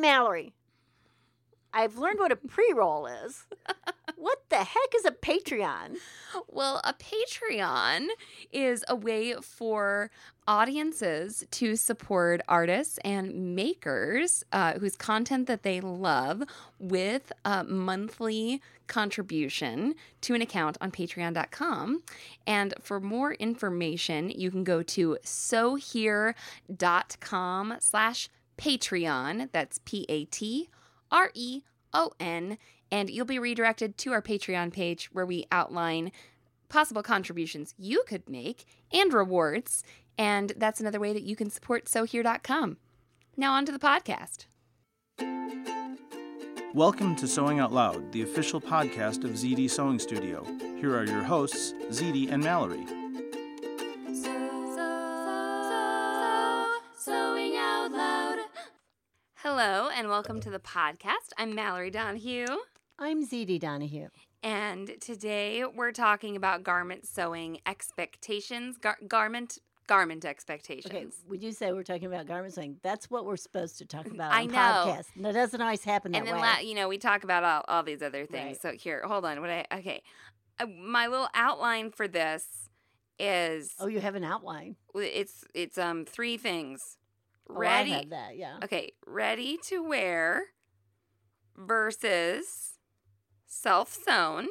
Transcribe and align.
Mallory. 0.00 0.54
I've 1.72 1.98
learned 1.98 2.18
what 2.18 2.32
a 2.32 2.36
pre 2.48 2.72
roll 2.74 3.06
is. 3.06 3.46
what 4.16 4.38
the 4.48 4.56
heck 4.56 4.94
is 4.96 5.04
a 5.04 5.12
Patreon? 5.12 5.96
Well, 6.48 6.80
a 6.84 6.94
Patreon 6.94 8.08
is 8.52 8.84
a 8.88 8.96
way 8.96 9.34
for 9.34 10.10
audiences 10.46 11.44
to 11.52 11.76
support 11.76 12.40
artists 12.48 12.98
and 13.04 13.54
makers 13.54 14.42
uh, 14.52 14.74
whose 14.80 14.96
content 14.96 15.46
that 15.46 15.62
they 15.62 15.80
love 15.80 16.42
with 16.78 17.30
a 17.44 17.62
monthly 17.62 18.60
contribution 18.88 19.94
to 20.20 20.34
an 20.34 20.42
account 20.42 20.76
on 20.80 20.90
patreon.com. 20.90 22.02
And 22.46 22.74
for 22.80 22.98
more 22.98 23.34
information, 23.34 24.30
you 24.30 24.50
can 24.50 24.64
go 24.64 24.82
to 24.82 25.18
sohere.com 25.22 26.34
slash 27.78 28.28
Patreon. 28.60 29.48
That's 29.52 29.80
P 29.86 30.04
A 30.10 30.26
T 30.26 30.68
R 31.10 31.30
E 31.34 31.62
O 31.94 32.12
N. 32.20 32.58
And 32.92 33.08
you'll 33.08 33.24
be 33.24 33.38
redirected 33.38 33.96
to 33.98 34.12
our 34.12 34.20
Patreon 34.20 34.72
page 34.72 35.08
where 35.12 35.24
we 35.24 35.46
outline 35.50 36.12
possible 36.68 37.02
contributions 37.02 37.74
you 37.78 38.02
could 38.06 38.28
make 38.28 38.66
and 38.92 39.12
rewards. 39.14 39.82
And 40.18 40.52
that's 40.58 40.80
another 40.80 41.00
way 41.00 41.14
that 41.14 41.22
you 41.22 41.36
can 41.36 41.48
support 41.48 41.86
SoHere.com. 41.86 42.76
Now, 43.36 43.54
on 43.54 43.64
to 43.64 43.72
the 43.72 43.78
podcast. 43.78 44.44
Welcome 46.74 47.16
to 47.16 47.26
Sewing 47.26 47.60
Out 47.60 47.72
Loud, 47.72 48.12
the 48.12 48.22
official 48.22 48.60
podcast 48.60 49.24
of 49.24 49.30
Zede 49.32 49.70
Sewing 49.70 49.98
Studio. 49.98 50.44
Here 50.78 50.94
are 50.94 51.04
your 51.04 51.22
hosts, 51.22 51.72
Zede 51.88 52.30
and 52.30 52.44
Mallory. 52.44 52.99
Hello, 59.42 59.88
and 59.88 60.08
welcome 60.10 60.38
to 60.40 60.50
the 60.50 60.58
podcast. 60.58 61.32
I'm 61.38 61.54
Mallory 61.54 61.90
Donahue. 61.90 62.46
I'm 62.98 63.26
Zede 63.26 63.58
Donahue. 63.58 64.08
And 64.42 65.00
today 65.00 65.64
we're 65.64 65.92
talking 65.92 66.36
about 66.36 66.62
garment 66.62 67.06
sewing 67.06 67.58
expectations, 67.64 68.76
gar- 68.76 68.98
garment 69.08 69.58
garment 69.86 70.26
expectations. 70.26 70.94
Okay, 70.94 71.06
would 71.26 71.42
you 71.42 71.52
say 71.52 71.72
we're 71.72 71.82
talking 71.82 72.04
about 72.04 72.26
garment 72.26 72.52
sewing? 72.52 72.76
That's 72.82 73.10
what 73.10 73.24
we're 73.24 73.38
supposed 73.38 73.78
to 73.78 73.86
talk 73.86 74.06
about 74.06 74.32
I 74.32 74.42
on 74.42 74.48
know. 74.48 74.54
podcast. 74.54 75.06
That 75.16 75.32
doesn't 75.32 75.60
always 75.60 75.84
happen 75.84 76.12
that 76.12 76.18
and 76.18 76.26
then 76.26 76.34
way. 76.34 76.40
la- 76.42 76.58
you 76.58 76.74
know 76.74 76.88
we 76.88 76.98
talk 76.98 77.24
about 77.24 77.42
all, 77.42 77.64
all 77.66 77.82
these 77.82 78.02
other 78.02 78.26
things. 78.26 78.58
Right. 78.62 78.76
So 78.76 78.78
here, 78.78 79.02
hold 79.06 79.24
on. 79.24 79.40
What 79.40 79.48
I 79.48 79.66
okay, 79.72 80.02
uh, 80.58 80.66
my 80.66 81.06
little 81.06 81.28
outline 81.34 81.92
for 81.92 82.06
this 82.06 82.46
is 83.18 83.72
oh, 83.80 83.86
you 83.86 84.00
have 84.00 84.14
an 84.16 84.24
outline. 84.24 84.76
it's 84.94 85.44
it's 85.54 85.78
um 85.78 86.04
three 86.04 86.36
things. 86.36 86.98
Oh, 87.54 87.58
Ready? 87.58 87.90
Have 87.92 88.10
that, 88.10 88.36
yeah. 88.36 88.58
Okay, 88.64 88.92
ready 89.06 89.58
to 89.68 89.82
wear 89.82 90.44
versus 91.56 92.78
self 93.46 93.92
sewn 93.92 94.48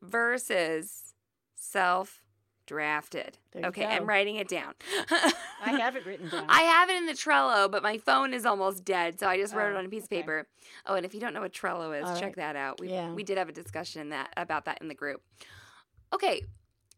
versus 0.00 1.14
self 1.54 2.22
drafted. 2.66 3.38
Okay, 3.56 3.84
I'm 3.84 4.06
writing 4.06 4.36
it 4.36 4.48
down. 4.48 4.74
I 5.10 5.32
have 5.80 5.96
it 5.96 6.06
written 6.06 6.28
down. 6.28 6.46
I 6.48 6.62
have 6.62 6.90
it 6.90 6.96
in 6.96 7.06
the 7.06 7.12
Trello, 7.12 7.70
but 7.70 7.82
my 7.82 7.98
phone 7.98 8.32
is 8.32 8.46
almost 8.46 8.84
dead, 8.84 9.18
so 9.18 9.26
I 9.26 9.36
just 9.36 9.54
wrote 9.54 9.70
it 9.72 9.74
Oh, 9.74 9.78
on 9.78 9.86
a 9.86 9.88
piece 9.88 10.04
okay. 10.04 10.20
of 10.20 10.22
paper. 10.22 10.46
Oh, 10.86 10.94
and 10.94 11.04
if 11.04 11.12
you 11.14 11.20
don't 11.20 11.34
know 11.34 11.40
what 11.40 11.52
Trello 11.52 11.98
is, 11.98 12.06
All 12.08 12.14
check 12.14 12.24
right. 12.24 12.36
that 12.36 12.56
out. 12.56 12.80
We 12.80 12.90
Yeah. 12.90 13.12
we 13.12 13.24
did 13.24 13.38
have 13.38 13.48
a 13.48 13.52
discussion 13.52 14.10
that 14.10 14.32
about 14.36 14.64
that 14.66 14.78
in 14.80 14.88
the 14.88 14.94
group. 14.94 15.22
Okay, 16.12 16.42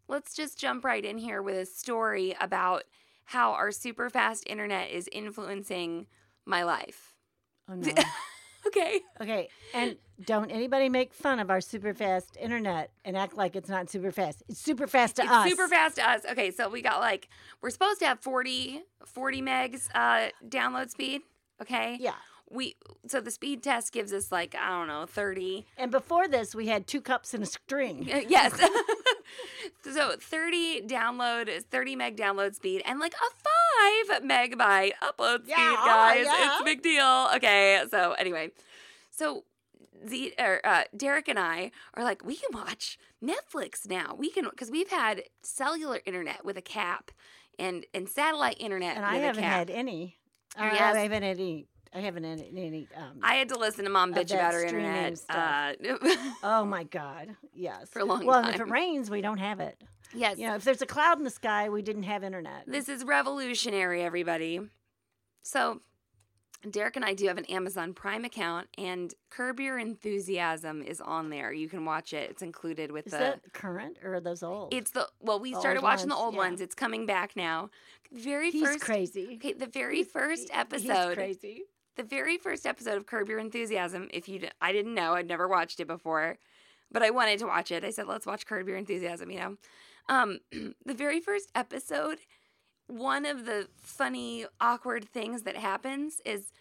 let's 0.09 0.35
just 0.35 0.59
jump 0.59 0.85
right 0.85 1.05
in 1.05 1.19
here 1.19 1.41
with 1.43 1.57
a 1.57 1.67
story 1.67 2.37
about 2.41 2.85
how 3.25 3.53
our 3.53 3.71
super 3.73 4.11
fast 4.11 4.45
internet 4.47 4.91
is 4.91 5.09
influencing 5.13 6.07
my 6.47 6.63
life. 6.63 7.15
oh, 7.71 7.75
no. 7.75 7.93
Okay. 8.67 9.01
okay, 9.21 9.49
and 9.75 9.97
don't 10.25 10.51
anybody 10.51 10.89
make 10.89 11.13
fun 11.13 11.39
of 11.39 11.51
our 11.51 11.61
super 11.61 11.93
fast 11.93 12.37
internet 12.41 12.91
and 13.05 13.15
act 13.15 13.37
like 13.37 13.57
it's 13.57 13.69
not 13.69 13.91
super 13.91 14.11
fast. 14.11 14.43
It's 14.49 14.59
super 14.59 14.87
fast 14.87 15.17
to 15.17 15.23
It's 15.23 15.31
us. 15.31 15.49
super 15.51 15.69
fast 15.69 15.97
to 15.97 16.09
us. 16.09 16.23
Okay, 16.31 16.51
so 16.51 16.71
we 16.71 16.81
got 16.81 17.01
like 17.01 17.29
we're 17.61 17.69
supposed 17.71 17.99
to 18.01 18.07
have 18.07 18.21
40 18.21 18.83
40 19.07 19.43
megs 19.43 19.89
uh 19.95 20.29
download 20.49 20.89
speed, 20.89 21.21
okay? 21.61 21.99
Yeah. 22.01 22.15
We 22.51 22.77
so 23.07 23.21
the 23.21 23.31
speed 23.31 23.63
test 23.63 23.93
gives 23.93 24.13
us 24.13 24.31
like 24.31 24.55
I 24.55 24.69
don't 24.69 24.89
know, 24.89 25.07
30 25.07 25.67
And 25.79 25.91
before 25.91 26.29
this, 26.29 26.55
we 26.55 26.67
had 26.69 26.87
two 26.87 27.01
cups 27.01 27.35
and 27.35 27.43
a 27.43 27.47
string. 27.47 28.09
Uh, 28.13 28.21
yes. 28.29 28.53
so 29.93 30.15
30 30.21 30.83
download, 30.83 31.49
30 31.65 31.97
meg 31.97 32.17
download 32.17 32.55
speed, 32.55 32.83
and 32.85 33.01
like 33.01 33.15
a 33.15 34.11
five 34.11 34.23
megabyte 34.23 34.93
upload 35.03 35.41
speed, 35.45 35.55
Yeah, 35.57 35.77
oh, 35.79 35.85
guys. 35.87 36.27
yeah. 36.27 36.53
It's 36.53 36.61
a 36.61 36.65
big 36.65 36.83
deal. 36.83 37.29
Okay. 37.37 37.83
So 37.91 38.13
anyway, 38.13 38.51
so 39.11 39.45
Z 40.09 40.35
or 40.39 40.61
uh, 40.65 40.85
Derek 40.97 41.29
and 41.29 41.39
I 41.39 41.71
are 41.95 42.05
like, 42.05 42.25
we 42.25 42.37
can 42.37 42.51
watch 42.53 42.99
Netflix 43.23 43.89
now. 43.89 44.15
We 44.19 44.31
can 44.31 44.45
because 44.51 44.71
we've 44.71 44.91
had 44.91 45.25
cellular 45.43 46.01
internet 46.05 46.45
with 46.45 46.57
a 46.57 46.63
cap 46.63 47.11
and 47.59 47.87
and 47.95 48.09
satellite 48.09 48.57
internet 48.61 48.97
And 48.97 49.05
with 49.05 49.11
I 49.15 49.17
a 49.17 49.21
haven't 49.27 49.45
had 49.45 49.71
any. 49.71 50.19
Yes. 50.57 50.95
I 50.95 50.99
haven't 51.01 51.23
had 51.23 51.39
any. 51.39 51.67
I 51.95 52.01
haven't 52.01 52.25
had 52.25 52.45
any. 52.57 52.89
Um, 52.97 53.21
I 53.23 53.35
had 53.37 53.49
to 53.51 53.59
listen 53.59 53.85
to 53.85 53.91
mom 53.91 54.13
bitch 54.13 54.33
about 54.35 54.53
her 54.53 54.65
internet. 54.65 55.21
Uh, 55.29 55.73
oh 56.43 56.65
my 56.65 56.85
God! 56.85 57.37
Yes. 57.55 57.89
For 57.91 58.01
a 58.01 58.05
long 58.05 58.27
well, 58.27 58.41
and 58.45 58.55
if 58.55 58.61
it 58.61 58.69
rains, 58.69 59.11
we 59.11 59.21
don't 59.21 59.39
have 59.39 59.61
it. 59.61 59.81
yes. 60.13 60.39
You 60.39 60.49
know, 60.49 60.57
if 60.57 60.65
there's 60.65 60.83
a 60.83 60.87
cloud 60.87 61.19
in 61.19 61.25
the 61.25 61.31
sky, 61.31 61.69
we 61.69 61.83
didn't 61.83 62.03
have 62.05 62.25
internet. 62.25 62.65
This 62.67 62.89
is 62.89 63.05
revolutionary, 63.05 64.03
everybody. 64.03 64.61
So, 65.43 65.81
Derek 66.69 66.97
and 66.97 67.05
I 67.05 67.15
do 67.15 67.29
have 67.29 67.39
an 67.39 67.45
Amazon 67.45 67.93
Prime 67.95 68.25
account, 68.25 68.67
and 68.77 69.15
Curb 69.31 69.61
Your 69.61 69.79
Enthusiasm 69.79 70.83
is 70.83 71.01
on 71.01 71.29
there. 71.31 71.53
You 71.53 71.69
can 71.69 71.85
watch 71.85 72.13
it. 72.13 72.29
It's 72.31 72.43
included 72.43 72.91
with 72.91 73.07
is 73.07 73.13
the. 73.13 73.19
that 73.19 73.53
current 73.53 73.99
or 74.03 74.15
are 74.15 74.21
those 74.21 74.43
old? 74.43 74.75
It's 74.75 74.91
the 74.91 75.07
well, 75.21 75.39
we 75.39 75.53
The 75.53 75.61
started 75.61 75.83
watching 75.83 76.09
the 76.09 76.17
old 76.17 76.35
yeah. 76.35 76.41
ones. 76.41 76.61
It's 76.61 76.75
coming 76.75 77.07
back 77.07 77.37
now. 77.37 77.71
Very 78.13 78.51
He's 78.51 78.63
first, 78.65 78.81
crazy. 78.81 79.35
okay, 79.37 79.53
the 79.53 79.67
very 79.67 79.99
He's- 79.99 80.09
first 80.11 80.49
episode, 80.53 81.09
He's 81.09 81.15
crazy. 81.39 81.63
The 81.97 82.03
very 82.03 82.39
first 82.39 82.67
episode 82.67 82.97
of 82.97 83.07
Curb 83.07 83.29
Your 83.29 83.39
Enthusiasm. 83.39 84.09
If 84.13 84.29
you, 84.29 84.49
I 84.61 84.73
didn't 84.73 84.95
know, 84.95 85.15
I'd 85.15 85.29
never 85.29 85.49
watched 85.49 85.81
it 85.81 85.87
before, 85.87 86.39
but 86.91 87.03
I 87.03 87.11
wanted 87.11 87.39
to 87.41 87.47
watch 87.47 87.71
it. 87.71 87.85
I 87.85 87.91
said, 87.91 88.07
let's 88.07 88.27
watch 88.27 88.47
Curb 88.47 88.69
Your 88.69 88.77
Enthusiasm. 88.77 89.31
You 89.31 89.39
know, 89.39 89.57
um, 90.09 90.39
the 90.85 90.95
very 90.95 91.21
first 91.21 91.51
episode, 91.55 92.19
one 92.87 93.25
of 93.25 93.47
the 93.47 93.69
funny, 93.77 94.47
awkward 94.61 95.05
things 95.05 95.43
that 95.43 95.57
happens 95.57 96.21
is 96.25 96.53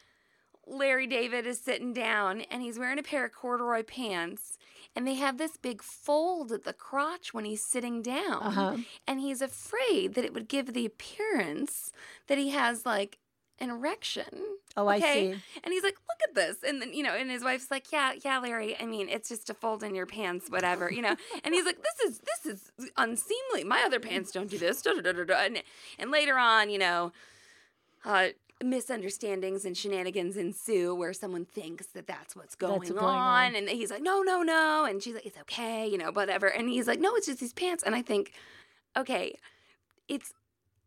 Larry 0.65 1.07
David 1.07 1.45
is 1.45 1.59
sitting 1.59 1.94
down 1.94 2.41
and 2.41 2.62
he's 2.62 2.80
wearing 2.80 3.00
a 3.00 3.03
pair 3.03 3.25
of 3.25 3.33
corduroy 3.33 3.83
pants. 3.83 4.57
And 4.95 5.07
they 5.07 5.15
have 5.15 5.38
this 5.38 5.57
big 5.57 5.81
fold 5.81 6.51
at 6.51 6.63
the 6.65 6.74
crotch 6.74 7.33
when 7.33 7.45
he's 7.45 7.63
sitting 7.63 8.01
down. 8.01 8.44
Uh-huh. 8.44 8.77
And 9.07 9.19
he's 9.19 9.41
afraid 9.41 10.13
that 10.13 10.24
it 10.24 10.33
would 10.33 10.47
give 10.47 10.74
the 10.74 10.85
appearance 10.85 11.91
that 12.27 12.38
he 12.38 12.50
has 12.50 12.85
like 12.85 13.18
an 13.60 13.70
erection. 13.70 14.26
Oh, 14.76 14.88
I 14.88 15.00
see. 15.00 15.30
And 15.30 15.72
he's 15.72 15.84
like, 15.84 15.94
look 15.96 16.30
at 16.30 16.36
this. 16.36 16.58
And 16.68 16.82
then, 16.82 16.94
you 16.94 17.04
know, 17.04 17.14
and 17.14 17.30
his 17.30 17.44
wife's 17.44 17.70
like, 17.70 17.92
yeah, 17.92 18.14
yeah, 18.24 18.40
Larry. 18.40 18.76
I 18.80 18.86
mean, 18.86 19.08
it's 19.08 19.30
just 19.30 19.50
a 19.50 19.54
fold 19.54 19.84
in 19.84 19.94
your 19.94 20.06
pants, 20.08 20.50
whatever, 20.50 20.92
you 20.92 21.02
know. 21.02 21.16
and 21.44 21.54
he's 21.54 21.66
like, 21.66 21.78
this 21.82 22.12
is 22.12 22.20
this 22.20 22.54
is 22.54 22.72
unseemly. 22.98 23.64
My 23.64 23.84
other 23.86 24.00
pants 24.00 24.32
don't 24.32 24.50
do 24.50 24.58
this. 24.58 24.82
Da, 24.82 24.94
da, 24.94 25.12
da. 25.12 25.34
And, 25.36 25.62
and 26.00 26.10
later 26.12 26.38
on, 26.38 26.70
you 26.70 26.80
know, 26.80 27.12
uh, 28.04 28.30
misunderstandings 28.64 29.66
and 29.66 29.76
shenanigans 29.78 30.38
ensue 30.38 30.96
where 30.96 31.14
someone 31.14 31.46
thinks 31.46 31.88
that 31.88 32.08
that's 32.08 32.36
what's 32.36 32.56
going, 32.56 32.80
That's 32.80 32.92
going 32.92 33.04
on, 33.04 33.48
on. 33.48 33.56
and 33.56 33.70
he's 33.70 33.92
like 33.92 34.02
no 34.02 34.22
no 34.22 34.42
no 34.42 34.86
and 34.86 35.04
she's 35.04 35.16
like 35.16 35.26
it's 35.26 35.38
okay 35.40 35.86
you 35.88 35.98
know 35.98 36.12
whatever 36.12 36.48
and 36.48 36.70
he's 36.70 36.88
like 36.88 37.00
no 37.00 37.14
it's 37.16 37.26
just 37.28 37.40
these 37.42 37.52
pants 37.52 37.84
and 37.84 37.94
i 37.94 38.02
think 38.02 38.32
okay 38.96 39.36
it's 40.08 40.34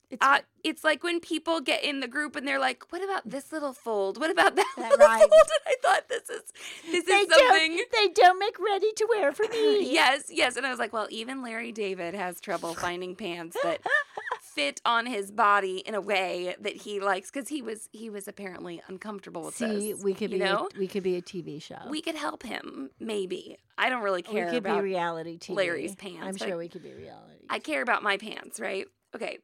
It's 0.08 0.24
uh, 0.24 0.38
it's 0.62 0.84
like 0.84 1.02
when 1.02 1.18
people 1.18 1.60
get 1.60 1.82
in 1.82 1.98
the 2.00 2.06
group 2.06 2.36
and 2.36 2.46
they're 2.46 2.60
like, 2.60 2.84
"What 2.92 3.02
about 3.02 3.28
this 3.28 3.50
little 3.52 3.72
fold? 3.72 4.20
What 4.20 4.30
about 4.30 4.54
that 4.56 4.72
That 4.76 4.90
little 4.90 5.06
right. 5.06 5.18
fold?" 5.20 5.32
And 5.32 5.60
I 5.66 5.74
thought 5.82 6.08
this 6.08 6.30
is 6.30 6.42
this 6.90 7.04
they 7.04 7.12
is 7.12 7.28
something. 7.28 7.76
don't 7.76 7.92
they 7.92 8.08
don't 8.14 8.38
make 8.38 8.56
ready 8.60 8.92
to 8.96 9.06
wear 9.10 9.32
for 9.32 9.46
me. 9.48 9.92
yes, 9.92 10.24
yes. 10.30 10.56
And 10.56 10.64
I 10.64 10.70
was 10.70 10.78
like, 10.78 10.92
well, 10.92 11.08
even 11.10 11.42
Larry 11.42 11.72
David 11.72 12.14
has 12.14 12.40
trouble 12.40 12.74
finding 12.74 13.16
pants 13.16 13.56
that 13.64 13.80
fit 14.40 14.80
on 14.84 15.06
his 15.06 15.30
body 15.32 15.78
in 15.78 15.94
a 15.94 16.00
way 16.00 16.54
that 16.60 16.76
he 16.76 17.00
likes 17.00 17.30
because 17.30 17.48
he 17.48 17.60
was 17.60 17.88
he 17.92 18.08
was 18.08 18.28
apparently 18.28 18.80
uncomfortable 18.88 19.42
with 19.46 19.56
See, 19.56 19.92
this. 19.92 20.04
we 20.04 20.14
could 20.14 20.30
you 20.30 20.38
be 20.38 20.44
know 20.44 20.68
a, 20.74 20.78
we 20.78 20.86
could 20.86 21.02
be 21.02 21.16
a 21.16 21.22
TV 21.22 21.60
show. 21.60 21.76
we 21.90 22.00
could 22.00 22.14
help 22.14 22.42
him 22.44 22.90
maybe. 23.00 23.56
I 23.76 23.88
don't 23.90 24.02
really 24.02 24.22
care. 24.22 24.44
We 24.46 24.50
could 24.52 24.58
about 24.58 24.76
be 24.78 24.82
reality 24.84 25.36
TV. 25.38 25.56
Larry's 25.56 25.96
pants, 25.96 26.20
I'm 26.22 26.36
sure 26.36 26.56
we 26.56 26.68
could 26.68 26.82
be 26.84 26.94
reality. 26.94 27.44
I 27.50 27.58
care 27.58 27.82
about 27.82 28.02
my 28.04 28.16
pants, 28.16 28.60
right? 28.60 28.86
Okay. 29.14 29.38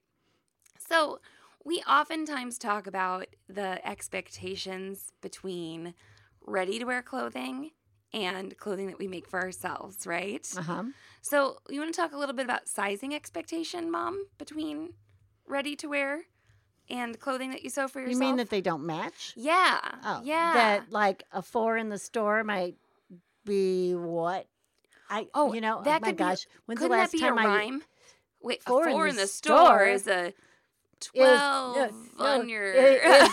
So 0.92 1.20
we 1.64 1.82
oftentimes 1.88 2.58
talk 2.58 2.86
about 2.86 3.26
the 3.48 3.84
expectations 3.86 5.12
between 5.22 5.94
ready 6.44 6.78
to 6.78 6.84
wear 6.84 7.00
clothing 7.00 7.70
and 8.12 8.54
clothing 8.58 8.88
that 8.88 8.98
we 8.98 9.08
make 9.08 9.26
for 9.26 9.40
ourselves, 9.40 10.06
right? 10.06 10.46
Uh 10.54 10.60
huh. 10.60 10.82
So 11.22 11.56
you 11.70 11.80
want 11.80 11.94
to 11.94 11.98
talk 11.98 12.12
a 12.12 12.18
little 12.18 12.34
bit 12.34 12.44
about 12.44 12.68
sizing 12.68 13.14
expectation, 13.14 13.90
Mom, 13.90 14.26
between 14.36 14.90
ready 15.46 15.76
to 15.76 15.86
wear 15.86 16.24
and 16.90 17.18
clothing 17.18 17.52
that 17.52 17.62
you 17.62 17.70
sew 17.70 17.88
for 17.88 18.00
yourself? 18.00 18.12
You 18.12 18.20
mean 18.20 18.36
that 18.36 18.50
they 18.50 18.60
don't 18.60 18.84
match? 18.84 19.32
Yeah. 19.34 19.80
Oh, 20.04 20.20
yeah. 20.22 20.52
That 20.52 20.92
like 20.92 21.24
a 21.32 21.40
four 21.40 21.78
in 21.78 21.88
the 21.88 21.98
store 21.98 22.44
might 22.44 22.74
be 23.46 23.94
what? 23.94 24.46
I 25.08 25.28
Oh, 25.32 25.54
you 25.54 25.62
know 25.62 25.80
that 25.84 25.98
oh 25.98 26.00
my 26.02 26.08
could 26.08 26.16
be- 26.18 26.24
gosh. 26.24 26.46
When's 26.66 26.82
the 26.82 26.88
last 26.88 27.12
that 27.12 27.16
be 27.16 27.20
time 27.20 27.38
a 27.38 27.40
I 27.40 27.44
rhyme? 27.46 27.82
Wait, 28.42 28.62
Four 28.62 28.84
a 28.84 28.86
in 28.88 28.92
four 28.92 29.04
the 29.04 29.10
in 29.10 29.16
the 29.16 29.26
store, 29.26 29.56
store 29.56 29.86
is 29.86 30.06
a 30.06 30.34
twelve 31.02 31.76
no, 31.76 31.90
no, 32.18 32.24
on 32.24 32.48
your 32.48 32.72
it 32.72 33.02
is- 33.22 33.30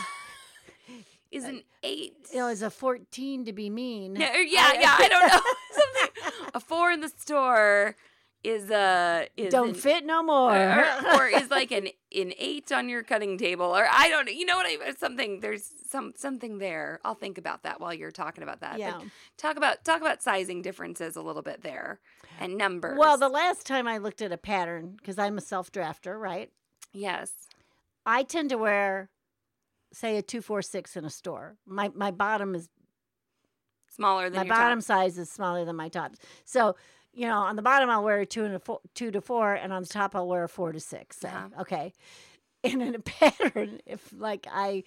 is 1.32 1.44
an 1.46 1.62
eight. 1.84 2.16
you 2.34 2.40
know, 2.40 2.48
is 2.48 2.62
a 2.62 2.70
fourteen 2.70 3.46
to 3.46 3.54
be 3.54 3.70
mean? 3.70 4.14
No, 4.14 4.26
er, 4.26 4.42
yeah, 4.42 4.74
yeah, 4.80 4.96
I 4.98 5.08
don't 5.08 5.28
know. 5.28 5.42
Something 6.32 6.50
a 6.56 6.60
four 6.60 6.92
in 6.92 7.02
the 7.02 7.10
store 7.10 7.96
is 8.44 8.72
a 8.72 9.28
is 9.38 9.52
don't 9.52 9.70
an, 9.70 9.76
fit 9.76 10.06
no 10.06 10.24
more. 10.24 10.56
or, 10.56 11.16
or 11.16 11.28
is 11.28 11.52
like 11.52 11.72
an 11.72 11.90
an 12.16 12.34
eight 12.40 12.72
on 12.72 12.90
your 12.90 13.04
cutting 13.04 13.38
table, 13.38 13.66
or 13.66 13.88
I 13.92 14.10
don't 14.10 14.26
know. 14.26 14.32
You 14.32 14.46
know 14.46 14.56
what 14.56 14.66
I 14.66 14.84
mean? 14.84 14.96
Something 14.98 15.42
there's 15.42 15.70
some 15.88 16.14
something 16.16 16.58
there. 16.58 17.00
I'll 17.06 17.16
think 17.16 17.38
about 17.38 17.64
that 17.64 17.80
while 17.80 17.94
you're 17.94 18.12
talking 18.12 18.44
about 18.44 18.62
that. 18.62 18.74
But 18.74 18.80
yeah. 18.80 19.02
talk 19.38 19.58
about 19.58 19.84
talk 19.86 20.02
about 20.02 20.24
sizing 20.24 20.62
differences 20.62 21.16
a 21.16 21.22
little 21.22 21.44
bit 21.44 21.62
there 21.62 22.00
and 22.40 22.58
numbers. 22.58 22.98
Well, 22.98 23.18
the 23.18 23.30
last 23.30 23.68
time 23.68 23.88
I 23.88 23.98
looked 23.98 24.22
at 24.22 24.32
a 24.32 24.38
pattern, 24.38 24.96
because 24.98 25.20
I'm 25.20 25.38
a 25.38 25.42
self 25.42 25.72
drafter, 25.72 26.20
right? 26.20 26.50
yes, 26.92 27.32
I 28.12 28.24
tend 28.24 28.50
to 28.50 28.58
wear, 28.58 29.10
say, 29.94 30.18
a 30.18 30.22
two 30.22 30.42
four 30.42 30.62
six 30.64 30.98
in 30.98 31.06
a 31.06 31.10
store. 31.10 31.58
My 31.66 31.92
my 31.94 32.12
bottom 32.12 32.56
is 32.56 32.70
smaller 33.90 34.30
than 34.30 34.48
my 34.48 34.50
bottom 34.56 34.80
top. 34.80 34.84
size 34.86 35.18
is 35.18 35.30
smaller 35.32 35.66
than 35.66 35.76
my 35.76 35.90
tops. 35.90 36.18
So, 36.46 36.76
you 37.14 37.28
know, 37.28 37.38
on 37.40 37.56
the 37.56 37.62
bottom 37.62 37.90
I'll 37.90 38.04
wear 38.04 38.20
a 38.22 38.26
two 38.26 38.46
and 38.46 38.56
a 38.56 38.60
four, 38.60 38.80
two 38.96 39.12
to 39.12 39.22
four, 39.22 39.54
and 39.54 39.72
on 39.74 39.84
the 39.84 39.90
top 39.90 40.16
I'll 40.16 40.28
wear 40.28 40.44
a 40.44 40.50
four 40.50 40.72
to 40.72 40.80
six. 40.80 41.18
Say, 41.18 41.30
Uh-huh. 41.30 41.62
okay. 41.62 41.94
And 42.62 42.82
in 42.82 42.94
a 42.94 43.00
pattern, 43.00 43.80
if 43.86 44.12
like 44.12 44.46
I 44.52 44.84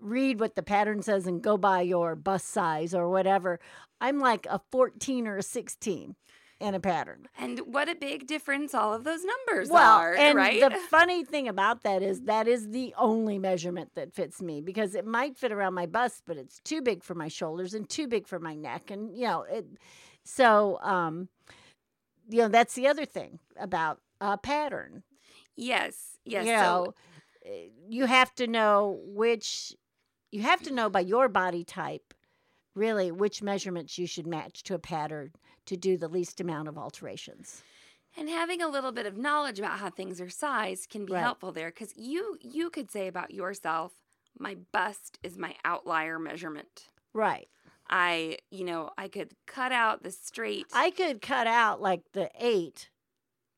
read 0.00 0.40
what 0.40 0.54
the 0.54 0.62
pattern 0.62 1.02
says 1.02 1.26
and 1.26 1.42
go 1.42 1.58
by 1.58 1.82
your 1.82 2.16
bust 2.16 2.48
size 2.48 2.94
or 2.94 3.10
whatever, 3.10 3.60
I'm 4.00 4.18
like 4.20 4.46
a 4.48 4.58
fourteen 4.72 5.26
or 5.28 5.36
a 5.36 5.42
sixteen 5.42 6.16
in 6.60 6.74
a 6.74 6.80
pattern. 6.80 7.26
And 7.38 7.60
what 7.60 7.88
a 7.88 7.94
big 7.94 8.26
difference 8.26 8.74
all 8.74 8.92
of 8.92 9.04
those 9.04 9.24
numbers 9.24 9.70
well, 9.70 9.98
are, 9.98 10.14
and 10.14 10.36
right? 10.36 10.60
the 10.60 10.70
funny 10.90 11.24
thing 11.24 11.48
about 11.48 11.82
that 11.82 12.02
is 12.02 12.22
that 12.22 12.46
is 12.46 12.68
the 12.68 12.94
only 12.98 13.38
measurement 13.38 13.92
that 13.94 14.14
fits 14.14 14.42
me 14.42 14.60
because 14.60 14.94
it 14.94 15.06
might 15.06 15.38
fit 15.38 15.52
around 15.52 15.74
my 15.74 15.86
bust, 15.86 16.22
but 16.26 16.36
it's 16.36 16.60
too 16.60 16.82
big 16.82 17.02
for 17.02 17.14
my 17.14 17.28
shoulders 17.28 17.72
and 17.72 17.88
too 17.88 18.06
big 18.06 18.26
for 18.26 18.38
my 18.38 18.54
neck, 18.54 18.90
and 18.90 19.16
you 19.16 19.24
know 19.24 19.42
it. 19.42 19.66
So, 20.22 20.78
um, 20.82 21.28
you 22.28 22.38
know, 22.38 22.48
that's 22.48 22.74
the 22.74 22.86
other 22.86 23.06
thing 23.06 23.38
about 23.58 24.00
a 24.20 24.36
pattern. 24.36 25.02
yes, 25.56 26.18
yes. 26.24 26.44
you 26.44 26.52
so 26.52 26.54
know, 26.56 26.94
eh, 27.46 27.68
you 27.88 28.04
have 28.04 28.34
to 28.34 28.46
know 28.46 29.00
which 29.04 29.74
you 30.30 30.42
have 30.42 30.62
to 30.62 30.72
know 30.72 30.90
by 30.90 31.00
your 31.00 31.28
body 31.28 31.64
type, 31.64 32.14
really, 32.74 33.10
which 33.10 33.42
measurements 33.42 33.98
you 33.98 34.06
should 34.06 34.26
match 34.26 34.62
to 34.64 34.74
a 34.74 34.78
pattern 34.78 35.32
to 35.66 35.76
do 35.76 35.96
the 35.96 36.08
least 36.08 36.40
amount 36.40 36.68
of 36.68 36.78
alterations. 36.78 37.62
And 38.16 38.28
having 38.28 38.60
a 38.60 38.68
little 38.68 38.92
bit 38.92 39.06
of 39.06 39.16
knowledge 39.16 39.58
about 39.58 39.78
how 39.78 39.90
things 39.90 40.20
are 40.20 40.28
sized 40.30 40.88
can 40.90 41.06
be 41.06 41.12
Right. 41.12 41.22
helpful 41.22 41.52
there 41.52 41.68
because 41.70 41.92
you 41.96 42.38
you 42.40 42.68
could 42.70 42.90
say 42.90 43.06
about 43.06 43.30
yourself, 43.32 43.92
my 44.38 44.56
bust 44.72 45.18
is 45.22 45.38
my 45.38 45.54
outlier 45.64 46.18
measurement. 46.18 46.88
Right. 47.12 47.48
I, 47.88 48.38
you 48.50 48.64
know, 48.64 48.90
I 48.96 49.08
could 49.08 49.32
cut 49.46 49.72
out 49.72 50.02
the 50.02 50.10
straight, 50.12 50.66
I 50.72 50.90
could 50.90 51.20
cut 51.22 51.46
out 51.48 51.80
like 51.80 52.02
the 52.12 52.30
eight, 52.38 52.88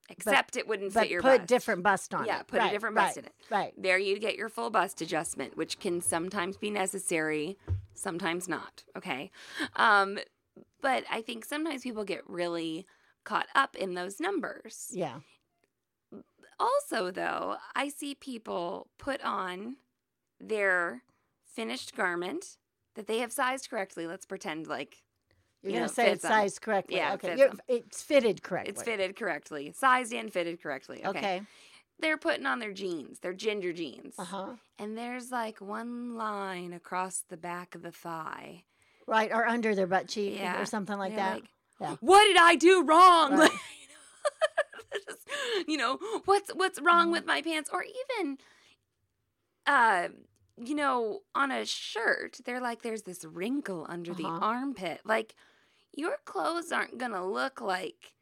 except 0.08 0.56
it 0.56 0.66
wouldn't 0.66 0.92
but 0.94 1.02
fit 1.02 1.10
your 1.10 1.22
bust. 1.22 1.32
put 1.32 1.38
bust. 1.42 1.48
different 1.48 1.82
bust 1.82 2.14
on 2.14 2.24
it. 2.24 2.28
Yeah, 2.28 2.40
it. 2.40 2.46
put 2.46 2.58
a 2.58 2.62
Right, 2.62 2.72
different 2.72 2.96
right, 2.96 3.06
bust 3.06 3.16
in 3.18 3.24
it. 3.26 3.32
Right. 3.50 3.72
There 3.76 3.98
you 3.98 4.18
get 4.18 4.36
your 4.36 4.48
full 4.48 4.70
bust 4.70 5.00
adjustment, 5.02 5.56
which 5.56 5.78
can 5.78 6.00
sometimes 6.00 6.56
be 6.56 6.70
necessary, 6.70 7.56
sometimes 7.94 8.48
not. 8.48 8.84
Okay. 8.96 9.30
Um, 9.76 10.18
but 10.80 11.04
I 11.10 11.22
think 11.22 11.44
sometimes 11.44 11.82
people 11.82 12.04
get 12.04 12.28
really 12.28 12.86
caught 13.24 13.46
up 13.54 13.76
in 13.76 13.94
those 13.94 14.20
numbers. 14.20 14.88
Yeah. 14.92 15.20
Also, 16.58 17.10
though, 17.10 17.56
I 17.74 17.88
see 17.88 18.14
people 18.14 18.88
put 18.98 19.22
on 19.22 19.76
their 20.40 21.02
finished 21.44 21.96
garment 21.96 22.56
that 22.94 23.06
they 23.06 23.18
have 23.18 23.32
sized 23.32 23.70
correctly. 23.70 24.06
Let's 24.06 24.26
pretend 24.26 24.66
like 24.66 25.02
You're 25.62 25.70
You 25.70 25.76
gonna 25.76 25.86
know, 25.86 25.92
say 25.92 26.10
it's 26.10 26.22
sized 26.22 26.60
correctly. 26.60 26.96
Yeah, 26.96 27.14
okay. 27.14 27.36
fits 27.36 27.60
it's 27.68 28.02
fitted 28.02 28.42
correctly. 28.42 28.70
it's 28.72 28.82
fitted 28.82 29.16
correctly, 29.16 29.72
sized 29.76 30.12
and 30.12 30.32
fitted 30.32 30.62
correctly. 30.62 31.04
Okay. 31.04 31.18
Okay. 31.18 31.42
They're 32.02 32.18
putting 32.18 32.44
on 32.44 32.58
their 32.58 32.72
jeans, 32.72 33.20
their 33.20 33.32
ginger 33.32 33.72
jeans. 33.72 34.14
Uh 34.18 34.24
huh. 34.24 34.46
And 34.78 34.98
there's 34.98 35.30
like 35.30 35.60
one 35.60 36.16
line 36.16 36.72
across 36.74 37.24
the 37.28 37.36
back 37.38 37.74
of 37.74 37.82
the 37.82 37.92
thigh. 37.92 38.64
Right, 39.06 39.30
or 39.32 39.46
under 39.46 39.74
their 39.74 39.86
butt 39.86 40.08
cheek 40.08 40.38
Yeah. 40.38 40.60
or 40.60 40.66
something 40.66 40.98
like 40.98 41.16
They're 41.16 41.24
that. 41.24 41.42
Yeah. 41.80 41.96
What 42.00 42.24
did 42.24 42.36
I 42.36 42.56
do 42.56 42.82
wrong? 42.84 43.32
Right. 43.38 43.50
Just, 45.06 45.28
you 45.66 45.76
know, 45.76 45.98
what's 46.26 46.50
what's 46.54 46.80
wrong 46.80 47.04
Mm-hmm. 47.06 47.12
with 47.12 47.26
my 47.26 47.40
pants? 47.42 47.70
Or 47.72 47.82
even 47.84 48.38
uh 49.66 50.08
you 50.62 50.74
know, 50.74 51.20
on 51.34 51.50
a 51.50 51.64
shirt, 51.64 52.38
they're 52.44 52.60
like 52.60 52.82
there's 52.82 53.02
this 53.02 53.24
wrinkle 53.24 53.86
under 53.88 54.12
the 54.12 54.24
Uh-huh. 54.26 54.38
armpit. 54.42 55.00
Like 55.04 55.34
your 55.94 56.18
clothes 56.24 56.70
aren't 56.72 56.98
gonna 56.98 57.26
look 57.26 57.60
like 57.60 58.14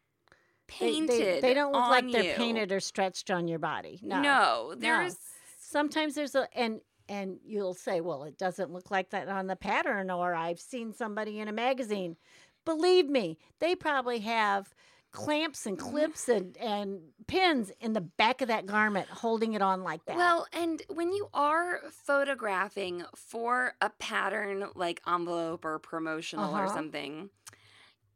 painted. 0.70 1.42
They, 1.42 1.48
they 1.48 1.54
don't 1.54 1.72
look 1.72 1.88
like 1.88 2.10
they're 2.12 2.24
you. 2.24 2.34
painted 2.36 2.72
or 2.72 2.80
stretched 2.80 3.30
on 3.30 3.48
your 3.48 3.58
body. 3.58 3.98
No. 4.02 4.20
No, 4.22 4.74
there's 4.76 5.16
Sometimes 5.58 6.14
there's 6.14 6.34
a 6.34 6.48
and 6.56 6.80
and 7.08 7.38
you'll 7.44 7.74
say, 7.74 8.00
well, 8.00 8.22
it 8.24 8.38
doesn't 8.38 8.72
look 8.72 8.90
like 8.90 9.10
that 9.10 9.28
on 9.28 9.46
the 9.48 9.56
pattern, 9.56 10.10
or 10.10 10.34
I've 10.34 10.60
seen 10.60 10.92
somebody 10.92 11.40
in 11.40 11.48
a 11.48 11.52
magazine. 11.52 12.16
Believe 12.64 13.08
me, 13.08 13.38
they 13.58 13.74
probably 13.74 14.20
have 14.20 14.72
clamps 15.12 15.66
and 15.66 15.76
Mm-hmm. 15.76 15.90
clips 15.90 16.28
and 16.28 16.56
and 16.58 17.00
pins 17.26 17.72
in 17.80 17.92
the 17.94 18.00
back 18.00 18.40
of 18.42 18.48
that 18.48 18.66
garment 18.66 19.08
holding 19.08 19.54
it 19.54 19.62
on 19.62 19.82
like 19.82 20.04
that. 20.06 20.16
Well, 20.16 20.46
and 20.52 20.82
when 20.88 21.12
you 21.12 21.28
are 21.34 21.80
photographing 21.90 23.04
for 23.16 23.74
a 23.80 23.90
pattern 23.90 24.66
like 24.76 25.00
envelope 25.06 25.64
or 25.64 25.78
promotional 25.78 26.52
or 26.54 26.66
Uh-huh. 26.66 26.74
something, 26.74 27.30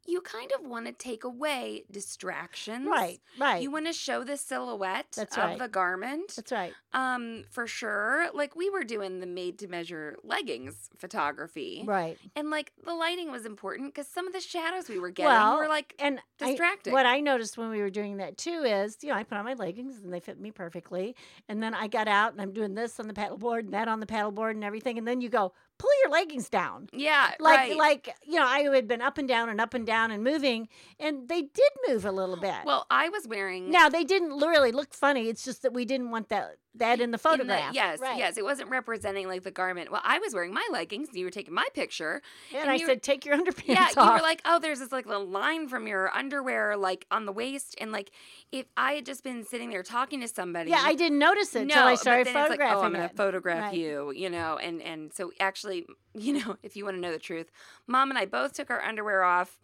you 0.07 0.21
kind 0.21 0.51
of 0.57 0.65
want 0.65 0.85
to 0.85 0.91
take 0.91 1.23
away 1.23 1.83
distractions. 1.91 2.87
right, 2.87 3.19
right. 3.39 3.61
You 3.61 3.71
want 3.71 3.85
to 3.87 3.93
show 3.93 4.23
the 4.23 4.37
silhouette 4.37 5.07
That's 5.15 5.37
of 5.37 5.43
right. 5.43 5.59
the 5.59 5.67
garment. 5.67 6.33
That's 6.35 6.51
right. 6.51 6.73
Um, 6.93 7.43
for 7.51 7.67
sure. 7.67 8.27
Like 8.33 8.55
we 8.55 8.69
were 8.69 8.83
doing 8.83 9.19
the 9.19 9.25
made 9.27 9.59
to 9.59 9.67
measure 9.67 10.15
leggings 10.23 10.89
photography. 10.97 11.83
Right. 11.85 12.17
And 12.35 12.49
like 12.49 12.71
the 12.85 12.93
lighting 12.93 13.31
was 13.31 13.45
important 13.45 13.93
because 13.93 14.07
some 14.07 14.27
of 14.27 14.33
the 14.33 14.39
shadows 14.39 14.87
we 14.89 14.99
were 14.99 15.09
getting 15.09 15.31
Well, 15.31 15.57
were 15.57 15.67
like 15.67 15.93
And 15.99 16.19
I- 16.41 16.47
distracting. 16.49 16.93
what 16.93 17.05
I 17.05 17.19
noticed 17.19 17.57
when 17.57 17.69
we 17.69 17.79
were 17.81 17.89
doing 17.89 18.17
that 18.17 18.37
too 18.37 18.63
is, 18.65 18.97
you 19.01 19.09
know, 19.09 19.15
I 19.15 19.23
put 19.23 19.37
on 19.37 19.45
my 19.45 19.53
leggings 19.53 19.99
and 20.03 20.13
they 20.13 20.19
fit 20.19 20.39
me 20.39 20.51
perfectly. 20.51 21.15
And 21.49 21.61
then 21.61 21.73
I 21.73 21.87
got 21.87 22.07
out 22.07 22.31
and 22.33 22.41
I'm 22.41 22.53
doing 22.53 22.75
this 22.75 22.99
on 22.99 23.07
the 23.07 23.13
paddleboard 23.13 23.59
and 23.61 23.73
that 23.73 23.87
on 23.87 23.99
the 23.99 24.05
paddleboard 24.05 24.51
and 24.51 24.63
everything. 24.63 24.97
And 24.97 25.07
then 25.07 25.21
you 25.21 25.29
go, 25.29 25.53
pull 25.77 25.89
your 26.03 26.11
leggings 26.11 26.49
down. 26.49 26.89
yeah, 26.93 27.31
Like, 27.39 27.57
right. 27.57 27.77
like 27.77 28.15
you 28.25 28.35
know, 28.39 28.45
I 28.45 28.61
had 28.61 28.87
been 28.87 29.01
up 29.01 29.17
and 29.17 29.27
down 29.27 29.49
and 29.49 29.59
up 29.59 29.73
and 29.73 29.85
down 29.85 30.11
and 30.11 30.23
moving, 30.23 30.67
and 30.99 31.27
they 31.27 31.41
did 31.41 31.71
move 31.87 32.05
a 32.05 32.11
little 32.11 32.37
bit. 32.37 32.55
well, 32.65 32.85
I 32.89 33.09
was 33.09 33.27
wearing 33.27 33.69
now 33.71 33.89
they 33.89 34.03
didn't 34.03 34.31
really 34.37 34.71
look 34.71 34.93
funny. 34.93 35.27
It's 35.29 35.43
just 35.43 35.61
that 35.63 35.73
we 35.73 35.85
didn't 35.85 36.11
want 36.11 36.29
that 36.29 36.57
that 36.77 36.95
in 36.95 36.99
the 36.99 37.03
in 37.05 37.11
the- 37.11 37.17
photograph. 37.17 37.73
yes, 37.73 37.99
right. 38.01 38.17
yes. 38.17 38.35
It 38.37 38.43
wasn't 38.43 38.69
representing 38.69 39.27
like 39.29 39.43
the 39.43 39.51
garment. 39.51 39.91
Well, 39.93 40.01
I 40.03 40.19
was 40.19 40.33
wearing 40.33 40.53
my 40.53 40.67
leggings. 40.73 41.07
And 41.07 41.17
you 41.17 41.23
were 41.23 41.31
taking 41.31 41.53
my 41.53 41.65
picture. 41.73 42.21
And, 42.53 42.63
and 42.63 42.69
I 42.69 42.75
you- 42.75 42.85
said, 42.85 43.01
take 43.01 43.25
your 43.25 43.37
underpants 43.37 43.63
yeah, 43.67 43.87
off. 43.95 44.05
you 44.07 44.11
were 44.11 44.19
like, 44.21 44.41
oh, 44.43 44.59
there's 44.59 44.79
this 44.79 44.91
like 44.91 45.05
little 45.05 45.25
line 45.27 45.69
from 45.69 45.87
your 45.87 46.13
underwear 46.13 46.75
like 46.75 47.05
on 47.11 47.25
the 47.25 47.31
waist, 47.31 47.75
and 47.79 47.93
like 47.93 48.11
if 48.51 48.65
I 48.75 48.93
had 48.93 49.05
just 49.05 49.23
been 49.23 49.45
sitting 49.45 49.69
there 49.69 49.83
talking 49.83 50.19
to 50.21 50.27
somebody. 50.27 50.69
yeah, 50.71 50.81
I 50.83 50.95
didn't 50.95 51.19
notice 51.19 51.55
it 51.55 51.59
no, 51.67 51.73
until 51.75 51.83
I 51.83 51.91
but 51.93 51.99
started 52.01 52.27
it's 52.27 52.35
like, 52.35 52.43
oh, 52.43 52.47
photographing 52.49 52.77
oh, 52.77 52.81
I'm 52.83 52.91
gonna 52.91 53.05
it. 53.05 53.15
photograph 53.15 53.61
Right. 53.71 53.73
you, 53.75 54.11
you 54.13 54.29
know, 54.29 54.57
and 54.57 54.81
and 54.81 55.13
so 55.13 55.31
actually, 55.39 55.64
you 56.13 56.33
know, 56.39 56.57
if 56.63 56.75
you 56.75 56.85
want 56.85 56.97
to 56.97 57.01
know 57.01 57.11
the 57.11 57.19
truth, 57.19 57.51
mom 57.87 58.09
and 58.09 58.17
I 58.17 58.25
both 58.25 58.53
took 58.53 58.69
our 58.69 58.81
underwear 58.81 59.23
off 59.23 59.59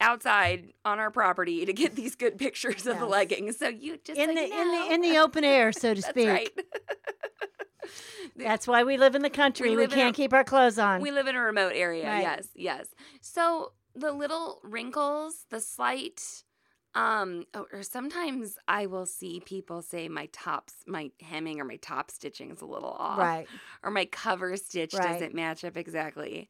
outside 0.00 0.72
on 0.84 0.98
our 0.98 1.10
property 1.10 1.64
to 1.66 1.72
get 1.74 1.94
these 1.94 2.16
good 2.16 2.38
pictures 2.38 2.86
of 2.86 2.98
the 2.98 3.04
Yes. 3.04 3.10
leggings. 3.10 3.58
So 3.58 3.68
you 3.68 3.98
just 4.02 4.18
in 4.18 4.28
so 4.30 4.34
the 4.34 4.48
you 4.48 4.60
in 4.60 4.68
the 4.70 4.94
in 4.94 5.00
the 5.02 5.18
open 5.18 5.44
air, 5.44 5.72
so 5.72 5.94
to 5.94 6.00
That's 6.00 6.10
speak. 6.12 6.28
right. 6.28 6.50
That's 8.36 8.66
why 8.66 8.84
we 8.84 8.96
live 8.96 9.14
in 9.14 9.22
the 9.22 9.30
country. 9.30 9.74
We, 9.76 9.84
in 9.84 9.90
can't 9.90 10.14
a- 10.14 10.16
keep 10.16 10.32
our 10.32 10.44
clothes 10.44 10.78
on. 10.78 11.00
We 11.02 11.10
live 11.10 11.26
in 11.26 11.34
a 11.36 11.40
remote 11.40 11.72
area. 11.74 12.06
Right. 12.08 12.20
Yes, 12.22 12.48
yes. 12.54 12.86
So 13.20 13.72
the 13.94 14.12
little 14.12 14.60
wrinkles, 14.62 15.46
the 15.50 15.60
slight, 15.60 16.44
um, 16.94 17.44
or 17.54 17.66
or 17.72 17.82
sometimes 17.82 18.56
I 18.66 18.86
will 18.86 19.06
see 19.06 19.40
people 19.40 19.80
say 19.82 20.08
my 20.08 20.26
tops, 20.32 20.74
my 20.86 21.10
hemming 21.20 21.60
or 21.60 21.64
my 21.64 21.76
top 21.76 22.10
stitching 22.10 22.50
is 22.50 22.60
a 22.60 22.66
little 22.66 22.90
off, 22.90 23.18
right. 23.18 23.46
or 23.82 23.90
my 23.90 24.04
cover 24.06 24.56
stitch 24.56 24.94
Right. 24.94 25.12
doesn't 25.12 25.34
match 25.34 25.64
up 25.64 25.76
exactly. 25.76 26.48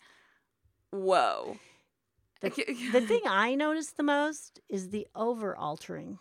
Whoa. 0.91 1.59
The 2.41 2.51
thing 3.07 3.21
I 3.27 3.55
notice 3.55 3.91
the 3.93 4.03
most 4.03 4.61
is 4.69 4.89
the 4.91 5.07
over 5.15 5.55
altering. 5.55 6.19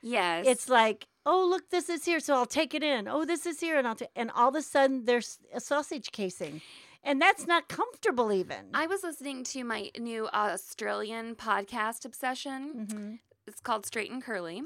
yes, 0.00 0.46
It's 0.46 0.68
like, 0.68 1.08
oh 1.24 1.44
look, 1.50 1.70
this 1.70 1.88
is 1.88 2.04
here, 2.04 2.20
so 2.20 2.34
I'll 2.34 2.46
take 2.46 2.72
it 2.72 2.84
in. 2.84 3.08
Oh, 3.08 3.24
this 3.24 3.46
is 3.46 3.58
here, 3.60 3.76
and 3.76 3.86
I'll. 3.88 3.96
And 4.14 4.30
all 4.30 4.48
of 4.50 4.54
a 4.54 4.62
sudden, 4.62 5.06
there's 5.06 5.38
a 5.52 5.58
sausage 5.60 6.12
casing, 6.12 6.60
and 7.02 7.20
that's 7.20 7.46
not 7.48 7.68
comfortable 7.68 8.32
even. 8.32 8.70
I 8.74 8.86
was 8.86 9.02
listening 9.02 9.42
to 9.44 9.64
my 9.64 9.90
new 9.98 10.28
Australian 10.28 11.34
podcast 11.34 12.04
obsession. 12.04 12.86
Mhm. 12.88 13.18
It's 13.46 13.60
called 13.60 13.86
Straight 13.86 14.10
and 14.10 14.22
Curly, 14.22 14.62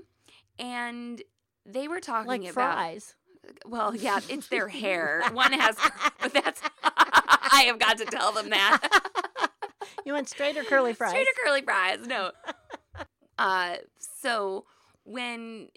and 0.58 1.22
they 1.66 1.88
were 1.88 2.00
talking 2.00 2.28
Like 2.28 2.42
about 2.42 2.54
fries. 2.54 3.14
Well, 3.66 3.94
yeah, 3.94 4.20
it's 4.28 4.48
their 4.48 4.68
hair. 4.68 5.22
One 5.32 5.52
has, 5.52 5.76
but 6.20 6.32
that's 6.32 6.60
I 6.84 7.64
have 7.66 7.78
got 7.78 7.98
to 7.98 8.04
tell 8.06 8.32
them 8.32 8.50
that. 8.50 8.80
You 10.06 10.14
want 10.14 10.28
straight 10.30 10.56
or 10.56 10.64
curly 10.64 10.94
fries? 10.94 11.10
Straight 11.10 11.26
or 11.26 11.44
curly 11.44 11.62
fries? 11.62 12.06
No. 12.06 12.30
Uh, 13.38 13.76
so 13.98 14.64
when 15.04 15.68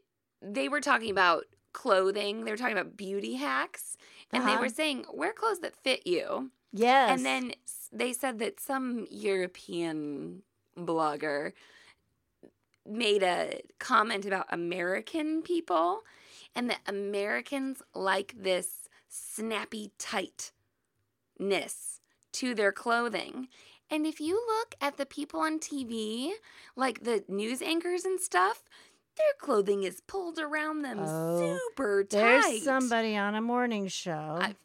they 0.41 0.69
were 0.69 0.79
talking 0.79 1.11
about 1.11 1.43
clothing, 1.73 2.45
they 2.45 2.51
were 2.51 2.57
talking 2.57 2.77
about 2.77 2.95
beauty 2.95 3.35
hacks, 3.35 3.97
and 4.31 4.47
they 4.47 4.53
Uh-huh. 4.53 4.61
were 4.61 4.69
saying 4.69 5.05
wear 5.13 5.33
clothes 5.33 5.59
that 5.59 5.75
fit 5.75 6.07
you. 6.07 6.51
yes. 6.71 7.09
And 7.09 7.25
then 7.25 7.53
they 7.91 8.13
said 8.13 8.39
that 8.39 8.59
some 8.61 9.07
European 9.09 10.43
blogger 10.77 11.51
made 12.85 13.23
a 13.23 13.61
comment 13.79 14.25
about 14.25 14.45
American 14.49 15.41
people 15.41 16.01
and 16.55 16.69
that 16.69 16.81
Americans 16.87 17.81
like 17.95 18.35
this 18.37 18.87
snappy 19.09 19.91
tightness 19.97 20.51
to 22.33 22.55
their 22.55 22.71
clothing. 22.71 23.47
And 23.89 24.05
if 24.05 24.19
you 24.19 24.35
look 24.47 24.75
at 24.81 24.97
the 24.97 25.05
people 25.05 25.39
on 25.41 25.59
TV, 25.59 26.31
like 26.75 27.03
the 27.03 27.23
news 27.27 27.61
anchors 27.61 28.05
and 28.05 28.19
stuff, 28.19 28.63
their 29.17 29.25
clothing 29.39 29.83
is 29.83 30.01
pulled 30.01 30.39
around 30.39 30.81
them 30.81 30.99
Oh, 31.01 31.59
super 31.75 32.03
tight. 32.03 32.09
There's 32.19 32.63
somebody 32.63 33.15
on 33.15 33.35
a 33.35 33.41
morning 33.41 33.87
show 33.87 34.39
I- 34.41 34.55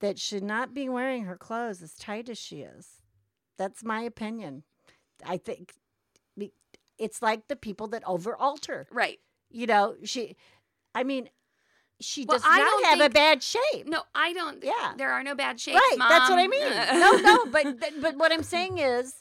that 0.00 0.18
should 0.18 0.42
not 0.42 0.74
be 0.74 0.88
wearing 0.88 1.24
her 1.24 1.36
clothes 1.36 1.80
as 1.82 1.94
tight 1.94 2.28
as 2.28 2.38
she 2.38 2.62
is. 2.62 3.00
That's 3.56 3.82
my 3.84 4.02
opinion. 4.02 4.64
I 5.24 5.36
think 5.38 5.74
it's 7.02 7.20
like 7.22 7.48
the 7.48 7.56
people 7.56 7.88
that 7.88 8.02
over 8.06 8.36
alter. 8.36 8.86
Right. 8.90 9.18
You 9.50 9.66
know, 9.66 9.96
she, 10.04 10.36
I 10.94 11.04
mean, 11.04 11.28
she 12.00 12.24
Well, 12.24 12.38
does 12.38 12.46
I 12.46 12.58
not 12.58 12.64
don't 12.70 12.84
have 12.86 13.00
a 13.10 13.12
bad 13.12 13.42
shape. 13.42 13.86
No, 13.86 14.02
I 14.14 14.32
don't. 14.32 14.62
Yeah. 14.62 14.94
There 14.96 15.12
are 15.12 15.22
no 15.22 15.34
bad 15.34 15.60
shapes. 15.60 15.76
right, 15.76 15.96
that's 15.98 16.30
what 16.30 16.38
I 16.38 16.46
mean. 16.48 16.62
no, 17.00 17.12
no, 17.18 17.46
but 17.46 17.78
but 18.00 18.16
what 18.16 18.32
I'm 18.32 18.42
saying 18.42 18.78
is, 18.78 19.14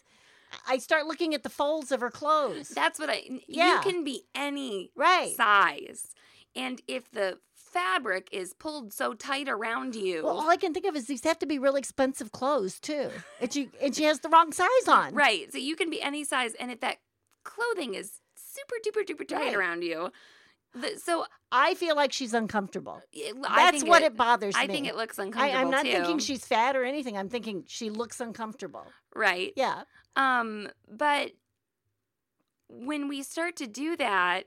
I 0.67 0.77
start 0.79 1.05
looking 1.05 1.33
at 1.35 1.43
the 1.43 1.49
folds 1.49 1.91
of 1.91 2.01
her 2.01 2.09
clothes. 2.09 2.69
That's 2.69 2.97
what 2.99 3.09
I. 3.09 3.23
Yeah. 3.47 3.75
You 3.75 3.81
can 3.81 4.03
be 4.03 4.23
any 4.33 4.91
right. 4.95 5.35
size, 5.35 6.07
and 6.55 6.81
if 6.87 7.11
the 7.11 7.37
fabric 7.53 8.27
is 8.33 8.53
pulled 8.53 8.91
so 8.91 9.13
tight 9.13 9.47
around 9.47 9.95
you, 9.95 10.23
Well, 10.23 10.39
all 10.39 10.49
I 10.49 10.57
can 10.57 10.73
think 10.73 10.85
of 10.85 10.95
is 10.95 11.05
these 11.07 11.23
have 11.23 11.39
to 11.39 11.45
be 11.45 11.57
really 11.59 11.79
expensive 11.79 12.31
clothes 12.31 12.79
too, 12.79 13.09
and 13.39 13.51
she 13.53 13.69
and 13.81 13.95
she 13.95 14.03
has 14.05 14.19
the 14.21 14.29
wrong 14.29 14.51
size 14.53 14.87
on. 14.87 15.13
right? 15.13 15.51
So 15.51 15.57
you 15.57 15.75
can 15.75 15.89
be 15.89 16.01
any 16.01 16.23
size, 16.23 16.53
and 16.55 16.71
if 16.71 16.79
that 16.81 16.97
clothing 17.43 17.93
is 17.95 18.19
super 18.35 18.75
duper 18.85 19.05
duper 19.05 19.27
tight 19.27 19.37
Right. 19.47 19.55
around 19.55 19.83
you, 19.83 20.11
the, 20.73 20.97
so 20.97 21.25
I 21.51 21.73
feel 21.75 21.95
like 21.95 22.13
she's 22.13 22.33
uncomfortable. 22.33 23.01
it, 23.11 23.35
That's 23.41 23.83
what 23.83 24.03
it, 24.03 24.15
bothers 24.15 24.55
I 24.55 24.67
me. 24.67 24.73
I 24.73 24.75
think 24.75 24.87
it 24.87 24.95
looks 24.95 25.19
I, 25.19 25.23
uncomfortable 25.23 25.59
I'm 25.59 25.69
not 25.69 25.85
too. 25.85 25.91
thinking 25.91 26.19
she's 26.19 26.45
fat 26.45 26.75
or 26.77 26.83
anything. 26.85 27.17
I'm 27.17 27.27
thinking 27.29 27.63
she 27.67 27.89
looks 27.89 28.19
uncomfortable. 28.21 28.85
right. 29.15 29.51
Yeah. 29.57 29.83
Um, 30.15 30.69
but 30.89 31.31
when 32.69 33.07
we 33.09 33.21
start 33.23 33.57
to 33.57 33.67
do 33.67 33.97
that, 33.97 34.43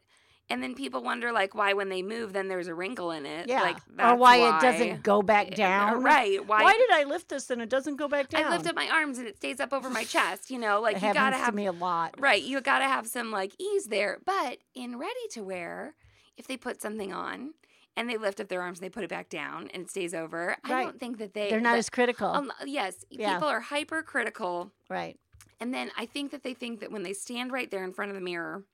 and 0.50 0.62
then 0.62 0.74
people 0.74 1.02
wonder 1.02 1.32
like 1.32 1.54
why 1.54 1.72
when 1.72 1.88
they 1.88 2.02
move, 2.02 2.32
then 2.32 2.48
there's 2.48 2.68
a 2.68 2.74
wrinkle 2.74 3.10
in 3.12 3.24
it. 3.26 3.48
Yeah. 3.48 3.62
Like 3.62 3.76
or 3.78 3.82
that's 3.96 4.20
why, 4.20 4.36
it 4.36 4.60
doesn't 4.60 5.02
go 5.02 5.22
back 5.22 5.48
Uh, 5.52 5.56
down. 5.56 6.02
Right. 6.02 6.44
Why? 6.46 6.62
Why 6.62 6.72
did 6.74 6.90
I 6.92 7.04
lift 7.04 7.28
this 7.30 7.48
and 7.50 7.62
it 7.62 7.68
doesn't 7.70 7.96
go 7.96 8.08
back 8.08 8.28
down? 8.28 8.44
I 8.44 8.50
lift 8.50 8.66
up 8.66 8.74
my 8.76 8.88
arms 8.88 9.18
and 9.18 9.26
it 9.26 9.36
stays 9.36 9.58
up 9.60 9.72
over 9.72 9.88
my 9.88 10.04
chest. 10.14 10.50
You 10.50 10.58
know, 10.58 10.80
like 10.80 10.96
it 10.96 11.02
you 11.02 11.14
gotta 11.14 11.36
to 11.36 11.42
have 11.42 11.54
me 11.54 11.66
a 11.66 11.72
lot. 11.72 12.14
right. 12.20 12.42
You 12.42 12.60
gotta 12.60 12.84
have 12.84 13.06
some 13.06 13.30
like 13.30 13.52
ease 13.58 13.86
there. 13.86 14.18
But 14.24 14.58
in 14.74 14.98
ready 14.98 15.28
to 15.30 15.42
wear, 15.42 15.94
if 16.36 16.46
they 16.46 16.56
put 16.56 16.82
something 16.82 17.12
on 17.12 17.54
and 17.96 18.10
they 18.10 18.16
lift 18.16 18.40
up 18.40 18.48
their 18.48 18.60
arms 18.60 18.80
and 18.80 18.84
they 18.84 18.90
put 18.90 19.04
it 19.04 19.10
back 19.10 19.28
down 19.30 19.68
and 19.72 19.84
it 19.84 19.90
stays 19.90 20.12
over, 20.14 20.56
I 20.64 20.82
don't 20.82 20.98
think 21.00 21.18
that 21.18 21.32
they 21.32 21.48
They're 21.48 21.60
not 21.60 21.72
that- 21.72 21.78
as 21.78 21.88
critical. 21.90 22.28
um, 22.28 22.52
yes, 22.66 23.04
Yeah. 23.08 23.34
people 23.34 23.48
are 23.48 23.60
hypercritical 23.60 24.72
right. 24.90 25.18
and 25.60 25.72
then 25.72 25.90
I 25.96 26.04
think 26.06 26.32
that 26.32 26.42
they 26.42 26.54
think 26.54 26.80
that 26.80 26.90
when 26.90 27.02
they 27.04 27.12
stand 27.12 27.52
right 27.52 27.70
there 27.70 27.84
in 27.84 27.92
front 27.92 28.10
of 28.10 28.14
the 28.16 28.20
mirror, 28.20 28.64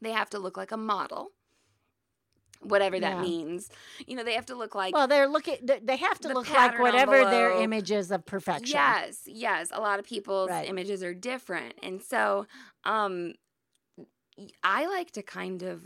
they 0.00 0.12
have 0.12 0.30
to 0.30 0.38
look 0.38 0.56
like 0.56 0.72
a 0.72 0.76
model. 0.76 1.32
Whatever 2.62 2.98
that 2.98 3.16
Yeah. 3.16 3.22
means. 3.22 3.68
You 4.06 4.16
know, 4.16 4.24
they 4.24 4.32
have 4.32 4.46
to 4.46 4.54
look 4.56 4.74
like 4.74 4.94
Well, 4.94 5.06
they're 5.06 5.28
looking. 5.28 5.58
they- 5.62 5.96
have 5.96 6.18
to 6.20 6.28
the 6.28 6.34
look 6.34 6.48
like 6.50 6.78
whatever 6.78 7.24
their 7.24 7.48
envelope. 7.50 7.62
image 7.64 7.90
is 7.90 8.10
of 8.10 8.24
perfection. 8.24 8.74
Yes, 8.74 9.22
yes. 9.26 9.68
A 9.72 9.80
lot 9.80 9.98
of 9.98 10.06
people's 10.06 10.48
Right. 10.50 10.68
images 10.68 11.02
are 11.02 11.14
different. 11.14 11.74
And 11.82 12.02
so 12.02 12.46
um 12.84 13.34
I 14.62 14.86
like 14.86 15.12
to 15.12 15.22
kind 15.22 15.62
of 15.62 15.82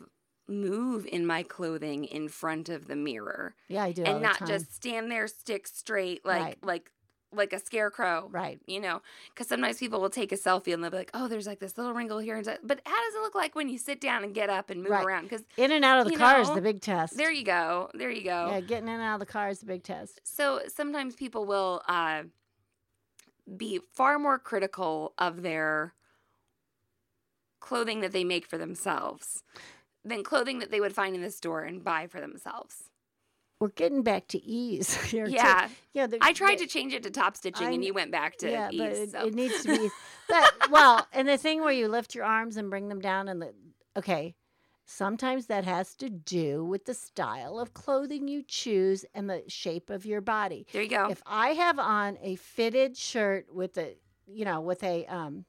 move 0.49 1.07
in 1.07 1.25
my 1.26 1.43
clothing 1.43 2.05
in 2.05 2.29
front 2.29 2.69
of 2.69 2.88
the 2.88 2.97
mirror 2.97 3.55
Yeah, 3.69 3.85
I 3.85 3.93
do. 3.93 4.02
and 4.05 4.21
not 4.23 4.45
just 4.47 4.75
stand 4.75 5.11
there 5.11 5.29
stick 5.29 5.67
straight 5.69 6.25
like 6.25 6.43
Right. 6.43 6.64
like 6.64 6.90
like 7.32 7.52
a 7.52 7.58
scarecrow. 7.58 8.28
right. 8.32 8.60
You 8.66 8.80
know, 8.80 9.02
because 9.32 9.46
sometimes 9.49 9.78
people 9.78 10.00
will 10.00 10.10
take 10.10 10.32
a 10.32 10.37
selfie 10.37 10.72
and 10.75 10.82
they'll 10.82 10.90
be 10.90 10.96
like, 10.99 11.10
"Oh, 11.14 11.28
there's 11.28 11.46
like 11.46 11.60
this 11.60 11.76
little 11.78 11.92
wrinkle 11.92 12.18
here," 12.18 12.37
and 12.37 12.44
but 12.62 12.80
how 12.84 13.04
does 13.04 13.14
it 13.14 13.20
look 13.22 13.34
like 13.34 13.54
when 13.54 13.68
you 13.68 13.78
sit 13.78 14.00
down 14.00 14.25
and 14.25 14.34
get 14.34 14.50
up 14.50 14.70
and 14.70 14.82
move 14.82 14.92
Right. 14.92 15.06
around? 15.06 15.25
Because 15.25 15.44
In 15.56 15.72
and 15.72 15.84
out 15.84 15.99
of 16.04 16.12
the 16.12 16.18
car 16.18 16.40
is 16.40 16.50
the 16.50 16.60
big 16.60 16.80
test. 16.80 17.16
there 17.16 17.30
you 17.32 17.44
go, 17.44 17.90
there 17.94 18.10
you 18.10 18.22
go. 18.25 18.49
Yeah, 18.50 18.60
getting 18.60 18.88
in 18.88 18.94
and 18.94 19.02
out 19.02 19.14
of 19.14 19.20
the 19.20 19.26
car 19.32 19.49
is 19.49 19.60
the 19.60 19.66
big 19.66 19.82
test. 19.82 20.20
So 20.25 20.62
sometimes 20.68 21.14
people 21.14 21.44
will 21.44 21.82
uh, 21.88 22.25
be 23.56 23.80
far 23.94 24.18
more 24.18 24.38
critical 24.38 25.12
of 25.18 25.42
their 25.42 25.94
clothing 27.60 28.00
that 28.00 28.12
they 28.12 28.25
make 28.25 28.46
for 28.46 28.58
themselves 28.58 29.42
than 30.04 30.25
clothing 30.25 30.60
that 30.60 30.70
they 30.70 30.80
would 30.80 30.94
find 30.94 31.14
in 31.14 31.22
the 31.22 31.30
store 31.30 31.62
and 31.62 31.84
buy 31.84 32.06
for 32.06 32.20
themselves. 32.20 32.84
We're 33.61 33.69
getting 33.69 34.02
back 34.02 34.26
to 34.29 34.43
ease 34.43 34.95
here. 35.11 35.26
too. 35.26 35.33
Yeah, 35.33 35.69
yeah. 35.93 36.07
the- 36.07 36.19
I 36.21 36.33
tried 36.33 36.59
the- 36.59 36.64
to 36.64 36.71
change 36.71 36.95
it 36.95 37.02
to 37.02 37.11
top 37.11 37.37
stitching, 37.37 37.67
I 37.69 37.73
and 37.73 37.85
you 37.85 37.93
went 37.93 38.11
back 38.11 38.37
to 38.38 38.50
yeah, 38.50 38.71
ease. 38.71 38.79
but 38.79 38.90
it, 38.93 39.11
so. 39.11 39.26
it 39.26 39.35
needs 39.35 39.62
to 39.62 39.76
be. 39.76 39.90
but 40.29 40.71
well, 40.71 41.07
and 41.12 41.29
the 41.29 41.37
thing 41.37 41.61
where 41.61 41.73
you 41.73 41.87
lift 41.88 42.14
your 42.14 42.25
arms 42.25 42.57
and 42.57 42.71
bring 42.71 42.88
them 42.88 43.00
down, 43.00 43.29
and 43.29 43.43
the 43.43 43.52
okay, 43.97 44.35
sometimes 44.87 45.47
that 45.47 45.64
has 45.64 45.95
to 45.97 46.09
do 46.09 46.64
with 46.64 46.87
the 46.87 46.95
style 46.95 47.59
of 47.61 47.75
clothing 47.75 48.29
you 48.29 48.43
choose 48.43 49.05
and 49.14 49.29
the 49.29 49.43
shape 49.47 49.90
of 49.90 50.07
your 50.07 50.21
body. 50.23 50.67
there 50.73 50.83
you 50.83 50.88
go. 50.88 51.09
If 51.11 51.23
I 51.26 51.50
have 51.50 51.79
on 51.79 52.17
a 52.23 52.37
fitted 52.37 52.97
shirt 52.97 53.55
with 53.55 53.76
a, 53.76 53.95
you 54.26 54.45
know, 54.47 54.61
with 54.62 54.83
a 54.83 55.05
um 55.07 55.45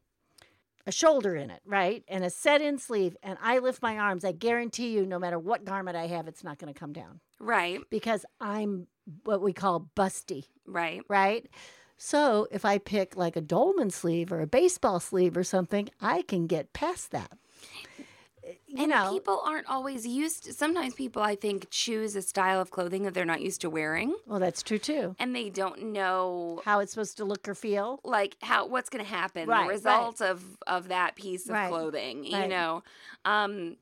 a 0.91 0.93
shoulder 0.93 1.35
in 1.35 1.49
it, 1.49 1.61
right? 1.65 2.03
And 2.09 2.25
a 2.25 2.29
set-in 2.29 2.77
sleeve 2.77 3.15
and 3.23 3.37
I 3.41 3.59
lift 3.59 3.81
my 3.81 3.97
arms, 3.97 4.25
I 4.25 4.33
guarantee 4.33 4.89
you 4.89 5.05
no 5.05 5.19
matter 5.19 5.39
what 5.39 5.63
garment 5.63 5.95
I 5.95 6.07
have, 6.07 6.27
it's 6.27 6.43
not 6.43 6.59
going 6.59 6.71
to 6.73 6.77
come 6.79 6.91
down 6.91 7.21
right, 7.39 7.79
because 7.89 8.25
I'm 8.41 8.87
what 9.23 9.41
we 9.41 9.53
call 9.53 9.89
busty, 9.95 10.45
right. 10.67 11.01
right? 11.07 11.47
So, 11.97 12.47
if 12.51 12.65
I 12.65 12.77
pick 12.79 13.15
like 13.15 13.35
a 13.35 13.41
dolman 13.41 13.91
sleeve 13.91 14.31
or 14.31 14.41
a 14.41 14.47
baseball 14.47 14.99
sleeve 14.99 15.37
or 15.37 15.43
something, 15.43 15.87
I 16.01 16.23
can 16.23 16.47
get 16.47 16.73
past 16.73 17.11
that. 17.11 17.37
You 18.71 18.83
and 18.83 18.89
know, 18.91 19.09
people 19.11 19.41
aren't 19.45 19.67
always 19.67 20.05
used 20.07 20.45
to, 20.45 20.53
sometimes 20.53 20.93
people 20.93 21.21
i 21.21 21.35
think 21.35 21.67
choose 21.69 22.15
a 22.15 22.21
style 22.21 22.61
of 22.61 22.71
clothing 22.71 23.03
that 23.03 23.13
they're 23.13 23.25
not 23.25 23.41
used 23.41 23.61
to 23.61 23.69
wearing 23.69 24.15
well, 24.25 24.39
that's 24.39 24.63
true 24.63 24.77
too. 24.79 25.15
and 25.19 25.35
they 25.35 25.49
don't 25.49 25.81
know 25.83 26.61
How 26.65 26.79
it's 26.79 26.91
supposed 26.93 27.17
to 27.17 27.25
look 27.25 27.47
or 27.47 27.55
feel. 27.55 27.99
like 28.03 28.37
how 28.41 28.65
what's 28.67 28.89
going 28.89 29.03
to 29.03 29.09
happen 29.11 29.47
Right, 29.49 29.63
the 29.63 29.67
right. 29.67 29.69
result 29.75 30.21
of 30.21 30.43
of 30.65 30.87
that 30.87 31.15
piece 31.15 31.45
of 31.45 31.51
Right, 31.51 31.69
clothing 31.69 32.23
you 32.23 32.37
right. 32.37 32.49
know 32.49 32.83
um 33.25 33.77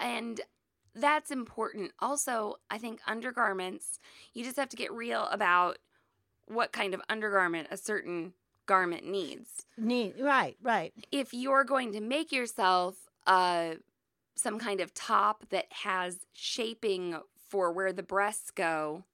and 0.00 0.40
that's 0.94 1.30
important 1.30 1.92
also 2.00 2.56
i 2.70 2.78
think 2.78 3.00
undergarments 3.06 3.98
you 4.34 4.42
just 4.44 4.56
have 4.56 4.68
to 4.70 4.76
get 4.76 4.92
real 4.92 5.28
about 5.30 5.78
what 6.46 6.72
kind 6.72 6.94
of 6.94 7.00
undergarment 7.08 7.68
a 7.70 7.76
certain 7.76 8.32
garment 8.66 9.06
needs 9.06 9.66
Neat. 9.78 10.14
Right. 10.20 10.56
Right. 10.62 10.92
if 11.12 11.32
you're 11.32 11.64
going 11.64 11.92
to 11.92 12.00
make 12.00 12.32
yourself 12.32 12.96
uh 13.26 13.74
some 14.36 14.58
kind 14.58 14.80
of 14.80 14.94
top 14.94 15.44
that 15.50 15.66
has 15.70 16.18
shaping 16.32 17.16
for 17.48 17.72
where 17.72 17.92
the 17.92 18.02
breasts 18.02 18.50
go 18.50 19.04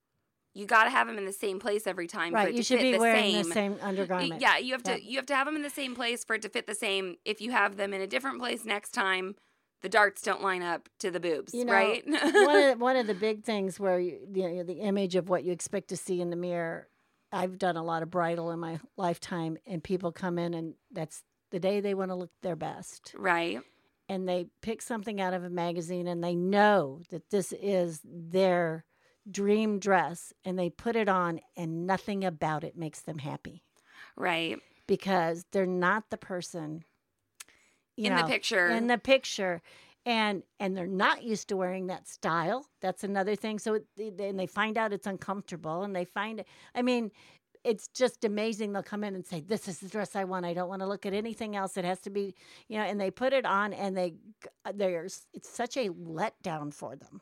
you 0.56 0.64
got 0.64 0.84
to 0.84 0.90
have 0.90 1.06
them 1.06 1.18
in 1.18 1.26
the 1.26 1.34
same 1.34 1.60
place 1.60 1.86
every 1.86 2.06
time 2.06 2.32
for 2.32 2.36
Right. 2.36 2.54
You 2.54 2.62
should 2.62 2.80
be 2.80 2.92
the 2.92 2.98
wearing 2.98 3.30
same 3.30 3.48
the 3.48 3.52
same 3.52 3.76
undergarment. 3.82 4.40
Yeah, 4.40 4.56
you 4.56 4.72
have 4.72 4.82
to 4.84 5.04
you 5.04 5.16
have 5.16 5.26
to 5.26 5.34
have 5.34 5.44
them 5.44 5.54
in 5.54 5.60
the 5.60 5.68
same 5.68 5.94
place 5.94 6.24
for 6.24 6.34
it 6.34 6.42
to 6.42 6.48
fit 6.48 6.66
the 6.66 6.74
same. 6.74 7.16
If 7.26 7.42
you 7.42 7.50
have 7.50 7.76
them 7.76 7.92
in 7.92 8.00
a 8.00 8.06
different 8.06 8.38
place 8.38 8.64
next 8.64 8.92
time, 8.92 9.36
the 9.82 9.90
darts 9.90 10.22
don't 10.22 10.42
line 10.42 10.62
up 10.62 10.88
to 11.00 11.10
the 11.10 11.20
boobs, 11.20 11.52
You 11.52 11.66
know, 11.66 11.72
right? 11.74 12.02
one 12.06 12.24
of 12.24 12.32
the, 12.32 12.74
one 12.78 12.96
of 12.96 13.06
the 13.06 13.14
big 13.14 13.44
things 13.44 13.78
where 13.78 14.00
you, 14.00 14.18
you 14.32 14.48
know, 14.48 14.62
the 14.62 14.80
image 14.80 15.14
of 15.14 15.28
what 15.28 15.44
you 15.44 15.52
expect 15.52 15.88
to 15.88 15.96
see 15.96 16.22
in 16.22 16.30
the 16.30 16.36
mirror. 16.36 16.88
I've 17.32 17.58
done 17.58 17.76
a 17.76 17.82
lot 17.82 18.02
of 18.02 18.10
bridal 18.10 18.50
in 18.50 18.58
my 18.58 18.78
lifetime, 18.96 19.58
and 19.66 19.84
people 19.84 20.10
come 20.10 20.38
in, 20.38 20.54
and 20.54 20.74
that's 20.90 21.22
the 21.50 21.60
day 21.60 21.80
they 21.80 21.92
want 21.92 22.10
to 22.10 22.14
look 22.14 22.30
their 22.42 22.56
best, 22.56 23.14
right. 23.18 23.60
And 24.08 24.28
they 24.28 24.46
pick 24.62 24.82
something 24.82 25.20
out 25.20 25.34
of 25.34 25.44
a 25.44 25.50
magazine, 25.50 26.06
and 26.06 26.22
they 26.22 26.34
know 26.34 27.00
that 27.10 27.30
this 27.30 27.52
is 27.60 28.00
their 28.04 28.84
dream 29.30 29.78
dress, 29.78 30.32
and 30.44 30.58
they 30.58 30.70
put 30.70 30.96
it 30.96 31.08
on, 31.08 31.40
and 31.56 31.86
nothing 31.86 32.24
about 32.24 32.64
it 32.64 32.76
makes 32.76 33.00
them 33.02 33.18
happy 33.18 33.62
Right. 34.16 34.58
because 34.86 35.44
they're 35.52 35.66
not 35.66 36.10
the 36.10 36.16
person 36.16 36.84
you 37.96 38.10
In 38.10 38.16
the 38.16 38.24
picture. 38.24 38.68
in 38.68 38.86
the 38.88 38.98
picture 38.98 39.62
and 40.04 40.42
and 40.60 40.76
they're 40.76 40.86
not 40.86 41.22
used 41.22 41.48
to 41.48 41.56
wearing 41.56 41.86
that 41.86 42.06
style 42.06 42.66
that's 42.82 43.02
another 43.02 43.34
thing 43.34 43.58
so 43.58 43.74
it, 43.74 43.86
they- 43.96 44.28
and 44.28 44.38
they 44.38 44.46
find 44.46 44.76
out 44.76 44.92
it's 44.92 45.06
uncomfortable 45.06 45.82
and 45.82 45.96
they 45.96 46.04
find 46.04 46.40
it 46.40 46.46
i 46.74 46.82
mean 46.82 47.10
it's 47.66 47.88
just 47.88 48.24
amazing 48.24 48.72
they'll 48.72 48.82
come 48.82 49.04
in 49.04 49.14
and 49.14 49.26
say 49.26 49.40
this 49.40 49.68
is 49.68 49.80
the 49.80 49.88
dress 49.88 50.16
i 50.16 50.24
want 50.24 50.46
i 50.46 50.54
don't 50.54 50.68
want 50.68 50.80
to 50.80 50.86
look 50.86 51.04
at 51.06 51.12
anything 51.12 51.56
else 51.56 51.76
it 51.76 51.84
has 51.84 52.00
to 52.00 52.10
be 52.10 52.34
you 52.68 52.78
know 52.78 52.84
and 52.84 53.00
they 53.00 53.10
put 53.10 53.32
it 53.32 53.44
on 53.46 53.72
and 53.72 53.96
they 53.96 54.14
uh, 54.64 54.72
there's 54.74 55.26
it's 55.34 55.48
such 55.48 55.76
a 55.76 55.88
letdown 55.90 56.72
for 56.72 56.96
them 56.96 57.20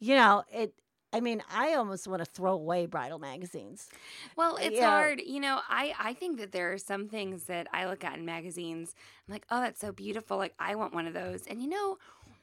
you 0.00 0.14
know 0.14 0.42
it 0.52 0.74
i 1.12 1.20
mean 1.20 1.42
i 1.52 1.74
almost 1.74 2.08
want 2.08 2.20
to 2.20 2.26
throw 2.26 2.52
away 2.54 2.86
bridal 2.86 3.18
magazines 3.18 3.88
Well, 4.36 4.54
uh, 4.56 4.60
it's 4.62 4.76
yeah. 4.76 4.90
hard. 4.90 5.20
You 5.24 5.40
know, 5.40 5.60
I 5.68 5.94
I 5.98 6.12
think 6.14 6.38
that 6.38 6.52
there 6.52 6.72
are 6.72 6.78
some 6.78 7.08
things 7.08 7.44
that 7.44 7.66
I 7.72 7.86
look 7.86 8.04
at 8.04 8.18
in 8.18 8.24
magazines. 8.24 8.94
I'm 9.26 9.32
like, 9.32 9.46
oh, 9.50 9.60
that's 9.60 9.80
so 9.80 9.92
beautiful. 9.92 10.36
Like, 10.38 10.54
I 10.58 10.74
want 10.76 10.94
one 10.94 11.06
of 11.06 11.14
those. 11.14 11.46
And 11.46 11.62
you 11.62 11.68
know, 11.68 11.98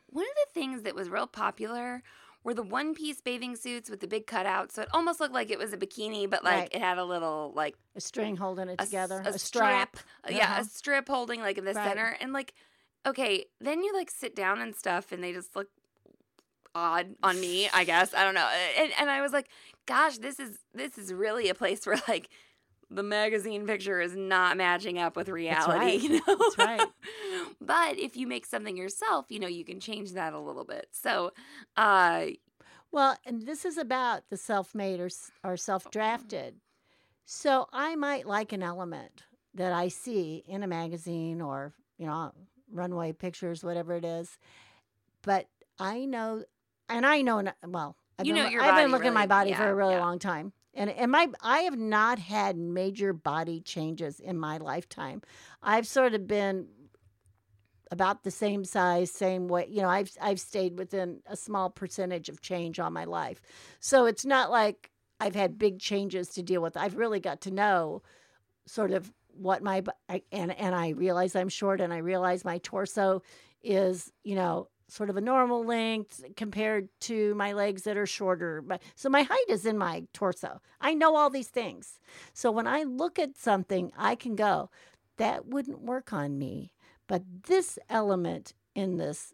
one 0.10 0.25
of 0.25 0.36
the 0.46 0.54
things 0.60 0.84
that 0.84 0.96
was 0.96 1.10
real 1.10 1.27
popular 1.27 2.04
were 2.46 2.54
the 2.54 2.64
one 2.64 2.94
piece 2.94 3.20
bathing 3.20 3.56
suits 3.56 3.90
with 3.90 4.00
the 4.00 4.08
big 4.08 4.28
cutout. 4.28 4.72
So 4.72 4.84
it 4.84 4.90
almost 4.94 5.20
looked 5.20 5.34
like 5.34 5.50
it 5.50 5.58
was 5.58 5.74
a 5.74 5.78
bikini, 5.78 6.30
but 6.30 6.44
like 6.44 6.60
Right. 6.60 6.70
it 6.72 6.80
had 6.82 7.00
a 7.00 7.04
little 7.04 7.52
like 7.56 7.75
a 7.96 8.00
string 8.00 8.38
holding 8.38 8.70
it 8.70 8.78
together 8.78 9.22
a, 9.25 9.30
a, 9.30 9.40
strap. 9.40 9.98
Uh, 10.24 10.32
Yeah, 10.32 10.52
Uh-huh. 10.52 10.62
a 10.62 10.64
strip 10.66 11.08
holding 11.10 11.42
like 11.42 11.58
in 11.58 11.66
the 11.66 11.74
Right. 11.74 11.84
center. 11.84 12.16
And 12.22 12.32
like, 12.32 12.54
okay, 13.06 13.46
then 13.60 13.84
you 13.84 13.92
like 13.94 14.12
sit 14.12 14.36
down 14.36 14.62
and 14.62 14.75
stuff 14.75 15.12
and 15.12 15.24
they 15.24 15.34
just 15.34 15.56
look 15.56 15.70
odd 16.75 17.16
on 17.24 17.40
me, 17.42 17.68
I 17.74 17.84
guess. 17.92 18.14
I 18.14 18.24
don't 18.24 18.36
know. 18.36 18.48
And, 18.78 18.92
and 19.00 19.10
I 19.10 19.22
was 19.22 19.34
like, 19.34 19.50
gosh, 19.88 20.20
this 20.20 20.40
is 20.40 20.60
this 20.74 21.00
is 21.00 21.12
really 21.12 21.50
a 21.50 21.56
place 21.56 21.84
where 21.88 21.98
like 22.08 22.30
the 22.89 23.04
magazine 23.04 23.65
picture 23.65 24.00
is 24.01 24.15
not 24.15 24.58
matching 24.58 25.00
up 25.00 25.15
with 25.15 25.27
reality, 25.30 25.72
right. 25.80 26.01
you 26.01 26.10
know. 26.10 26.22
That's 26.27 26.57
right. 26.57 26.88
but 27.62 27.98
if 28.00 28.16
you 28.16 28.27
make 28.27 28.46
something 28.46 28.77
yourself, 28.77 29.25
you 29.29 29.40
know, 29.40 29.48
you 29.48 29.66
can 29.66 29.79
change 29.79 30.12
that 30.14 30.33
a 30.33 30.40
little 30.40 30.66
bit. 30.66 30.88
So, 30.92 31.31
uh 31.77 32.27
Well, 32.92 33.18
and 33.25 33.42
this 33.46 33.66
is 33.66 33.77
about 33.77 34.29
the 34.29 34.38
self-made 34.38 35.00
or 35.00 35.10
or 35.44 35.57
self-drafted. 35.57 36.55
So 37.25 37.68
I 37.74 37.96
might 37.96 38.27
like 38.27 38.53
an 38.53 38.62
element 38.62 39.24
that 39.55 39.72
I 39.74 39.88
see 39.88 40.44
in 40.48 40.64
a 40.64 40.68
magazine 40.68 41.42
or 41.42 41.74
you 41.98 42.05
know 42.05 42.33
runway 42.72 43.14
pictures, 43.14 43.64
whatever 43.64 43.96
it 43.96 44.05
is. 44.05 44.38
But 45.24 45.48
I 45.79 46.05
know, 46.05 46.44
and 46.88 47.05
I 47.05 47.22
know, 47.22 47.44
well, 47.68 47.96
I've 48.20 48.25
You 48.25 48.33
been, 48.33 48.44
know 48.44 48.50
your 48.50 48.62
I've 48.64 48.75
been 48.75 48.92
looking 48.92 49.07
at 49.07 49.14
my 49.14 49.22
really- 49.22 49.27
body 49.27 49.53
for 49.53 49.68
a 49.68 49.74
really 49.75 49.96
yeah. 49.96 50.01
long 50.01 50.20
time, 50.20 50.53
and 50.75 50.90
and 50.90 51.11
my 51.11 51.27
I 51.42 51.59
have 51.59 51.77
not 51.77 52.20
had 52.20 52.57
major 52.57 53.14
body 53.14 53.61
changes 53.61 54.20
in 54.20 54.38
my 54.38 54.57
lifetime. 54.57 55.22
I've 55.64 55.88
sort 55.88 56.14
of 56.14 56.27
been 56.27 56.68
about 57.92 58.24
the 58.24 58.31
same 58.31 58.66
size, 58.66 59.11
same 59.11 59.48
weight. 59.48 59.70
You 59.70 59.81
know, 59.81 59.90
I've 59.90 60.11
I've 60.22 60.40
stayed 60.40 60.77
within 60.77 61.22
a 61.25 61.35
small 61.35 61.70
percentage 61.70 62.29
of 62.29 62.42
change 62.42 62.79
all 62.79 62.92
my 62.92 63.05
life. 63.05 63.42
So 63.79 64.05
it's 64.05 64.25
not 64.25 64.51
like 64.51 64.92
I've 65.20 65.35
had 65.35 65.57
big 65.57 65.79
changes 65.79 66.29
to 66.29 66.44
deal 66.44 66.61
with. 66.61 66.77
I've 66.77 66.98
really 66.98 67.20
got 67.20 67.42
to 67.42 67.51
know 67.51 68.01
sort 68.68 68.92
of 68.92 69.11
what 69.29 69.64
my 69.64 69.83
I, 70.09 70.24
and 70.31 70.51
and 70.59 70.75
I 70.75 70.90
realize 70.90 71.35
I'm 71.35 71.50
short 71.50 71.81
and 71.81 71.94
I 71.94 71.98
realize 71.98 72.46
my 72.46 72.57
torso 72.59 73.22
is, 73.64 74.11
you 74.24 74.35
know, 74.35 74.68
sort 74.88 75.10
of 75.10 75.18
a 75.18 75.22
normal 75.22 75.66
length 75.66 76.24
compared 76.38 76.90
to 77.02 77.34
my 77.36 77.54
legs 77.54 77.84
that 77.84 77.98
are 77.98 78.06
shorter. 78.06 78.62
But 78.62 78.82
so 78.96 79.10
my 79.10 79.24
height 79.24 79.50
is 79.50 79.66
in 79.66 79.78
my 79.78 80.04
torso. 80.14 80.62
I 80.80 80.94
know 80.94 81.16
all 81.16 81.30
these 81.30 81.48
things. 81.48 82.00
So 82.34 82.52
when 82.52 82.68
I 82.68 82.84
look 82.84 83.18
at 83.18 83.38
something, 83.38 83.92
I 83.98 84.16
can 84.16 84.36
go, 84.36 84.70
that 85.18 85.48
wouldn't 85.48 85.82
work 85.82 86.14
on 86.14 86.38
me. 86.38 86.72
But 87.08 87.24
this 87.48 87.80
element 87.90 88.54
in 88.74 88.98
this 88.98 89.34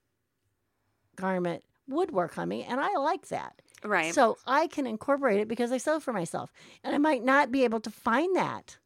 garment 1.16 1.64
would 1.88 2.12
work 2.12 2.38
on 2.38 2.48
me, 2.48 2.64
and 2.64 2.80
I 2.80 2.96
like 2.98 3.28
that. 3.28 3.62
right. 3.84 4.14
So 4.14 4.38
I 4.46 4.68
can 4.68 4.88
incorporate 4.88 5.40
it 5.40 5.48
because 5.48 5.72
I 5.72 5.78
sew 5.78 6.00
for 6.00 6.14
myself. 6.14 6.52
And 6.84 6.96
I 6.96 6.98
might 6.98 7.24
not 7.24 7.52
be 7.52 7.64
able 7.64 7.80
to 7.82 7.90
find 7.90 8.36
that 8.36 8.78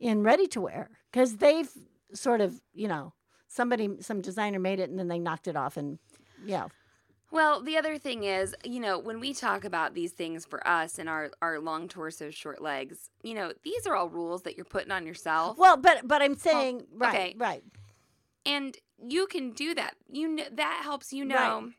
in 0.00 0.22
ready 0.22 0.46
to 0.48 0.60
wear 0.60 0.90
because 1.10 1.36
they've 1.36 1.70
sort 2.14 2.40
of, 2.40 2.60
you 2.72 2.88
know, 2.88 3.12
somebody, 3.48 3.88
some 4.00 4.20
designer 4.20 4.58
made 4.58 4.78
it 4.78 4.90
and 4.90 4.98
then 4.98 5.08
they 5.08 5.18
knocked 5.18 5.48
it 5.48 5.56
off. 5.56 5.76
And 5.76 5.98
yeah, 6.44 6.68
Well, 7.30 7.60
the 7.62 7.76
other 7.76 7.98
thing 7.98 8.24
is, 8.24 8.54
you 8.64 8.78
know, 8.80 8.98
when 8.98 9.18
we 9.20 9.34
talk 9.34 9.64
about 9.64 9.94
these 9.94 10.12
things 10.12 10.44
for 10.46 10.66
us 10.66 10.98
and 10.98 11.08
our 11.08 11.30
our 11.42 11.58
long 11.58 11.88
torso, 11.88 12.30
short 12.30 12.62
legs, 12.62 13.10
you 13.22 13.34
know, 13.34 13.52
these 13.64 13.86
are 13.86 13.94
all 13.96 14.08
rules 14.08 14.42
that 14.42 14.56
you're 14.56 14.64
putting 14.64 14.92
on 14.92 15.06
yourself. 15.06 15.58
well, 15.58 15.76
but, 15.76 16.06
but 16.06 16.22
I'm 16.22 16.36
saying, 16.36 16.84
right, 16.94 17.14
okay. 17.14 17.34
right. 17.38 17.62
and 18.46 18.76
you 19.04 19.26
can 19.26 19.50
do 19.52 19.74
that. 19.74 19.94
You 20.10 20.28
know 20.28 20.44
that 20.52 20.80
helps 20.82 21.12
you 21.12 21.24
Right. 21.24 21.34
know 21.34 21.70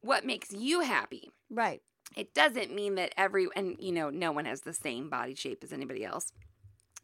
what 0.00 0.24
makes 0.24 0.52
you 0.52 0.80
happy. 0.80 1.30
Right. 1.50 1.82
It 2.16 2.32
doesn't 2.34 2.74
mean 2.74 2.94
that 2.96 3.12
every 3.16 3.46
and 3.56 3.76
you 3.78 3.92
know 3.92 4.10
no 4.10 4.32
one 4.32 4.44
has 4.46 4.62
the 4.62 4.72
same 4.72 5.08
body 5.10 5.34
shape 5.34 5.62
as 5.62 5.72
anybody 5.72 6.04
else. 6.04 6.32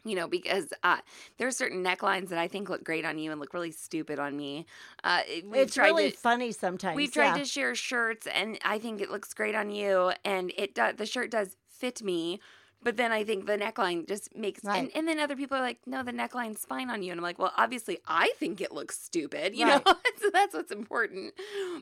You 0.04 0.16
know, 0.16 0.26
because 0.26 0.72
uh, 0.82 0.98
there 1.38 1.46
are 1.46 1.52
certain 1.52 1.84
necklines 1.84 2.28
that 2.30 2.38
I 2.38 2.48
think 2.48 2.68
look 2.68 2.82
great 2.82 3.04
on 3.04 3.18
you 3.18 3.30
and 3.30 3.38
look 3.40 3.54
really 3.54 3.70
stupid 3.70 4.18
on 4.18 4.36
me. 4.36 4.66
Uh, 5.04 5.20
It's 5.28 5.74
tried 5.74 5.86
really 5.86 6.10
to, 6.10 6.16
funny 6.16 6.50
sometimes. 6.50 6.96
We've 6.96 7.12
tried 7.12 7.36
yeah. 7.36 7.38
to 7.38 7.44
share 7.44 7.74
shirts, 7.76 8.26
and 8.26 8.58
I 8.64 8.78
think 8.80 9.00
it 9.00 9.10
looks 9.10 9.32
great 9.32 9.54
on 9.54 9.70
you, 9.70 10.12
and 10.24 10.52
it 10.56 10.74
does. 10.74 10.96
The 10.96 11.06
shirt 11.06 11.30
does 11.30 11.56
fit 11.68 12.02
me, 12.02 12.40
but 12.82 12.96
then 12.96 13.12
I 13.12 13.22
think 13.22 13.46
the 13.46 13.56
neckline 13.56 14.08
just 14.08 14.34
makes. 14.34 14.64
Right. 14.64 14.78
And, 14.78 14.90
and 14.96 15.06
then 15.06 15.20
other 15.20 15.36
people 15.36 15.56
are 15.56 15.60
like, 15.60 15.78
"No, 15.86 16.02
the 16.02 16.10
neckline's 16.12 16.64
fine 16.64 16.90
on 16.90 17.04
you," 17.04 17.12
and 17.12 17.20
I'm 17.20 17.22
like, 17.22 17.38
"Well, 17.38 17.52
obviously, 17.56 17.98
I 18.08 18.32
think 18.40 18.60
it 18.60 18.72
looks 18.72 18.98
stupid, 18.98 19.54
you 19.54 19.64
Right. 19.66 19.86
know. 19.86 19.94
so 20.20 20.30
that's 20.32 20.52
what's 20.52 20.72
important." 20.72 21.34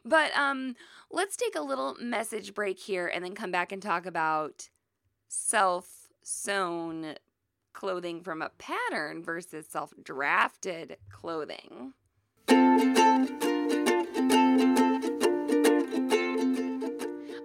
But 0.05 0.37
um, 0.37 0.77
let's 1.11 1.37
take 1.37 1.55
a 1.57 1.63
little 1.63 1.97
message 2.01 2.53
break 2.53 2.79
here, 2.79 3.07
and 3.07 3.25
then 3.25 3.35
come 3.35 3.51
back 3.51 3.73
and 3.73 3.81
talk 3.81 4.05
about 4.05 4.69
self 5.29 6.09
sewn 6.23 7.15
clothing 7.73 8.23
from 8.23 8.43
a 8.43 8.51
pattern 8.59 9.23
versus 9.23 9.67
self 9.69 9.93
drafted 10.03 10.97
clothing. 11.11 11.95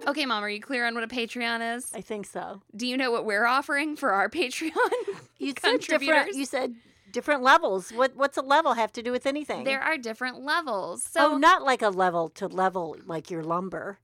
Okay, 0.08 0.24
Mom, 0.24 0.44
are 0.44 0.48
you 0.48 0.60
clear 0.60 0.86
on 0.86 0.94
what 0.94 1.02
a 1.02 1.08
Patreon 1.08 1.76
is? 1.76 1.90
I 1.92 2.00
think 2.00 2.26
so. 2.26 2.62
Do 2.76 2.86
you 2.86 2.96
know 2.96 3.10
what 3.10 3.24
we're 3.24 3.44
offering 3.44 3.96
for 3.96 4.12
our 4.12 4.28
Patreon? 4.30 4.72
You 5.38 5.52
said 5.60 5.80
different. 5.80 6.34
You 6.34 6.46
said 6.46 6.74
different 7.12 7.42
levels. 7.42 7.90
What 7.90 8.16
What's 8.16 8.38
a 8.38 8.42
level 8.42 8.72
have 8.72 8.90
to 8.94 9.02
do 9.02 9.12
with 9.12 9.26
anything? 9.26 9.64
there 9.64 9.82
are 9.82 9.98
different 9.98 10.40
levels. 10.40 11.06
Oh, 11.08 11.20
so 11.20 11.32
oh, 11.34 11.36
not 11.36 11.62
like 11.62 11.82
a 11.82 11.90
level 11.90 12.30
to 12.30 12.46
level 12.46 12.96
like 13.04 13.30
your 13.30 13.42
lumber 13.44 13.98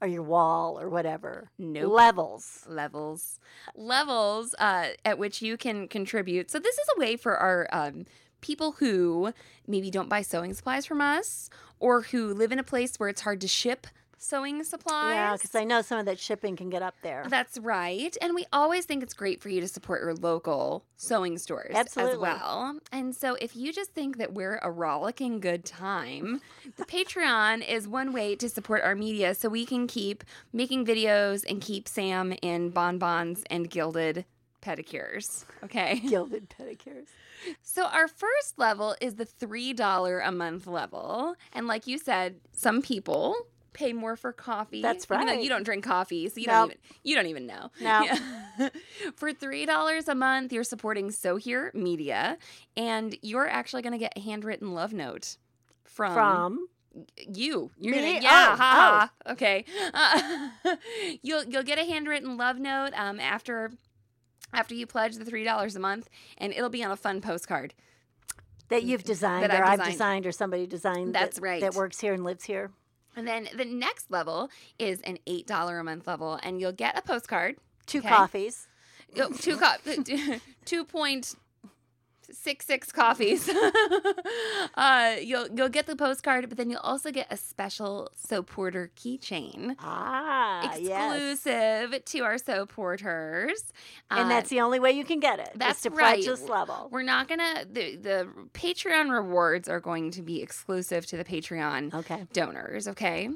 or 0.00 0.08
your 0.08 0.22
wall 0.22 0.78
or 0.78 0.88
whatever. 0.88 1.50
Nope. 1.58 1.92
Levels. 1.92 2.64
levels 2.68 3.40
levels 3.74 4.54
uh, 4.58 4.88
at 5.04 5.18
which 5.18 5.42
you 5.42 5.56
can 5.56 5.88
contribute 5.88 6.50
so 6.50 6.58
this 6.58 6.76
is 6.76 6.86
a 6.96 7.00
way 7.00 7.16
for 7.16 7.36
our 7.36 7.66
um, 7.72 8.06
people 8.40 8.72
who 8.72 9.32
maybe 9.66 9.90
don't 9.90 10.08
buy 10.08 10.22
sewing 10.22 10.54
supplies 10.54 10.86
from 10.86 11.00
us 11.00 11.50
or 11.80 12.02
who 12.02 12.32
live 12.32 12.52
in 12.52 12.58
a 12.58 12.62
place 12.64 12.96
where 12.96 13.08
it's 13.08 13.22
hard 13.22 13.40
to 13.40 13.48
ship 13.48 13.86
sewing 14.18 14.64
supplies. 14.64 15.14
Yeah, 15.14 15.32
because 15.34 15.54
I 15.54 15.64
know 15.64 15.82
some 15.82 15.98
of 15.98 16.06
that 16.06 16.18
shipping 16.18 16.56
can 16.56 16.70
get 16.70 16.82
up 16.82 16.94
there. 17.02 17.24
That's 17.28 17.58
right. 17.58 18.16
And 18.20 18.34
we 18.34 18.46
always 18.52 18.84
think 18.84 19.02
it's 19.02 19.14
great 19.14 19.40
for 19.40 19.48
you 19.48 19.60
to 19.60 19.68
support 19.68 20.02
your 20.02 20.14
local 20.14 20.84
sewing 20.96 21.38
stores 21.38 21.70
as 21.70 21.76
Absolutely. 21.76 22.18
well. 22.18 22.78
And 22.92 23.14
so 23.14 23.36
if 23.40 23.56
you 23.56 23.72
just 23.72 23.92
think 23.92 24.18
that 24.18 24.32
we're 24.32 24.58
a 24.62 24.70
rollicking 24.70 25.40
good 25.40 25.64
time, 25.64 26.40
the 26.76 26.84
Patreon 26.84 27.66
is 27.66 27.86
one 27.86 28.12
way 28.12 28.34
to 28.36 28.48
support 28.48 28.82
our 28.82 28.94
media 28.94 29.34
so 29.34 29.48
we 29.48 29.66
can 29.66 29.86
keep 29.86 30.24
making 30.52 30.86
videos 30.86 31.44
and 31.48 31.60
keep 31.60 31.88
Sam 31.88 32.34
in 32.42 32.70
bonbons 32.70 33.42
and 33.50 33.68
gilded 33.70 34.24
pedicures. 34.62 35.44
Okay. 35.62 36.00
Gilded 36.08 36.50
pedicures. 36.50 37.06
So 37.62 37.84
our 37.86 38.08
first 38.08 38.58
level 38.58 38.96
is 39.00 39.14
the 39.14 39.26
$3 39.26 40.26
a 40.26 40.32
month 40.32 40.66
level. 40.66 41.36
And 41.52 41.66
like 41.68 41.86
you 41.86 41.98
said, 41.98 42.36
some 42.52 42.82
people 42.82 43.36
pay 43.76 43.92
more 43.92 44.16
for 44.16 44.32
coffee. 44.32 44.82
That's 44.82 45.04
Even 45.10 45.26
though 45.26 45.32
right. 45.34 45.42
you 45.42 45.48
don't 45.48 45.62
drink 45.62 45.84
coffee, 45.84 46.28
so 46.28 46.40
you 46.40 46.46
Nope. 46.46 46.54
don't 46.54 46.64
even 46.70 46.78
you 47.04 47.14
don't 47.16 47.26
even 47.26 47.46
know. 47.46 47.70
No. 47.80 48.02
Yeah. 48.58 48.70
for 49.16 49.32
$3 49.34 50.08
a 50.08 50.14
month, 50.14 50.50
you're 50.52 50.64
supporting 50.64 51.10
So 51.10 51.36
Here 51.36 51.70
Media 51.74 52.38
and 52.76 53.14
you're 53.20 53.46
actually 53.46 53.82
going 53.82 53.92
to 53.92 53.98
get 53.98 54.14
a 54.16 54.20
handwritten 54.20 54.72
love 54.72 54.94
note 54.94 55.36
from, 55.84 56.14
From 56.14 56.68
you. 57.28 57.70
You're 57.78 57.94
Me? 57.94 58.00
gonna 58.14 58.22
yeah, 58.22 58.48
Oh, 58.52 58.56
ha, 58.56 59.10
ha. 59.26 59.32
Okay. 59.32 59.64
Uh, 59.92 60.76
you'll 61.22 61.44
you'll 61.44 61.62
get 61.62 61.78
a 61.78 61.84
handwritten 61.84 62.38
love 62.38 62.58
note 62.58 62.92
um 62.96 63.20
after 63.20 63.72
after 64.54 64.74
you 64.74 64.86
pledge 64.86 65.16
the 65.16 65.24
three 65.26 65.44
dollars 65.44 65.76
a 65.76 65.80
month, 65.80 66.08
and 66.38 66.52
it'll 66.54 66.70
be 66.70 66.82
on 66.82 66.90
a 66.90 66.96
fun 66.96 67.20
postcard. 67.20 67.74
that 68.70 68.84
you've 68.84 69.04
designed 69.04 69.50
That 69.50 69.60
or 69.60 69.64
I've 69.64 69.72
I've 69.72 69.78
designed. 69.80 69.92
designed 69.92 70.26
or 70.26 70.32
somebody 70.32 70.66
designed. 70.66 71.14
That's 71.14 71.36
that, 71.36 71.42
right. 71.42 71.60
That 71.60 71.74
works 71.74 72.00
here 72.00 72.14
and 72.14 72.24
lives 72.24 72.44
here. 72.44 72.70
And 73.16 73.26
then 73.26 73.48
the 73.56 73.64
next 73.64 74.10
level 74.10 74.50
is 74.78 75.00
an 75.02 75.18
eight 75.26 75.46
dollar 75.46 75.78
a 75.78 75.84
month 75.84 76.06
level, 76.06 76.38
and 76.42 76.60
you'll 76.60 76.72
get 76.72 76.96
a 76.98 77.02
postcard. 77.02 77.56
Two 77.86 77.98
Okay. 77.98 78.08
coffees. 78.08 78.68
Two, 79.40 79.56
co- 79.56 79.76
two 80.66 80.84
point 80.84 81.34
six 82.36 82.66
six 82.66 82.92
coffees. 82.92 83.48
uh, 84.74 85.16
you'll 85.22 85.48
you'll 85.54 85.68
get 85.68 85.86
the 85.86 85.96
postcard, 85.96 86.48
but 86.48 86.56
then 86.58 86.70
you'll 86.70 86.80
also 86.80 87.10
get 87.10 87.26
a 87.30 87.36
special 87.36 88.10
soap 88.14 88.50
porter 88.50 88.90
keychain. 88.96 89.74
Ah, 89.78 90.76
yes. 90.76 91.14
exclusive 91.14 92.04
to 92.04 92.18
our 92.20 92.38
soap 92.38 92.72
porters. 92.72 93.72
And 94.10 94.26
Uh, 94.26 94.28
that's 94.28 94.50
the 94.50 94.60
only 94.60 94.78
way 94.78 94.92
you 94.92 95.04
can 95.04 95.20
get 95.20 95.38
it. 95.38 95.50
that's 95.54 95.82
to 95.82 95.90
right. 95.90 96.24
this 96.24 96.48
level. 96.48 96.88
We're 96.90 97.02
not 97.02 97.28
gonna 97.28 97.64
the 97.70 97.96
the 97.96 98.28
Patreon 98.54 99.10
rewards 99.10 99.68
are 99.68 99.80
going 99.80 100.10
to 100.12 100.22
be 100.22 100.42
exclusive 100.42 101.06
to 101.06 101.16
the 101.16 101.24
Patreon 101.24 101.94
Okay. 101.94 102.26
donors, 102.32 102.88
okay? 102.88 103.28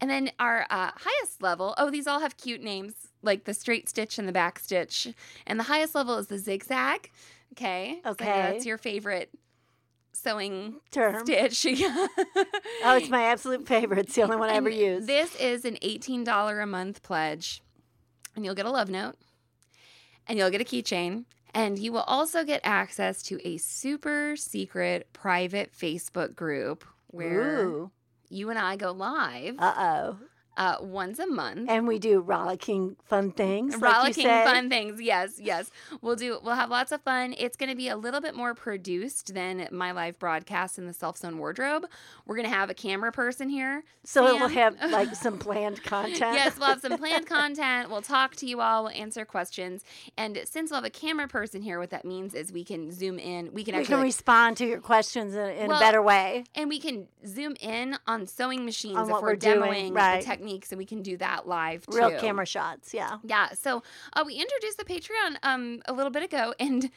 And 0.00 0.10
then 0.10 0.30
our 0.38 0.62
uh, 0.70 0.90
highest 0.94 1.42
level, 1.42 1.74
oh, 1.78 1.90
these 1.90 2.06
all 2.06 2.20
have 2.20 2.36
cute 2.36 2.62
names 2.62 2.94
like 3.22 3.44
the 3.44 3.54
straight 3.54 3.88
stitch 3.88 4.18
and 4.18 4.28
the 4.28 4.32
back 4.32 4.58
stitch. 4.58 5.08
And 5.46 5.58
the 5.58 5.64
highest 5.64 5.94
level 5.94 6.18
is 6.18 6.28
the 6.28 6.38
zigzag, 6.38 7.10
okay? 7.58 8.00
So 8.04 8.10
Okay. 8.10 8.24
that's 8.26 8.66
your 8.66 8.78
favorite 8.78 9.30
sewing 10.12 10.76
Term. 10.90 11.24
stitch. 11.24 11.66
Oh, 12.84 12.96
it's 12.96 13.08
my 13.08 13.24
absolute 13.24 13.66
favorite. 13.66 13.98
It's 14.00 14.14
the 14.14 14.22
only 14.22 14.36
one 14.36 14.50
I 14.50 14.54
ever 14.54 14.68
use. 14.70 15.06
This 15.06 15.34
is 15.36 15.64
an 15.64 15.76
$18 15.82 16.62
a 16.62 16.66
month 16.66 17.02
pledge, 17.02 17.60
and 18.36 18.44
you'll 18.44 18.54
get 18.54 18.66
a 18.66 18.70
love 18.70 18.88
note, 18.88 19.16
and 20.28 20.38
you'll 20.38 20.50
get 20.50 20.60
a 20.60 20.64
keychain, 20.64 21.24
and 21.54 21.78
you 21.78 21.92
will 21.92 22.02
also 22.06 22.44
get 22.44 22.60
access 22.62 23.20
to 23.24 23.40
a 23.46 23.56
super 23.58 24.36
secret 24.36 25.12
private 25.12 25.72
Facebook 25.72 26.36
group 26.36 26.84
where 27.08 27.64
Ooh. 27.64 27.90
you 28.28 28.48
and 28.50 28.58
I 28.58 28.76
go 28.76 28.92
live 28.92 29.56
Uh 29.58 29.74
oh. 29.76 30.16
Uh, 30.58 30.76
once 30.82 31.18
a 31.18 31.26
month. 31.26 31.70
And 31.70 31.86
we 31.88 31.98
do 31.98 32.20
rollicking 32.20 32.96
fun 33.04 33.30
things. 33.32 33.72
like 33.74 33.80
you 33.80 33.88
Rollicking 33.96 34.24
said. 34.26 34.44
fun 34.44 34.68
things, 34.68 35.00
yes, 35.00 35.38
yes. 35.40 35.70
We'll 36.02 36.16
do. 36.16 36.38
We'll 36.42 36.56
have 36.56 36.68
lots 36.68 36.92
of 36.92 37.00
fun. 37.00 37.34
It's 37.38 37.56
going 37.56 37.70
to 37.70 37.76
be 37.76 37.88
a 37.88 37.96
little 37.96 38.20
bit 38.20 38.34
more 38.34 38.54
produced 38.54 39.32
than 39.34 39.68
my 39.70 39.92
live 39.92 40.18
broadcast 40.18 40.76
in 40.78 40.86
the 40.86 40.92
self 40.92 41.16
sewn 41.16 41.38
wardrobe. 41.38 41.86
We're 42.26 42.34
going 42.36 42.48
to 42.48 42.54
have 42.54 42.68
a 42.70 42.74
camera 42.74 43.12
person 43.12 43.48
here. 43.48 43.84
So 44.04 44.26
it 44.26 44.40
will 44.40 44.48
have 44.48 44.76
like 44.90 45.14
some 45.14 45.38
planned 45.38 45.82
content. 45.84 46.18
Yes, 46.18 46.58
we'll 46.58 46.68
have 46.68 46.80
some 46.80 46.98
planned 46.98 47.26
content. 47.38 47.88
We'll 47.88 48.02
talk 48.02 48.34
to 48.36 48.46
you 48.46 48.60
all. 48.60 48.84
We'll 48.84 48.92
answer 48.92 49.24
questions. 49.24 49.84
And 50.16 50.40
since 50.44 50.70
we'll 50.70 50.78
have 50.78 50.84
a 50.84 50.90
camera 50.90 51.28
person 51.28 51.62
here, 51.62 51.78
what 51.78 51.90
that 51.90 52.04
means 52.04 52.34
is 52.34 52.52
we 52.52 52.64
can 52.64 52.90
zoom 52.90 53.18
in. 53.18 53.52
We 53.52 53.62
can 53.64 53.76
we 53.76 53.84
can 53.84 53.96
like- 53.98 54.04
respond 54.04 54.56
to 54.58 54.66
your 54.66 54.80
questions 54.80 55.34
in, 55.34 55.48
in 55.50 55.68
Well, 55.68 55.76
a 55.76 55.80
better 55.80 56.02
way. 56.02 56.44
and 56.54 56.68
we 56.68 56.80
can 56.80 57.06
zoom 57.26 57.54
in 57.60 57.96
on 58.08 58.26
sewing 58.26 58.64
machines 58.64 58.96
On 58.96 59.04
if 59.04 59.12
we're, 59.12 59.20
we're 59.20 59.36
doing, 59.36 59.60
demoing 59.60 59.94
right. 59.94 60.20
the 60.20 60.26
techniques, 60.48 60.72
and 60.72 60.78
we 60.78 60.84
can 60.84 61.02
do 61.02 61.16
that 61.18 61.46
live 61.46 61.86
too. 61.86 61.96
Real 61.96 62.18
camera 62.18 62.46
shots. 62.46 62.94
Yeah. 62.94 63.18
Yeah. 63.24 63.50
So 63.52 63.82
uh, 64.12 64.24
we 64.26 64.34
introduced 64.34 64.78
the 64.78 64.84
Patreon 64.84 65.36
um, 65.42 65.82
a 65.86 65.92
little 65.92 66.10
bit 66.10 66.22
ago, 66.22 66.54
and 66.60 66.90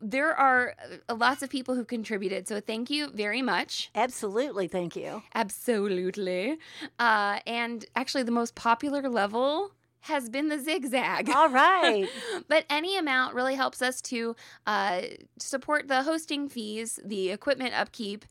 there 0.00 0.32
are 0.34 0.74
uh, 1.08 1.14
lots 1.14 1.42
of 1.42 1.50
people 1.50 1.74
who 1.74 1.84
contributed. 1.84 2.46
So 2.46 2.60
thank 2.60 2.90
you 2.90 3.10
very 3.10 3.42
much. 3.42 3.90
Absolutely. 3.94 4.68
Thank 4.68 4.94
you. 4.94 5.22
Absolutely. 5.34 6.58
Uh, 6.98 7.40
and 7.46 7.84
actually, 7.96 8.22
the 8.22 8.32
most 8.32 8.54
popular 8.54 9.08
level 9.08 9.72
has 10.02 10.28
been 10.28 10.48
the 10.48 10.58
zigzag. 10.58 11.28
All 11.30 11.48
right. 11.48 12.08
but 12.48 12.64
any 12.70 12.96
amount 12.96 13.34
really 13.34 13.56
helps 13.56 13.82
us 13.82 14.00
to 14.02 14.36
uh, 14.66 15.02
support 15.38 15.88
the 15.88 16.04
hosting 16.04 16.48
fees, 16.48 17.00
the 17.04 17.30
equipment 17.30 17.74
upkeep, 17.74 18.24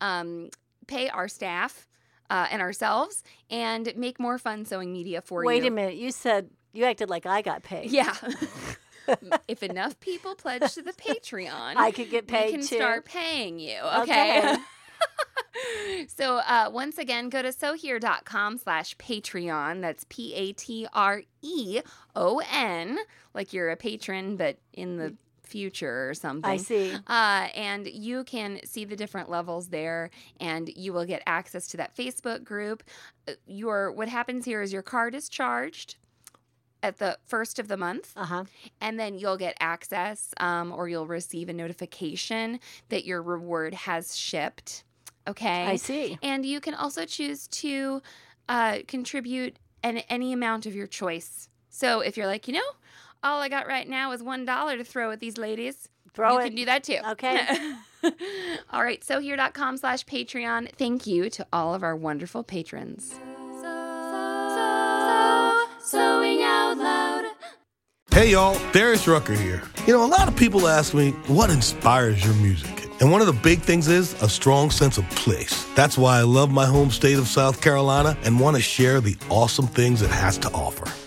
um, 0.00 0.50
pay 0.88 1.08
our 1.08 1.28
staff 1.28 1.86
uh, 2.32 2.46
and 2.50 2.62
ourselves, 2.62 3.22
and 3.50 3.92
make 3.94 4.18
more 4.18 4.38
fun 4.38 4.64
sewing 4.64 4.90
media 4.90 5.20
for 5.20 5.44
Wait 5.44 5.56
you. 5.56 5.62
Wait 5.64 5.68
a 5.68 5.70
minute. 5.70 5.96
You 5.96 6.10
said 6.10 6.48
you 6.72 6.86
acted 6.86 7.10
like 7.10 7.26
I 7.26 7.42
got 7.42 7.62
paid. 7.62 7.90
Yeah. 7.90 8.16
if 9.48 9.62
enough 9.62 10.00
people 10.00 10.34
pledge 10.34 10.72
to 10.72 10.82
the 10.82 10.94
Patreon, 10.94 11.76
I 11.76 11.90
could 11.90 12.10
get 12.10 12.26
paid 12.26 12.46
we 12.46 12.52
can 12.52 12.60
too. 12.60 12.76
start 12.76 13.04
paying 13.04 13.58
you. 13.58 13.78
Okay. 13.98 14.38
Okay. 14.38 14.56
so 16.08 16.36
uh, 16.36 16.70
once 16.72 16.96
again, 16.96 17.28
go 17.28 17.42
to 17.42 17.52
sohere.com 17.52 18.56
slash 18.56 18.96
Patreon. 18.96 19.82
That's 19.82 20.06
P 20.08 20.32
A 20.32 20.52
T 20.54 20.86
R 20.94 21.22
E 21.42 21.82
O 22.16 22.40
N, 22.50 22.98
like 23.34 23.52
you're 23.52 23.70
a 23.70 23.76
patron, 23.76 24.36
but 24.36 24.56
in 24.72 24.96
the 24.96 25.14
future 25.56 26.08
or 26.08 26.14
something. 26.14 26.50
I 26.50 26.56
see. 26.56 26.94
Uh, 27.06 27.46
and 27.70 27.86
you 27.86 28.24
can 28.24 28.60
see 28.64 28.84
the 28.84 28.96
different 28.96 29.28
levels 29.30 29.68
there, 29.68 30.10
and 30.40 30.64
you 30.84 30.92
will 30.94 31.04
get 31.14 31.22
access 31.26 31.64
to 31.68 31.76
that 31.76 31.94
Facebook 31.94 32.42
group. 32.44 32.82
Uh, 33.28 33.32
Your 33.46 33.92
what 33.92 34.08
happens 34.08 34.44
here 34.44 34.62
is 34.62 34.72
your 34.72 34.82
card 34.94 35.14
is 35.14 35.28
charged 35.28 35.96
at 36.82 36.98
the 36.98 37.16
first 37.32 37.58
of 37.60 37.68
the 37.68 37.76
month, 37.76 38.12
Uh 38.16 38.24
huh. 38.24 38.44
and 38.80 38.98
then 38.98 39.12
you'll 39.20 39.36
get 39.46 39.54
access, 39.60 40.34
um, 40.40 40.72
or 40.72 40.88
you'll 40.88 41.06
receive 41.20 41.48
a 41.48 41.52
notification 41.52 42.58
that 42.88 43.04
your 43.04 43.22
reward 43.22 43.72
has 43.74 44.16
shipped. 44.16 44.82
Okay, 45.28 45.64
I 45.74 45.76
see. 45.76 46.18
and 46.22 46.44
you 46.44 46.58
can 46.60 46.74
also 46.74 47.04
choose 47.06 47.46
to 47.62 48.02
uh, 48.48 48.78
contribute 48.88 49.54
an, 49.84 49.98
any 50.08 50.32
amount 50.32 50.66
of 50.66 50.74
your 50.74 50.88
choice. 50.88 51.48
So 51.68 52.00
if 52.00 52.16
you're 52.16 52.26
like, 52.34 52.48
you 52.48 52.54
know, 52.54 52.70
all 53.22 53.40
I 53.40 53.48
got 53.48 53.66
right 53.66 53.88
now 53.88 54.12
is 54.12 54.22
one 54.22 54.44
dollar 54.44 54.76
to 54.76 54.84
throw 54.84 55.10
at 55.10 55.20
these 55.20 55.36
ladies, 55.38 55.88
Throw 56.14 56.34
you 56.34 56.40
it. 56.40 56.44
can 56.44 56.54
do 56.56 56.64
that 56.66 56.84
too. 56.84 56.98
Okay. 57.10 57.40
all 58.70 58.82
right, 58.82 59.02
so 59.02 59.18
here.com 59.20 59.76
slash 59.78 60.04
Patreon. 60.04 60.70
Thank 60.76 61.06
you 61.06 61.30
to 61.30 61.46
all 61.52 61.74
of 61.74 61.82
our 61.82 61.96
wonderful 61.96 62.42
patrons. 62.42 63.14
Sewing 65.80 66.42
out 66.42 66.74
loud. 66.78 67.24
Hey 68.12 68.30
y'all, 68.32 68.58
Darius 68.72 69.08
Rucker 69.08 69.34
here. 69.34 69.62
You 69.86 69.94
know, 69.94 70.04
a 70.04 70.06
lot 70.06 70.28
of 70.28 70.36
people 70.36 70.68
ask 70.68 70.94
me, 70.94 71.10
what 71.28 71.50
inspires 71.50 72.24
your 72.24 72.34
music? 72.34 72.86
And 73.00 73.10
one 73.10 73.20
of 73.20 73.26
the 73.26 73.32
big 73.32 73.60
things 73.60 73.88
is 73.88 74.20
a 74.22 74.28
strong 74.28 74.70
sense 74.70 74.96
of 74.98 75.08
place. 75.10 75.64
That's 75.74 75.98
why 75.98 76.18
I 76.18 76.22
love 76.22 76.50
my 76.52 76.66
home 76.66 76.90
state 76.90 77.18
of 77.18 77.26
South 77.26 77.60
Carolina 77.60 78.16
and 78.22 78.38
want 78.38 78.56
to 78.56 78.62
share 78.62 79.00
the 79.00 79.16
awesome 79.28 79.66
things 79.66 80.02
it 80.02 80.10
has 80.10 80.38
to 80.38 80.50
offer. 80.52 80.86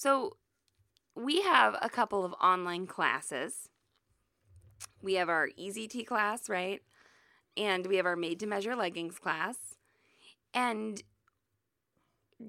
So, 0.00 0.38
we 1.14 1.42
have 1.42 1.76
a 1.82 1.90
couple 1.90 2.24
of 2.24 2.32
online 2.40 2.86
classes. 2.86 3.68
We 5.02 5.12
have 5.16 5.28
our 5.28 5.50
Easy 5.58 5.86
T 5.88 6.04
class, 6.04 6.48
right? 6.48 6.80
And 7.54 7.86
we 7.86 7.96
have 7.98 8.06
our 8.06 8.16
Made 8.16 8.40
to 8.40 8.46
Measure 8.46 8.74
Leggings 8.74 9.18
class. 9.18 9.58
And 10.54 11.02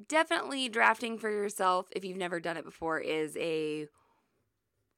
definitely 0.08 0.70
drafting 0.70 1.18
for 1.18 1.30
yourself 1.30 1.88
if 1.92 2.06
you've 2.06 2.16
never 2.16 2.40
done 2.40 2.56
it 2.56 2.64
before 2.64 3.02
is 3.02 3.36
a 3.36 3.90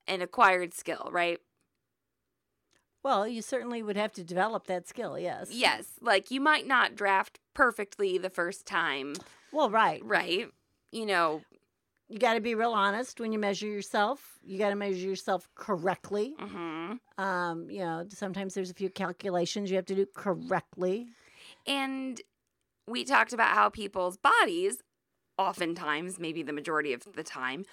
an 0.07 0.21
acquired 0.21 0.75
skill, 0.75 1.09
right? 1.11 1.39
Well, 3.01 3.27
you 3.27 3.41
certainly 3.41 3.81
would 3.81 3.97
have 3.97 4.13
to 4.13 4.23
develop 4.23 4.67
that 4.67 4.87
skill, 4.87 5.17
yes. 5.17 5.49
Yes, 5.51 5.93
like 6.01 6.29
you 6.29 6.39
might 6.39 6.67
not 6.67 6.93
draft 6.93 7.39
perfectly 7.55 8.19
the 8.19 8.29
first 8.29 8.67
time, 8.67 9.15
Well, 9.51 9.71
right. 9.71 10.05
right? 10.05 10.51
You 10.91 11.07
know, 11.07 11.41
You 12.13 12.19
got 12.19 12.35
to 12.35 12.41
be 12.41 12.53
real 12.53 12.73
honest 12.73 13.19
when 13.19 13.31
you 13.31 13.39
measure 13.39 13.65
yourself. 13.65 14.37
You 14.43 14.59
got 14.59 14.69
to 14.69 14.75
measure 14.75 15.07
yourself 15.07 15.49
correctly. 15.55 16.35
mhm. 16.39 16.99
Um, 17.17 17.69
you 17.71 17.79
know, 17.79 18.05
sometimes 18.09 18.53
there's 18.53 18.69
a 18.69 18.73
few 18.75 18.91
calculations 18.91 19.71
you 19.71 19.77
have 19.77 19.87
to 19.87 19.95
do 19.95 20.05
correctly. 20.13 21.07
And 21.65 22.21
we 22.87 23.03
talked 23.03 23.33
about 23.33 23.55
how 23.55 23.69
people's 23.69 24.17
bodies, 24.17 24.77
oftentimes, 25.39 26.19
maybe 26.19 26.43
the 26.43 26.53
majority 26.53 26.93
of 26.93 27.01
the 27.15 27.23
time, 27.23 27.65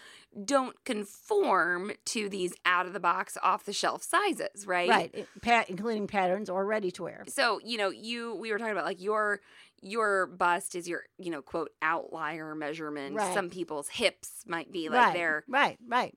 don't 0.42 0.82
conform 0.86 1.92
to 2.06 2.30
these 2.30 2.54
out 2.64 2.86
of 2.86 2.94
the 2.94 3.00
box, 3.00 3.36
off 3.42 3.64
the 3.64 3.74
shelf 3.74 4.02
sizes, 4.02 4.66
right? 4.66 4.88
Right. 4.88 5.10
it- 5.12 5.28
Pat, 5.42 5.68
including 5.68 6.06
patterns 6.06 6.48
or 6.48 6.64
ready 6.64 6.90
to 6.92 7.02
wear. 7.02 7.24
So, 7.28 7.60
you 7.62 7.76
know, 7.76 7.90
you 7.90 8.34
we 8.36 8.52
were 8.52 8.58
talking 8.58 8.72
about 8.72 8.86
like 8.86 9.02
your 9.02 9.40
your 9.82 10.26
bust 10.26 10.74
is 10.74 10.88
your, 10.88 11.04
you 11.18 11.30
know, 11.30 11.42
quote 11.42 11.70
outlier 11.82 12.54
measurement. 12.54 13.16
Right. 13.16 13.32
Some 13.34 13.50
people's 13.50 13.88
hips 13.88 14.44
might 14.46 14.70
be 14.72 14.88
like 14.88 14.98
right. 15.06 15.14
their 15.14 15.44
right, 15.48 15.78
right. 15.88 16.14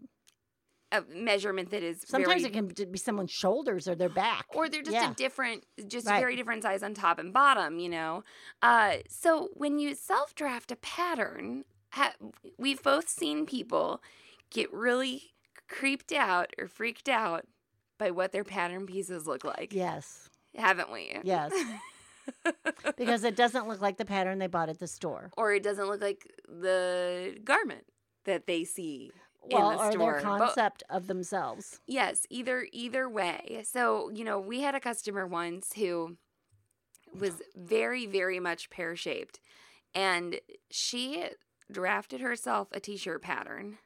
a 0.92 1.02
measurement 1.14 1.72
that 1.72 1.82
is 1.82 2.04
Sometimes 2.06 2.44
very 2.44 2.52
it 2.52 2.54
can 2.54 2.92
be 2.92 2.98
someone's 3.00 3.32
shoulders 3.32 3.88
or 3.88 3.96
their 3.96 4.10
back. 4.10 4.46
or 4.54 4.70
they're 4.70 4.82
just 4.82 4.94
Yeah. 4.94 5.12
a 5.12 5.16
different 5.16 5.66
just 5.88 6.08
Right. 6.08 6.20
very 6.20 6.36
different 6.36 6.64
size 6.64 6.84
on 6.84 6.94
top 6.94 7.20
and 7.20 7.34
bottom 7.34 7.80
you 7.80 7.90
know 7.90 8.24
uh, 8.62 8.98
so 9.10 9.50
when 9.54 9.80
you 9.80 9.96
self 9.96 10.36
draft 10.36 10.72
a 10.72 10.76
pattern 10.76 11.64
ha- 11.94 12.14
we've 12.60 12.84
both 12.84 13.08
seen 13.10 13.46
people 13.48 14.04
get 14.52 14.72
really 14.72 15.34
creeped 15.68 16.12
out 16.12 16.54
or 16.60 16.68
freaked 16.68 17.10
out 17.10 17.46
by 17.98 18.12
what 18.12 18.32
their 18.32 18.44
pattern 18.44 18.86
pieces 18.86 19.26
look 19.26 19.44
like 19.44 19.74
Yes, 19.74 20.30
haven't 20.56 20.92
we 20.92 21.18
yes. 21.24 21.52
because 22.98 23.24
it 23.24 23.36
doesn't 23.36 23.68
look 23.68 23.82
like 23.82 23.98
the 23.98 24.06
pattern 24.06 24.40
they 24.40 24.48
bought 24.48 24.70
at 24.70 24.80
the 24.80 24.88
store. 24.88 25.32
or 25.38 25.54
it 25.54 25.64
doesn't 25.64 25.88
look 25.88 26.02
like 26.02 26.26
the 26.48 27.38
garment 27.44 27.86
that 28.26 28.48
they 28.48 28.64
see 28.64 29.12
Well, 29.42 29.72
in 29.72 29.78
the 29.78 29.84
or 29.84 29.92
store 29.92 30.12
their 30.14 30.22
But- 30.22 30.38
concept 30.40 30.84
of 30.90 31.08
themselves. 31.08 31.80
Yes, 31.88 32.26
either 32.30 32.68
either 32.72 33.10
way. 33.10 33.64
So, 33.66 34.10
you 34.10 34.24
know, 34.24 34.40
we 34.40 34.62
had 34.62 34.76
a 34.76 34.80
customer 34.80 35.28
once 35.28 35.74
who 35.74 36.18
was 37.14 37.42
very 37.56 38.06
very 38.06 38.40
much 38.40 38.70
pear-shaped 38.70 39.40
and 39.94 40.40
she 40.72 41.26
drafted 41.72 42.22
herself 42.22 42.70
a 42.72 42.80
t-shirt 42.80 43.22
pattern 43.22 43.78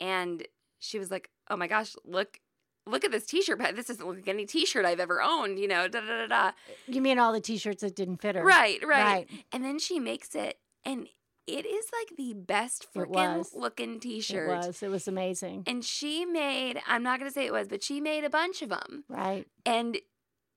and 0.00 0.46
she 0.78 0.98
was 0.98 1.10
like, 1.10 1.30
"Oh 1.48 1.56
my 1.56 1.66
gosh, 1.66 1.94
look 2.04 2.38
look 2.86 3.04
at 3.04 3.10
this 3.10 3.26
t-shirt 3.26 3.58
pattern. 3.58 3.76
This 3.76 3.86
doesn't 3.86 4.06
look 4.06 4.16
like 4.16 4.28
any 4.28 4.46
t-shirt 4.46 4.84
I've 4.84 5.00
ever 5.00 5.22
owned, 5.22 5.58
you 5.58 5.68
know, 5.68 5.88
da 5.88 6.00
da 6.00 6.06
da 6.06 6.26
da." 6.26 6.50
You 6.86 7.00
mean 7.00 7.18
all 7.18 7.32
the 7.32 7.40
T-shirts 7.40 7.82
that 7.82 7.96
didn't 7.96 8.18
fit 8.18 8.36
her? 8.36 8.44
Right, 8.44 8.80
right. 8.84 9.04
Right. 9.04 9.30
And 9.52 9.64
then 9.64 9.78
she 9.78 9.98
makes 9.98 10.34
it 10.34 10.58
and 10.84 11.08
it 11.46 11.66
is 11.66 11.86
like 11.92 12.16
the 12.16 12.32
best 12.34 12.86
freaking 12.94 13.44
looking 13.54 14.00
t-shirt. 14.00 14.48
It 14.48 14.66
was. 14.66 14.82
It 14.82 14.88
was 14.90 15.06
amazing. 15.06 15.64
And 15.66 15.84
she 15.84 16.24
made, 16.24 16.80
I'm 16.86 17.02
not 17.02 17.18
going 17.18 17.30
to 17.30 17.34
say 17.34 17.44
it 17.44 17.52
was, 17.52 17.68
but 17.68 17.82
she 17.82 18.00
made 18.00 18.24
a 18.24 18.30
bunch 18.30 18.62
of 18.62 18.70
them. 18.70 19.04
Right. 19.08 19.46
And 19.66 19.98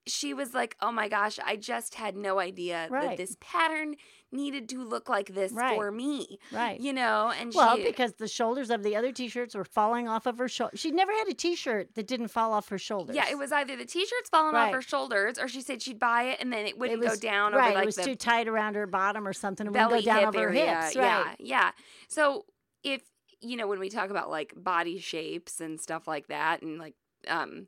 she 0.08 0.34
was 0.34 0.54
like, 0.54 0.76
"Oh 0.80 0.90
my 0.92 1.08
gosh, 1.08 1.38
I 1.44 1.56
just 1.56 1.94
had 1.94 2.16
no 2.16 2.38
idea 2.38 2.88
that 2.90 3.16
this 3.16 3.36
pattern 3.40 3.96
needed 4.30 4.68
to 4.68 4.82
look 4.84 5.08
like 5.08 5.34
this 5.34 5.52
Right. 5.52 5.74
for 5.76 5.90
me." 5.90 6.38
Right. 6.52 6.80
You 6.80 6.92
know, 6.92 7.32
and 7.38 7.52
Well, 7.54 7.76
she 7.76 7.84
because 7.84 8.14
the 8.14 8.28
shoulders 8.28 8.70
of 8.70 8.82
the 8.82 8.96
other 8.96 9.12
T-shirts 9.12 9.54
were 9.54 9.64
falling 9.64 10.08
off 10.08 10.26
of 10.26 10.38
her 10.38 10.48
shoulder. 10.48 10.76
She 10.76 10.90
never 10.90 11.12
had 11.12 11.28
a 11.28 11.34
T-shirt 11.34 11.94
that 11.94 12.06
didn't 12.06 12.28
fall 12.28 12.52
off 12.52 12.68
her 12.68 12.78
shoulders. 12.78 13.14
Yeah, 13.16 13.28
it 13.30 13.38
was 13.38 13.52
either 13.52 13.76
the 13.76 13.84
t-shirts 13.84 14.28
falling 14.30 14.54
off 14.54 14.64
Right. 14.66 14.74
her 14.74 14.82
shoulders 14.82 15.38
or 15.38 15.48
she 15.48 15.60
said 15.60 15.80
she'd 15.82 15.98
buy 15.98 16.24
it 16.24 16.40
and 16.40 16.52
then 16.52 16.66
it 16.66 16.70
It 16.70 16.78
wouldn't 16.78 17.00
was 17.00 17.14
go 17.14 17.28
down 17.28 17.52
right. 17.52 17.66
over 17.68 17.74
like 17.74 17.82
it 17.84 17.86
was 17.86 17.96
too 17.96 18.14
tight 18.16 18.48
around 18.48 18.74
her 18.74 18.86
bottom 18.86 19.26
or 19.26 19.32
something. 19.32 19.66
It 19.66 19.72
belly 19.72 19.96
wouldn't 19.96 20.04
go 20.06 20.12
down 20.20 20.24
over 20.28 20.42
her 20.48 20.52
hips. 20.52 20.94
Yeah, 20.94 21.34
yeah. 21.38 21.70
So 22.08 22.44
if 22.82 23.02
you 23.40 23.56
know 23.56 23.66
when 23.68 23.78
we 23.78 23.88
talk 23.88 24.10
about 24.10 24.30
like 24.30 24.52
body 24.56 24.98
shapes 24.98 25.60
and 25.60 25.80
stuff 25.80 26.06
like 26.08 26.26
that, 26.28 26.62
and 26.62 26.78
like 26.78 26.94
um, 27.28 27.66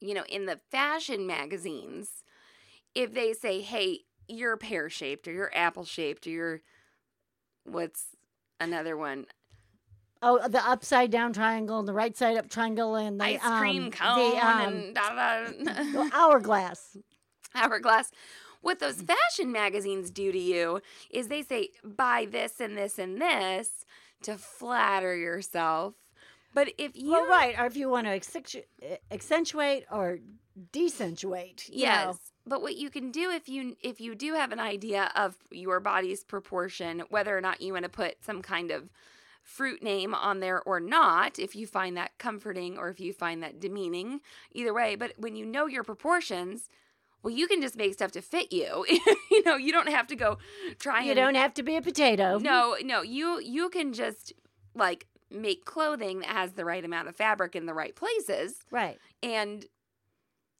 you 0.00 0.14
know, 0.14 0.24
in 0.28 0.46
the 0.46 0.60
fashion 0.70 1.26
magazines, 1.26 2.22
if 2.94 3.12
they 3.14 3.32
say, 3.32 3.60
"Hey, 3.60 4.00
you're 4.28 4.56
pear 4.56 4.88
shaped 4.90 5.28
or 5.28 5.32
you're 5.32 5.52
apple 5.54 5.84
shaped 5.84 6.26
or 6.26 6.30
you're 6.30 6.60
what's 7.64 8.06
another 8.60 8.96
one 8.96 9.26
Oh, 10.22 10.48
the 10.48 10.66
upside 10.66 11.10
down 11.10 11.32
triangle 11.34 11.78
and 11.78 11.86
the 11.86 11.92
right 11.92 12.16
side 12.16 12.36
up 12.38 12.48
triangle 12.48 12.96
and 12.96 13.20
the 13.20 13.24
ice 13.26 13.42
cream 13.42 13.84
um, 13.84 13.90
cone 13.90 14.32
the, 14.32 14.38
um, 14.46 14.60
and 14.74 14.94
da 14.94 15.14
da 15.14 16.08
hourglass. 16.12 16.96
hourglass. 17.54 18.10
What 18.62 18.78
those 18.78 19.02
fashion 19.02 19.52
magazines 19.52 20.10
do 20.10 20.32
to 20.32 20.38
you 20.38 20.80
is 21.10 21.28
they 21.28 21.42
say 21.42 21.68
buy 21.84 22.26
this 22.28 22.60
and 22.60 22.76
this 22.76 22.98
and 22.98 23.20
this 23.20 23.84
to 24.22 24.38
flatter 24.38 25.14
yourself. 25.14 25.94
But 26.56 26.72
if 26.78 26.92
you 26.96 27.10
Well, 27.12 27.26
right. 27.28 27.54
Or 27.58 27.66
if 27.66 27.76
you 27.76 27.90
want 27.90 28.06
to 28.06 28.18
accentu- 28.18 28.64
accentuate 29.10 29.84
or 29.92 30.18
decentuate. 30.72 31.68
yes, 31.70 32.06
know. 32.06 32.18
but 32.46 32.62
what 32.62 32.76
you 32.76 32.88
can 32.90 33.10
do 33.10 33.30
if 33.30 33.46
you 33.48 33.76
if 33.82 34.00
you 34.00 34.14
do 34.14 34.32
have 34.34 34.52
an 34.52 34.60
idea 34.60 35.10
of 35.14 35.36
your 35.50 35.80
body's 35.80 36.24
proportion, 36.24 37.02
whether 37.10 37.36
or 37.36 37.42
not 37.42 37.60
you 37.60 37.74
want 37.74 37.82
to 37.84 37.90
put 37.90 38.24
some 38.24 38.40
kind 38.40 38.70
of 38.70 38.88
fruit 39.42 39.82
name 39.82 40.14
on 40.14 40.40
there 40.40 40.60
or 40.62 40.80
not, 40.80 41.38
if 41.38 41.54
you 41.54 41.66
find 41.66 41.96
that 41.96 42.16
comforting 42.18 42.78
or 42.78 42.88
if 42.88 43.00
you 43.00 43.12
find 43.12 43.42
that 43.42 43.60
demeaning, 43.60 44.20
either 44.52 44.72
way. 44.72 44.96
But 44.96 45.12
when 45.18 45.36
you 45.36 45.44
know 45.44 45.66
your 45.66 45.84
proportions, 45.84 46.68
well, 47.22 47.34
you 47.34 47.46
can 47.46 47.60
just 47.60 47.76
make 47.76 47.92
stuff 47.92 48.12
to 48.12 48.22
fit 48.22 48.50
you. 48.50 48.84
you 49.30 49.42
know, 49.44 49.56
you 49.56 49.72
don't 49.72 49.90
have 49.90 50.06
to 50.08 50.16
go 50.16 50.38
try 50.78 51.02
You 51.02 51.10
and 51.10 51.18
don't 51.18 51.34
have 51.36 51.52
to 51.54 51.62
be 51.62 51.76
a 51.76 51.82
potato. 51.82 52.38
no, 52.38 52.76
no, 52.82 53.02
you 53.02 53.40
you 53.40 53.68
can 53.68 53.92
just 53.92 54.32
like 54.74 55.06
make 55.30 55.64
clothing 55.64 56.20
that 56.20 56.28
has 56.28 56.52
the 56.52 56.64
right 56.64 56.84
amount 56.84 57.08
of 57.08 57.16
fabric 57.16 57.56
in 57.56 57.66
the 57.66 57.74
right 57.74 57.96
places 57.96 58.64
Right. 58.70 59.00
and 59.22 59.66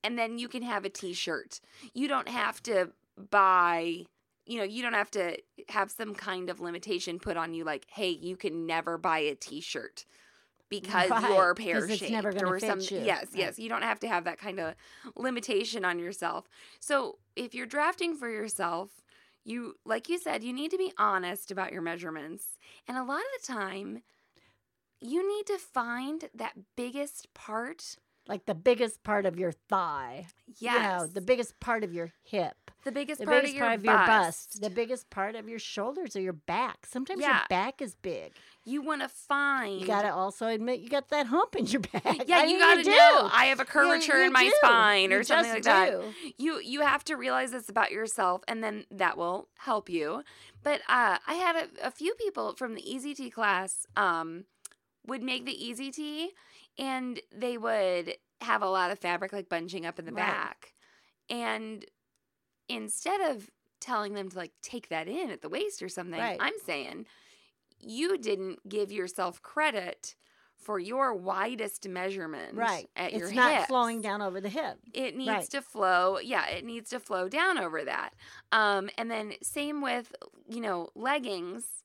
and 0.04 0.18
then 0.18 0.38
you 0.38 0.48
can 0.48 0.62
have 0.62 0.84
a 0.84 0.88
t-shirt. 0.88 1.60
You 1.94 2.08
don't 2.08 2.28
have 2.28 2.62
to 2.64 2.92
buy 3.30 4.04
you 4.48 4.58
know, 4.58 4.64
you 4.64 4.80
don't 4.80 4.92
have 4.92 5.10
to 5.10 5.36
have 5.70 5.90
some 5.90 6.14
kind 6.14 6.48
of 6.50 6.60
limitation 6.60 7.18
put 7.18 7.36
on 7.36 7.52
you 7.52 7.64
like, 7.64 7.84
"Hey, 7.90 8.10
you 8.10 8.36
can 8.36 8.64
never 8.64 8.96
buy 8.96 9.18
a 9.18 9.34
t-shirt." 9.34 10.06
Because 10.68 11.10
Right, 11.10 11.26
you're 11.28 11.54
pear 11.54 11.88
shaped 11.88 12.42
or 12.42 12.60
some 12.60 12.80
you. 12.90 13.00
yes, 13.02 13.30
Right. 13.32 13.34
yes, 13.34 13.58
you 13.58 13.68
don't 13.68 13.82
have 13.82 14.00
to 14.00 14.08
have 14.08 14.24
that 14.24 14.38
kind 14.38 14.60
of 14.60 14.74
limitation 15.16 15.84
on 15.84 15.98
yourself. 15.98 16.48
So, 16.80 17.18
if 17.36 17.54
you're 17.54 17.66
drafting 17.66 18.16
for 18.16 18.28
yourself, 18.30 19.02
you 19.44 19.76
like 19.84 20.08
you 20.08 20.18
said, 20.18 20.44
you 20.44 20.52
need 20.52 20.70
to 20.72 20.78
be 20.78 20.92
honest 20.98 21.50
about 21.50 21.72
your 21.72 21.82
measurements. 21.82 22.58
And 22.88 22.98
a 22.98 23.04
lot 23.04 23.20
of 23.20 23.26
the 23.40 23.52
time, 23.52 24.02
you 25.00 25.26
need 25.28 25.46
to 25.46 25.58
find 25.58 26.28
that 26.34 26.52
biggest 26.76 27.32
part. 27.34 27.96
Like 28.28 28.46
the 28.46 28.56
biggest 28.56 29.04
part 29.04 29.24
of 29.24 29.38
your 29.38 29.52
thigh. 29.52 30.26
Yes. 30.58 30.74
You 30.74 30.82
know, 30.82 31.06
the 31.06 31.20
biggest 31.20 31.60
part 31.60 31.84
of 31.84 31.92
your 31.94 32.10
hip. 32.24 32.56
the 32.84 32.90
biggest 32.90 33.20
the 33.20 33.24
part 33.26 33.36
biggest 33.44 33.52
of 33.52 33.56
your 33.56 33.64
part 33.66 33.78
of 33.78 33.84
bust. 33.84 33.96
your 33.98 34.06
bust. 34.06 34.62
The 34.62 34.70
biggest 34.70 35.10
part 35.10 35.36
of 35.36 35.48
your 35.48 35.60
shoulders 35.60 36.16
or 36.16 36.20
your 36.20 36.32
back. 36.32 36.86
Sometimes 36.86 37.20
Yeah. 37.20 37.36
your 37.38 37.46
back 37.48 37.80
is 37.80 37.94
big. 37.94 38.32
You 38.64 38.82
want 38.82 39.02
to 39.02 39.08
find. 39.08 39.80
You 39.80 39.86
got 39.86 40.02
to 40.02 40.12
also 40.12 40.48
admit 40.48 40.80
you 40.80 40.88
got 40.88 41.08
that 41.10 41.28
hump 41.28 41.54
in 41.54 41.66
your 41.66 41.82
back. 41.82 42.02
Yeah, 42.26 42.38
I 42.38 42.44
you 42.46 42.58
got 42.58 42.74
to 42.78 42.82
do. 42.82 42.90
know 42.90 43.30
I 43.32 43.44
have 43.44 43.60
a 43.60 43.64
curvature 43.64 44.18
you 44.18 44.26
in 44.26 44.32
my 44.32 44.42
do. 44.42 44.52
spine 44.56 45.12
or 45.12 45.18
You 45.18 45.22
something 45.22 45.52
like 45.52 45.62
that. 45.62 45.92
You 46.36 46.58
you 46.58 46.80
have 46.80 47.04
to 47.04 47.14
realize 47.14 47.52
this 47.52 47.68
about 47.68 47.92
yourself, 47.92 48.42
and 48.48 48.60
then 48.60 48.86
that 48.90 49.16
will 49.16 49.46
help 49.58 49.88
you. 49.88 50.24
But 50.64 50.80
uh, 50.88 51.18
I 51.28 51.34
had 51.34 51.54
a, 51.54 51.86
a 51.86 51.90
few 51.92 52.12
people 52.14 52.54
from 52.56 52.74
the 52.74 52.82
EZT 52.82 53.32
class 53.32 53.86
um, 53.96 54.46
would 55.06 55.22
make 55.22 55.44
the 55.46 55.64
easy 55.64 55.90
tee 55.90 56.32
and 56.78 57.20
they 57.34 57.56
would 57.58 58.16
have 58.40 58.62
a 58.62 58.68
lot 58.68 58.90
of 58.90 58.98
fabric 58.98 59.32
like 59.32 59.48
bunching 59.48 59.86
up 59.86 59.98
in 59.98 60.04
the 60.04 60.12
Right. 60.12 60.26
back, 60.26 60.74
and 61.30 61.84
instead 62.68 63.20
of 63.20 63.50
telling 63.80 64.14
them 64.14 64.28
to 64.30 64.36
like 64.36 64.52
take 64.62 64.88
that 64.88 65.08
in 65.08 65.30
at 65.30 65.42
the 65.42 65.48
waist 65.48 65.82
or 65.82 65.88
something, 65.88 66.20
Right. 66.20 66.40
I'm 66.40 66.58
saying 66.64 67.06
you 67.80 68.18
didn't 68.18 68.68
give 68.68 68.90
yourself 68.90 69.42
credit 69.42 70.16
for 70.56 70.78
your 70.78 71.14
widest 71.14 71.86
measurement 71.88 72.56
Right. 72.56 72.88
at 72.96 73.12
it's 73.12 73.20
your 73.20 73.32
not 73.34 73.66
flowing 73.66 74.00
down 74.00 74.22
over 74.22 74.40
the 74.40 74.48
hip. 74.48 74.78
It 74.92 75.14
needs 75.14 75.28
Right. 75.30 75.50
to 75.50 75.62
flow. 75.62 76.18
Yeah, 76.18 76.46
it 76.48 76.64
needs 76.64 76.90
to 76.90 76.98
flow 77.00 77.28
down 77.28 77.58
over 77.58 77.84
that. 77.84 78.14
Um, 78.52 78.90
and 78.98 79.10
then 79.10 79.34
same 79.42 79.80
with 79.82 80.14
you 80.48 80.60
know 80.60 80.88
leggings. 80.94 81.84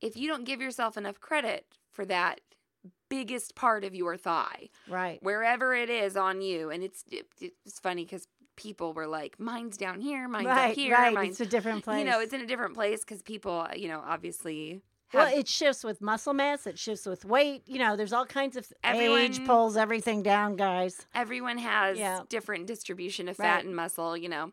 If 0.00 0.16
you 0.16 0.28
don't 0.28 0.44
give 0.44 0.60
yourself 0.60 0.96
enough 0.96 1.20
credit 1.20 1.66
for 1.92 2.04
that 2.06 2.40
biggest 3.08 3.54
part 3.54 3.84
of 3.84 3.94
your 3.94 4.16
thigh, 4.16 4.68
Right. 4.88 5.22
wherever 5.22 5.74
it 5.74 5.90
is 5.90 6.16
on 6.16 6.40
you, 6.42 6.70
and 6.70 6.82
it's 6.82 7.04
it, 7.10 7.26
it's 7.40 7.78
funny 7.80 8.04
because 8.04 8.26
people 8.56 8.92
were 8.92 9.06
like, 9.06 9.38
"Mine's 9.38 9.76
down 9.76 10.00
here, 10.00 10.26
mine's 10.28 10.46
right. 10.46 10.70
up 10.70 10.76
here, 10.76 10.94
right. 10.94 11.14
mine's." 11.14 11.40
It's 11.40 11.48
a 11.48 11.50
different 11.50 11.84
place. 11.84 11.98
You 12.00 12.04
know, 12.04 12.20
it's 12.20 12.32
in 12.32 12.40
a 12.40 12.46
different 12.46 12.74
place 12.74 13.00
because 13.00 13.22
people, 13.22 13.66
you 13.76 13.88
know, 13.88 14.02
obviously. 14.04 14.82
well, 15.14 15.32
it 15.34 15.48
shifts 15.48 15.84
with 15.84 16.02
muscle 16.02 16.34
mass. 16.34 16.66
It 16.66 16.78
shifts 16.78 17.06
with 17.06 17.24
weight. 17.24 17.62
You 17.66 17.78
know, 17.78 17.96
there's 17.96 18.12
all 18.12 18.26
kinds 18.26 18.56
of 18.58 18.70
age 18.84 19.42
pulls 19.46 19.76
everything 19.76 20.22
down, 20.22 20.56
guys. 20.56 21.06
everyone 21.14 21.56
has 21.58 21.98
Yeah. 21.98 22.22
different 22.28 22.66
distribution 22.66 23.28
of 23.28 23.36
fat 23.38 23.56
Right. 23.56 23.64
and 23.64 23.74
muscle, 23.74 24.16
you 24.16 24.28
know. 24.28 24.52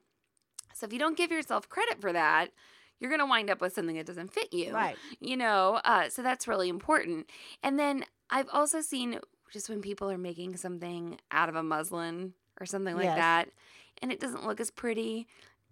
So 0.74 0.86
if 0.86 0.94
you 0.94 1.00
don't 1.00 1.18
give 1.18 1.32
yourself 1.32 1.68
credit 1.68 2.00
for 2.00 2.14
that, 2.14 2.52
you're 3.00 3.10
going 3.10 3.20
to 3.20 3.26
wind 3.26 3.50
up 3.50 3.60
with 3.60 3.74
something 3.74 3.96
that 3.98 4.06
doesn't 4.06 4.32
fit 4.32 4.54
you. 4.54 4.74
Right. 4.74 4.96
You 5.20 5.36
know, 5.36 5.82
uh, 5.84 6.08
so 6.10 6.22
that's 6.22 6.48
really 6.48 6.70
important. 6.70 7.30
And 7.62 7.78
then 7.78 8.06
I've 8.30 8.50
also 8.52 8.82
seen 8.82 9.20
just 9.52 9.70
when 9.70 9.82
people 9.82 10.10
are 10.12 10.18
making 10.18 10.58
something 10.58 11.20
out 11.32 11.50
of 11.50 11.56
a 11.56 11.64
muslin 11.64 12.34
or 12.60 12.66
something 12.66 12.96
like 12.96 13.14
Yes. 13.14 13.16
that, 13.16 13.50
and 14.02 14.12
it 14.12 14.20
doesn't 14.20 14.46
look 14.46 14.60
as 14.60 14.72
pretty 14.72 15.28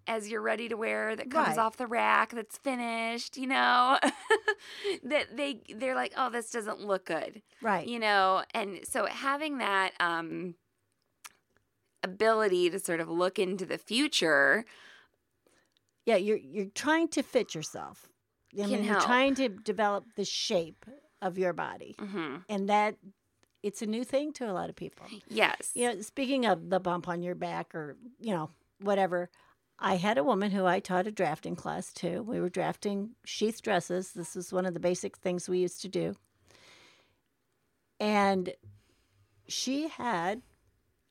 as 0.08 0.30
you're 0.30 0.42
ready 0.42 0.68
to 0.70 0.76
wear 0.76 1.16
that 1.16 1.30
comes 1.30 1.58
Right. 1.58 1.58
off 1.58 1.78
the 1.78 1.88
rack 1.88 2.32
that's 2.32 2.58
finished, 2.58 3.38
you 3.38 3.48
know, 3.48 3.98
that 5.04 5.36
they 5.38 5.62
they're 5.76 5.96
like, 5.96 6.14
oh, 6.18 6.30
this 6.30 6.52
doesn't 6.52 6.82
look 6.82 7.06
good 7.06 7.42
Right. 7.62 7.92
you 7.92 8.00
know 8.00 8.42
and 8.54 8.80
so 8.88 9.06
having 9.08 9.58
that 9.58 9.92
um 10.00 10.56
ability 12.04 12.70
to 12.70 12.80
sort 12.80 13.00
of 13.00 13.10
look 13.10 13.40
into 13.40 13.66
the 13.66 13.78
future 13.78 14.66
Yeah, 16.06 16.18
you're 16.18 16.38
you're 16.38 16.66
trying 16.70 17.08
to 17.10 17.24
fit 17.24 17.56
yourself. 17.56 18.10
I 18.62 18.68
Can 18.68 18.68
mean, 18.68 18.84
you're 18.84 18.96
trying 18.96 19.36
to 19.36 19.50
develop 19.50 20.14
the 20.16 20.26
shape 20.26 20.86
of 21.24 21.38
your 21.38 21.54
body, 21.54 21.96
hmm 22.00 22.38
and 22.50 22.70
that 22.70 22.98
it's 23.64 23.82
a 23.82 23.86
new 23.88 24.04
thing 24.04 24.34
to 24.34 24.50
a 24.50 24.54
lot 24.54 24.70
of 24.70 24.76
people. 24.76 25.06
yes 25.30 25.72
You 25.76 25.88
know, 25.96 26.02
speaking 26.02 26.46
of 26.46 26.70
the 26.70 26.80
bump 26.80 27.08
on 27.08 27.24
your 27.24 27.36
back 27.36 27.74
or 27.76 27.98
you 28.20 28.34
know 28.34 28.50
whatever, 28.82 29.30
I 29.80 29.96
had 29.96 30.18
a 30.18 30.24
woman 30.24 30.52
who 30.52 30.66
I 30.66 30.80
taught 30.80 31.08
a 31.08 31.12
drafting 31.12 31.56
class 31.56 31.94
to. 31.94 32.22
We 32.22 32.40
were 32.40 32.50
drafting 32.50 33.16
sheath 33.26 33.62
dresses. 33.62 34.12
This 34.14 34.36
was 34.36 34.54
one 34.54 34.66
of 34.66 34.74
the 34.74 34.80
basic 34.80 35.18
things 35.18 35.50
we 35.50 35.60
used 35.60 35.82
to 35.84 35.90
do, 35.90 36.16
and 38.00 38.54
she 39.48 39.88
had 39.88 40.42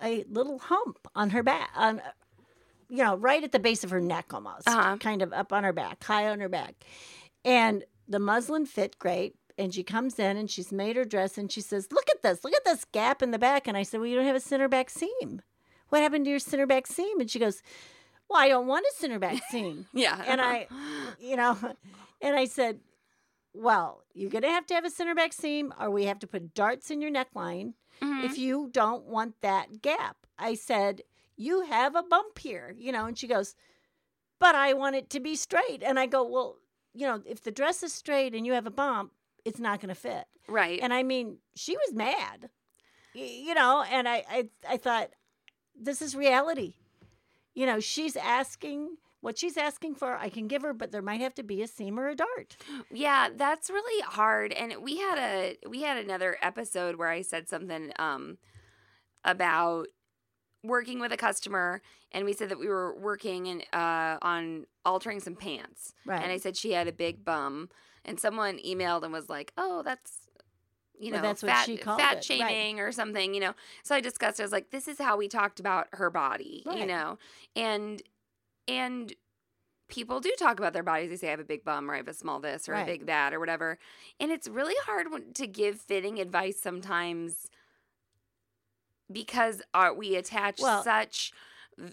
a 0.03 0.25
little 0.25 0.59
hump 0.59 0.99
on 1.15 1.31
her 1.31 1.43
back 1.43 1.71
on 1.77 2.03
you 2.89 2.99
know 2.99 3.17
right 3.17 3.45
at 3.45 3.53
the 3.53 3.59
base 3.59 3.85
of 3.85 3.91
her 3.91 4.01
neck 4.01 4.35
almost 4.35 4.69
Uh-huh. 4.69 4.97
kind 4.99 5.23
of 5.23 5.33
up 5.33 5.53
on 5.53 5.65
her 5.65 5.73
back 5.73 6.03
high 6.05 6.29
on 6.29 6.41
her 6.41 6.49
back 6.49 6.75
and 7.45 7.85
the 8.09 8.19
muslin 8.19 8.67
fit 8.67 8.99
great 8.99 9.37
and 9.63 9.73
she 9.75 9.83
comes 9.83 10.19
in 10.19 10.37
and 10.37 10.51
she's 10.51 10.73
made 10.73 10.97
her 10.97 11.05
dress 11.05 11.39
and 11.39 11.51
she 11.53 11.61
says 11.61 11.89
look 11.93 12.09
at 12.11 12.23
this 12.23 12.45
look 12.45 12.55
at 12.55 12.65
this 12.65 12.85
gap 12.93 13.23
in 13.23 13.31
the 13.31 13.39
back 13.39 13.67
and 13.69 13.77
i 13.77 13.83
said 13.83 13.99
well 14.01 14.07
you 14.09 14.17
don't 14.17 14.27
have 14.27 14.37
a 14.37 14.41
center 14.41 14.69
back 14.69 14.91
seam 14.91 15.41
what 15.89 16.03
happened 16.03 16.25
to 16.25 16.31
your 16.31 16.39
center 16.39 16.67
back 16.67 16.87
seam 16.87 17.21
and 17.21 17.31
she 17.31 17.39
goes 17.39 17.63
well 18.29 18.41
i 18.41 18.49
don't 18.49 18.67
want 18.67 18.85
a 18.85 18.93
center 19.01 19.19
back 19.19 19.41
seam 19.51 19.87
yeah 19.95 20.23
and 20.27 20.41
I, 20.41 20.67
you 21.21 21.37
know, 21.37 21.57
and 22.21 22.37
I 22.37 22.45
said, 22.47 22.81
well, 23.55 24.03
you're 24.15 24.31
going 24.31 24.43
to 24.43 24.49
have 24.49 24.67
to 24.69 24.75
have 24.75 24.85
a 24.85 24.91
center 24.91 25.15
back 25.15 25.33
seam 25.33 25.75
or 25.79 25.91
we 25.91 26.05
have 26.07 26.19
to 26.21 26.27
put 26.27 26.55
darts 26.55 26.91
in 26.91 27.01
your 27.03 27.11
neckline 27.11 27.75
Mhm. 28.01 28.25
if 28.25 28.39
you 28.39 28.71
don't 28.73 29.05
want 29.05 29.35
that 29.43 29.83
gap. 29.83 30.17
I 30.39 30.55
said, 30.55 31.03
you 31.37 31.61
have 31.67 31.95
a 31.95 32.03
bump 32.03 32.39
here, 32.39 32.75
you 32.79 32.91
know, 32.91 33.05
and 33.05 33.17
she 33.19 33.27
goes, 33.29 33.55
but 34.41 34.55
I 34.55 34.73
want 34.73 34.97
it 34.97 35.11
to 35.11 35.21
be 35.21 35.37
straight. 35.37 35.83
And 35.85 35.99
I 36.01 36.07
go, 36.07 36.25
well, 36.27 36.57
you 36.95 37.07
know, 37.07 37.23
if 37.27 37.43
the 37.43 37.51
dress 37.53 37.83
is 37.83 37.93
straight 37.93 38.35
and 38.35 38.47
you 38.47 38.55
have 38.55 38.67
a 38.67 38.71
bump, 38.71 39.13
it's 39.45 39.59
not 39.61 39.81
going 39.81 39.89
to 39.89 39.95
fit. 40.01 40.25
right 40.49 40.79
And 40.83 40.93
I 40.93 41.03
mean, 41.03 41.39
she 41.55 41.77
was 41.77 41.95
mad, 41.95 42.51
you 43.15 43.55
know, 43.55 43.83
and 43.91 44.09
I, 44.09 44.25
I, 44.29 44.49
I 44.69 44.77
thought, 44.77 45.11
this 45.81 46.01
is 46.03 46.15
reality. 46.15 46.75
You 47.55 47.67
know, 47.67 47.81
she's 47.81 48.17
asking 48.17 48.97
what 49.21 49.39
she's 49.39 49.57
asking 49.57 49.95
for, 49.95 50.17
I 50.17 50.29
can 50.29 50.49
give 50.49 50.63
her, 50.63 50.73
but 50.73 50.91
there 50.91 51.01
might 51.03 51.21
have 51.21 51.35
to 51.37 51.45
be 51.45 51.63
a 51.63 51.69
seam 51.69 51.99
or 51.99 52.09
a 52.09 52.15
dart. 52.17 52.57
yeah 52.91 53.29
that's 53.37 53.71
really 53.71 54.03
hard 54.03 54.53
and 54.53 54.75
we 54.83 54.97
had 54.99 55.17
a 55.19 55.57
we 55.69 55.83
had 55.83 55.97
another 55.97 56.37
episode 56.43 56.97
where 56.97 57.09
i 57.09 57.23
said 57.23 57.49
something 57.49 57.93
um 58.01 58.37
about 59.25 59.87
working 60.65 60.99
with 61.01 61.13
a 61.13 61.17
customer 61.17 61.83
and 62.13 62.25
we 62.25 62.33
said 62.33 62.49
that 62.49 62.59
we 62.59 62.69
were 62.69 62.99
working 62.99 63.49
and 63.49 63.63
uh 63.73 64.19
on 64.23 64.67
altering 64.85 65.21
some 65.21 65.35
pants 65.37 65.93
Right. 66.05 66.21
and 66.23 66.31
I 66.33 66.39
said 66.39 66.57
she 66.57 66.73
had 66.73 66.89
a 66.89 66.93
big 66.93 67.25
bum, 67.25 67.69
and 68.05 68.19
someone 68.19 68.59
emailed 68.59 69.03
and 69.03 69.13
was 69.13 69.29
like, 69.29 69.53
"Oh, 69.57 69.83
that's." 69.83 70.29
You 70.99 71.11
know, 71.11 71.17
Well, 71.17 71.31
that's 71.31 71.43
what 71.43 71.51
fat, 71.51 71.67
she 71.67 71.77
called 71.79 72.01
fat 72.01 72.13
it, 72.13 72.17
right. 72.17 72.25
shaming 72.25 72.79
or 72.79 72.93
something, 72.93 73.35
you 73.35 73.41
know. 73.41 73.55
So 73.83 73.95
I 73.97 74.01
discussed. 74.01 74.39
I 74.39 74.45
was 74.45 74.53
like, 74.53 74.71
"This 74.71 74.87
is 74.87 74.99
how 74.99 75.17
we 75.17 75.27
talked 75.27 75.59
about 75.59 75.89
her 75.95 76.11
body, 76.11 76.63
you 76.77 76.87
know," 76.87 77.19
and 77.57 78.01
and 78.69 79.13
people 79.89 80.21
do 80.21 80.33
talk 80.39 80.59
about 80.59 80.73
their 80.75 80.83
bodies. 80.83 81.11
They 81.11 81.17
say, 81.17 81.29
"I 81.29 81.33
have 81.33 81.41
a 81.41 81.45
big 81.45 81.65
bum," 81.65 81.91
or 81.91 81.95
"I 81.95 81.99
have 81.99 82.09
a 82.09 82.15
small 82.15 82.41
this," 82.41 82.69
or 82.69 82.73
Right. 82.73 82.83
"a 82.83 82.87
big 82.87 83.07
that," 83.07 83.35
or 83.35 83.41
whatever. 83.41 83.79
And 84.21 84.31
it's 84.31 84.47
really 84.47 84.77
hard 84.85 85.35
to 85.35 85.47
give 85.47 85.81
fitting 85.81 86.21
advice 86.21 86.61
sometimes 86.61 87.49
because 89.11 89.63
uh, 89.75 89.91
we 89.97 90.17
attach 90.17 90.61
Well, 90.61 90.83
such 90.83 91.33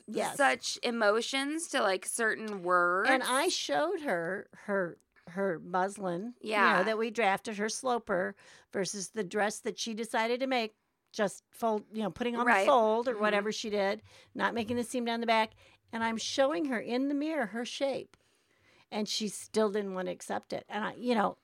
yes. 0.08 0.38
such 0.38 0.78
emotions 0.84 1.68
to 1.70 1.82
like 1.82 2.06
certain 2.06 2.64
words. 2.64 3.10
And 3.10 3.24
I 3.24 3.48
showed 3.48 4.02
her 4.02 4.48
her 4.66 4.98
her 5.30 5.60
muslin, 5.64 6.34
you 6.42 6.50
Yeah. 6.52 6.78
know, 6.78 6.84
that 6.84 6.98
we 6.98 7.10
drafted 7.10 7.58
her 7.58 7.70
sloper 7.70 8.36
versus 8.72 9.10
the 9.10 9.24
dress 9.24 9.60
that 9.60 9.78
she 9.80 9.94
decided 9.94 10.40
to 10.42 10.48
make, 10.48 10.76
just 11.12 11.44
fold, 11.52 11.84
you 11.92 12.04
know, 12.04 12.12
putting 12.12 12.36
on 12.36 12.46
Right. 12.46 12.62
the 12.66 12.72
fold 12.72 13.08
or 13.08 13.16
Mhm. 13.16 13.20
whatever 13.22 13.52
she 13.52 13.70
did, 13.70 14.02
not 14.36 14.54
making 14.54 14.78
the 14.78 14.84
seam 14.84 15.06
down 15.06 15.22
the 15.22 15.26
back. 15.28 15.52
And 15.92 16.04
I'm 16.04 16.18
showing 16.18 16.66
her 16.66 16.80
in 16.80 17.08
the 17.08 17.16
mirror 17.16 17.48
her 17.48 17.66
shape. 17.66 18.16
And 18.92 19.08
she 19.10 19.28
still 19.28 19.72
didn't 19.72 19.94
want 19.96 20.08
to 20.08 20.12
accept 20.12 20.54
it. 20.54 20.66
And 20.70 20.84
I, 20.84 20.94
you 20.94 21.16
know, 21.16 21.38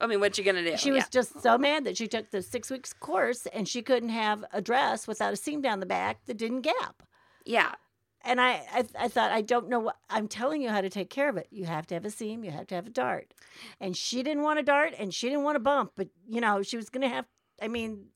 I 0.00 0.06
mean, 0.06 0.18
what 0.20 0.36
you 0.38 0.44
gonna 0.44 0.64
do? 0.64 0.76
she 0.76 0.90
was 0.90 1.04
Yeah. 1.04 1.08
just 1.10 1.40
so 1.42 1.56
mad 1.58 1.84
that 1.84 1.96
she 1.96 2.08
took 2.08 2.30
the 2.30 2.42
six 2.42 2.70
weeks 2.70 2.92
course 2.92 3.46
and 3.46 3.68
she 3.68 3.82
couldn't 3.82 4.08
have 4.08 4.44
a 4.52 4.60
dress 4.62 5.06
without 5.06 5.32
a 5.32 5.36
seam 5.36 5.60
down 5.60 5.80
the 5.80 5.86
back 5.86 6.24
that 6.26 6.36
didn't 6.38 6.62
gap. 6.62 7.02
yeah, 7.44 7.74
And 8.24 8.40
I, 8.40 8.62
I, 8.72 8.84
I 8.98 9.08
thought, 9.08 9.32
I 9.32 9.40
don't 9.42 9.68
know 9.68 9.80
what 9.80 9.96
I'm 10.08 10.28
telling 10.28 10.62
you 10.62 10.68
how 10.70 10.80
to 10.80 10.88
take 10.90 11.10
care 11.10 11.28
of 11.28 11.36
it. 11.36 11.48
You 11.50 11.64
have 11.64 11.86
to 11.88 11.94
have 11.94 12.04
a 12.04 12.10
seam, 12.10 12.44
you 12.44 12.50
have 12.50 12.66
to 12.68 12.74
have 12.74 12.86
a 12.86 12.90
dart. 12.90 13.34
And 13.80 13.96
she 13.96 14.22
didn't 14.22 14.42
want 14.42 14.58
a 14.58 14.62
dart 14.62 14.94
and 14.98 15.12
she 15.12 15.28
didn't 15.28 15.42
want 15.42 15.56
a 15.56 15.60
bump, 15.60 15.92
but 15.96 16.08
you 16.28 16.40
know, 16.40 16.62
she 16.62 16.76
was 16.76 16.88
to 16.90 17.08
have, 17.08 17.26
I 17.60 17.68
mean, 17.68 18.06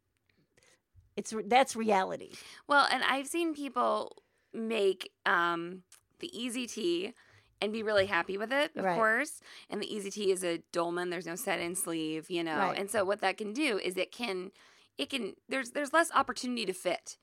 it's 1.16 1.34
that's 1.46 1.74
reality. 1.74 2.32
Well, 2.68 2.86
and 2.92 3.02
I've 3.02 3.26
seen 3.26 3.54
people 3.54 4.22
make 4.52 5.10
um, 5.24 5.82
the 6.20 6.30
Easy 6.38 6.66
T 6.66 7.14
and 7.60 7.72
be 7.72 7.82
really 7.82 8.06
happy 8.06 8.36
with 8.36 8.52
it, 8.52 8.70
of 8.76 8.84
Right. 8.84 8.94
course. 8.94 9.40
And 9.70 9.80
the 9.80 9.92
Easy 9.92 10.10
T 10.10 10.30
is 10.30 10.44
a 10.44 10.58
dolman. 10.72 11.08
There's 11.10 11.26
no 11.26 11.36
set-in 11.36 11.74
sleeve, 11.74 12.30
you 12.30 12.44
know. 12.44 12.58
Right. 12.58 12.78
And 12.78 12.90
so 12.90 13.04
what 13.04 13.20
that 13.22 13.38
can 13.38 13.52
do 13.54 13.78
is 13.78 13.96
it 13.96 14.12
can, 14.12 14.50
it 14.98 15.08
can. 15.08 15.34
There's 15.48 15.70
there's 15.70 15.92
less 15.92 16.10
opportunity 16.12 16.66
to 16.66 16.74
fit 16.74 17.16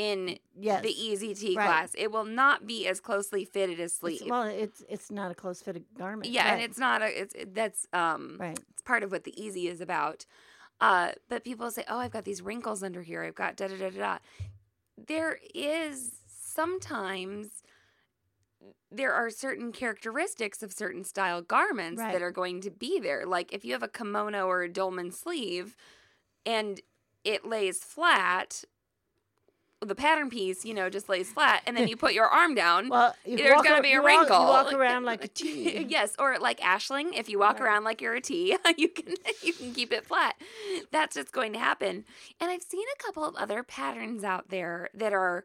in 0.00 0.38
Yes. 0.58 0.82
the 0.82 0.90
Easy 0.92 1.54
Right. 1.56 1.66
class. 1.66 1.94
It 1.96 2.10
will 2.10 2.24
not 2.24 2.66
be 2.66 2.86
as 2.86 3.00
closely 3.00 3.44
fitted 3.44 3.78
as 3.80 3.92
It's- 4.02 4.18
sleeve. 4.18 4.30
well, 4.30 4.44
it's 4.44 4.82
it's 4.88 5.10
not 5.10 5.30
a 5.30 5.34
close 5.34 5.60
fitted 5.62 5.84
garment. 5.96 6.30
yeah, 6.30 6.52
and 6.52 6.62
it's 6.62 6.78
not 6.78 7.02
a. 7.02 7.20
It's 7.20 7.34
it, 7.34 7.54
that's 7.54 7.86
um. 7.92 8.36
right. 8.40 8.58
It's 8.70 8.82
part 8.82 9.02
of 9.02 9.10
what 9.12 9.24
the 9.24 9.38
easy 9.40 9.68
is 9.68 9.80
about. 9.80 10.24
Uh, 10.80 11.12
but 11.28 11.44
people 11.44 11.70
say, 11.70 11.84
"Oh, 11.88 11.98
I've 11.98 12.10
got 12.12 12.24
these 12.24 12.40
wrinkles 12.40 12.82
under 12.82 13.02
here. 13.02 13.22
I've 13.24 13.34
got 13.34 13.56
da 13.56 13.68
da 13.68 13.76
da 13.76 13.90
da." 13.90 13.98
da." 13.98 14.18
There 14.96 15.38
is 15.54 16.12
sometimes 16.28 17.62
there 18.90 19.12
are 19.12 19.30
certain 19.30 19.72
characteristics 19.72 20.62
of 20.62 20.72
certain 20.72 21.04
style 21.04 21.42
garments 21.42 22.00
Right. 22.00 22.12
that 22.12 22.22
are 22.22 22.32
going 22.32 22.60
to 22.62 22.70
be 22.70 22.98
there. 23.00 23.24
Like 23.26 23.52
if 23.52 23.64
you 23.64 23.72
have 23.72 23.82
a 23.82 23.88
kimono 23.88 24.46
or 24.46 24.62
a 24.62 24.68
dolman 24.72 25.10
sleeve 25.12 25.76
and 26.44 26.80
it 27.24 27.44
lays 27.44 27.84
flat, 27.84 28.64
the 29.80 29.94
pattern 29.94 30.28
piece, 30.28 30.64
you 30.64 30.74
know, 30.74 30.90
just 30.90 31.08
lays 31.08 31.32
flat, 31.32 31.62
and 31.66 31.74
then 31.76 31.88
you 31.88 31.96
put 31.96 32.12
your 32.12 32.26
arm 32.26 32.54
down. 32.54 32.88
Well, 32.90 33.14
you 33.24 33.36
there's 33.38 33.56
walk 33.56 33.68
ar- 33.70 33.76
to 33.76 33.82
be 33.82 33.88
a 33.88 33.92
you 33.92 34.02
walk- 34.02 34.06
wrinkle. 34.06 34.38
you 34.40 34.46
walk 34.46 34.72
around 34.74 35.04
like 35.04 35.24
a 35.24 35.28
T. 35.28 35.84
yes, 35.88 36.14
or 36.18 36.38
like 36.38 36.60
Ashling, 36.60 37.16
if 37.18 37.28
you 37.28 37.38
walk 37.38 37.60
Right. 37.60 37.66
around 37.66 37.84
like 37.84 38.00
you're 38.02 38.14
a 38.14 38.20
T, 38.20 38.56
you 38.76 38.88
can 38.88 39.14
you 39.42 39.52
can 39.54 39.72
keep 39.72 39.92
it 39.92 40.06
flat. 40.06 40.34
That's 40.92 41.14
just 41.16 41.32
going 41.32 41.52
to 41.54 41.58
happen. 41.58 42.04
And 42.40 42.50
I've 42.50 42.62
seen 42.62 42.84
a 42.94 43.02
couple 43.02 43.24
of 43.24 43.34
other 43.36 43.62
patterns 43.62 44.22
out 44.22 44.50
there 44.50 44.90
that 44.94 45.12
are 45.14 45.44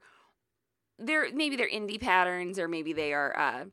they're 0.99 1.27
maybe 1.33 1.55
they're 1.55 1.69
indie 1.69 1.99
patterns 1.99 2.57
or 2.59 2.67
maybe 2.67 2.93
they 2.93 3.13
are 3.13 3.37
uh 3.37 3.65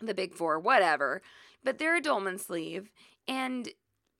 the 0.00 0.14
big 0.14 0.34
four, 0.34 0.58
whatever. 0.58 1.22
But 1.64 1.78
they're 1.78 1.96
a 1.96 2.00
dolman 2.00 2.38
sleeve 2.38 2.90
and 3.28 3.68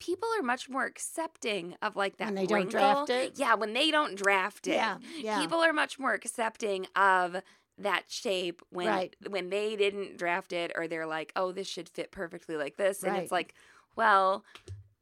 people 0.02 0.28
are 0.36 0.42
much 0.42 0.68
more 0.68 0.84
accepting 0.84 1.76
of 1.80 1.94
like 1.94 2.16
that 2.16 2.26
When 2.26 2.34
they 2.34 2.46
don't 2.46 2.56
wrinkle. 2.56 2.70
draft 3.06 3.10
it? 3.10 3.32
Yeah, 3.36 3.54
when 3.54 3.72
they 3.72 3.90
don't 3.92 4.16
draft 4.16 4.66
it. 4.66 4.74
Yeah, 4.74 4.98
yeah. 5.20 5.40
People 5.40 5.60
are 5.60 5.72
much 5.72 5.98
more 5.98 6.12
accepting 6.12 6.88
of 6.96 7.36
that 7.78 8.04
shape 8.08 8.62
when 8.70 8.88
Right. 8.88 9.16
when 9.28 9.50
they 9.50 9.76
didn't 9.76 10.16
draft 10.18 10.52
it 10.52 10.72
or 10.76 10.88
they're 10.88 11.06
like, 11.06 11.32
"Oh, 11.36 11.52
this 11.52 11.68
should 11.68 11.88
fit 11.88 12.10
perfectly 12.10 12.56
like 12.56 12.76
this." 12.76 13.02
And 13.04 13.12
Right. 13.12 13.22
it's 13.22 13.32
like, 13.32 13.54
"Well, 13.96 14.44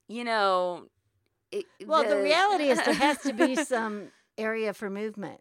you 0.07 0.23
know, 0.25 0.89
it, 1.51 1.65
Well, 1.87 2.05
the, 2.09 2.17
reality 2.23 2.65
is 2.65 2.79
there 2.85 2.95
has 2.95 3.19
to 3.23 3.33
be 3.33 3.55
some 3.65 4.09
area 4.39 4.73
for 4.75 4.91
movement. 4.91 5.41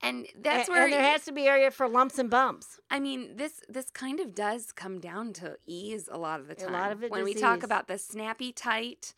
And 0.00 0.26
that's 0.40 0.68
where 0.68 0.84
and 0.84 0.92
there 0.92 1.02
has 1.02 1.24
to 1.24 1.32
be 1.32 1.46
area 1.48 1.70
for 1.70 1.88
lumps 1.88 2.18
and 2.18 2.30
bumps. 2.30 2.78
I 2.90 3.00
mean, 3.00 3.36
this 3.36 3.62
this 3.68 3.90
kind 3.90 4.20
of 4.20 4.34
does 4.34 4.72
come 4.72 5.00
down 5.00 5.32
to 5.34 5.56
ease 5.66 6.08
a 6.10 6.18
lot 6.18 6.40
of 6.40 6.46
the 6.48 6.54
time. 6.54 6.68
A 6.68 6.72
lot 6.72 6.92
of 6.92 7.02
it 7.02 7.10
when 7.10 7.24
we 7.24 7.34
talk 7.34 7.62
about 7.62 7.88
the 7.88 7.98
snappy 7.98 8.52
tight 8.52 9.14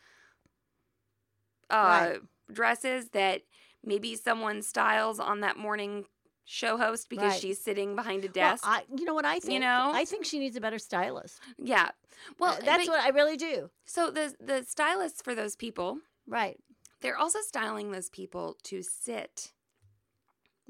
uh, 1.71 1.75
Right. 2.13 2.21
dresses 2.53 3.11
that 3.11 3.43
maybe 3.85 4.17
someone 4.17 4.63
styles 4.63 5.21
on 5.21 5.41
that 5.41 5.57
morning 5.57 6.07
show 6.45 6.77
host 6.77 7.09
because 7.09 7.33
Right. 7.33 7.41
she's 7.41 7.61
sitting 7.63 7.95
behind 7.95 8.25
a 8.25 8.27
Well, 8.27 8.33
desk. 8.33 8.65
I, 8.67 8.85
you 8.97 9.05
know 9.05 9.15
what 9.15 9.25
I 9.25 9.39
think? 9.39 9.53
You 9.55 9.61
know? 9.61 9.93
I 9.95 10.05
think 10.05 10.25
she 10.25 10.39
needs 10.41 10.57
a 10.57 10.61
better 10.61 10.79
stylist. 10.81 11.39
yeah. 11.59 11.91
Well, 12.39 12.55
Uh, 12.55 12.61
that's 12.65 12.87
but- 12.87 12.93
what 12.93 13.01
I 13.05 13.09
really 13.11 13.37
do. 13.37 13.71
So 13.85 14.11
the 14.11 14.35
the 14.41 14.65
stylists 14.65 15.23
for 15.23 15.35
those 15.35 15.55
people, 15.57 16.01
Right. 16.27 16.59
they're 17.01 17.17
also 17.17 17.41
styling 17.41 17.93
those 17.93 18.11
people 18.11 18.57
to 18.65 18.83
sit 18.83 19.53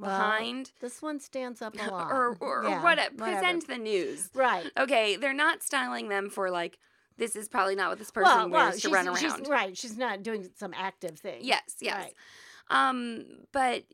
Well, 0.01 0.11
behind 0.11 0.73
This 0.81 1.01
one 1.03 1.21
stands 1.21 1.61
up 1.63 1.75
a 1.79 1.91
lot. 1.91 2.11
or 2.11 2.37
or, 2.41 2.65
Yeah, 2.65 2.71
or 2.71 2.75
what 2.77 2.83
whatever. 2.99 3.15
present 3.17 3.67
the 3.69 3.79
news. 3.79 4.31
Right. 4.35 4.67
Okay, 4.79 5.17
they're 5.17 5.33
not 5.35 5.63
styling 5.63 6.09
them 6.09 6.31
for 6.31 6.51
like 6.51 6.79
this 7.17 7.37
is 7.37 7.49
probably 7.49 7.75
not 7.77 7.91
what 7.91 7.99
this 7.99 8.11
person 8.11 8.51
wears 8.51 8.77
to 8.77 8.81
she's, 8.81 8.91
run 8.93 9.15
she's- 9.17 9.33
around. 9.33 9.49
right. 9.49 9.77
She's 9.77 9.99
not 9.99 10.23
doing 10.23 10.49
some 10.57 10.73
active 10.75 11.19
thing. 11.19 11.41
Yes, 11.43 11.77
yes. 11.81 11.95
Right. 11.97 12.15
Um, 12.71 13.25
but 13.53 13.85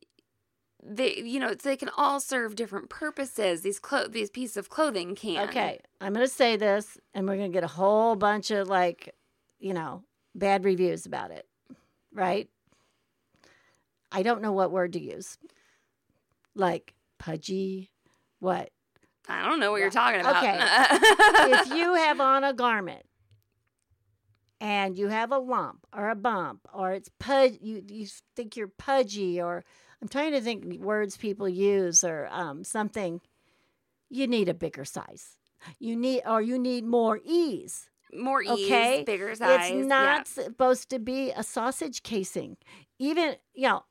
they, 0.88 1.16
you 1.16 1.40
know, 1.40 1.52
they 1.54 1.76
can 1.76 1.88
all 1.96 2.20
serve 2.20 2.54
different 2.54 2.88
purposes. 2.88 3.62
These 3.62 3.80
clo- 3.80 4.06
these 4.06 4.30
pieces 4.30 4.56
of 4.56 4.68
clothing 4.68 5.16
can. 5.16 5.48
Okay. 5.48 5.80
I'm 6.00 6.12
going 6.12 6.24
to 6.24 6.32
say 6.32 6.56
this, 6.56 6.98
and 7.14 7.26
we're 7.26 7.36
going 7.36 7.50
to 7.50 7.56
get 7.56 7.64
a 7.64 7.68
whole 7.68 8.14
bunch 8.14 8.52
of 8.52 8.68
like, 8.68 9.12
you 9.58 9.74
know, 9.74 10.04
bad 10.36 10.64
reviews 10.64 11.04
about 11.06 11.32
it. 11.32 11.48
Right. 12.12 12.48
I 14.12 14.22
don't 14.22 14.42
know 14.42 14.52
what 14.52 14.70
word 14.70 14.92
to 14.92 15.00
use. 15.00 15.36
Like 16.56 16.94
pudgy. 17.18 17.90
What? 18.40 18.70
I 19.28 19.44
don't 19.48 19.60
know 19.60 19.70
what 19.72 19.80
you're 19.80 19.90
talking 19.90 20.20
about. 20.20 20.36
Okay. 20.42 20.58
if 21.60 21.68
you 21.74 21.94
have 21.94 22.20
on 22.20 22.44
a 22.44 22.52
garment 22.52 23.04
and 24.60 24.96
you 24.96 25.08
have 25.08 25.32
a 25.32 25.38
lump 25.38 25.86
or 25.94 26.08
a 26.08 26.14
bump 26.14 26.60
or 26.72 26.92
it's 26.92 27.10
pud 27.18 27.58
you, 27.60 27.82
you 27.88 28.06
think 28.34 28.56
you're 28.56 28.68
pudgy 28.78 29.40
or 29.40 29.62
i'm 30.00 30.08
trying 30.08 30.32
to 30.32 30.40
think 30.40 30.64
words 30.80 31.16
people 31.16 31.48
use 31.48 32.02
or 32.02 32.26
um, 32.30 32.64
something 32.64 33.20
you 34.08 34.26
need 34.26 34.48
a 34.48 34.54
bigger 34.54 34.84
size 34.84 35.36
you 35.78 35.94
need 35.94 36.22
or 36.26 36.40
you 36.40 36.58
need 36.58 36.84
more 36.84 37.20
ease 37.24 37.90
More 38.14 38.42
ease, 38.42 38.50
okay 38.50 39.04
bigger 39.04 39.34
size. 39.34 39.70
it's 39.70 39.86
not 39.86 40.26
supposed 40.26 40.88
to 40.90 40.98
be 40.98 41.32
a 41.32 41.42
sausage 41.42 42.02
casing 42.02 42.56
even 42.98 43.36
you 43.52 43.68
know 43.68 43.84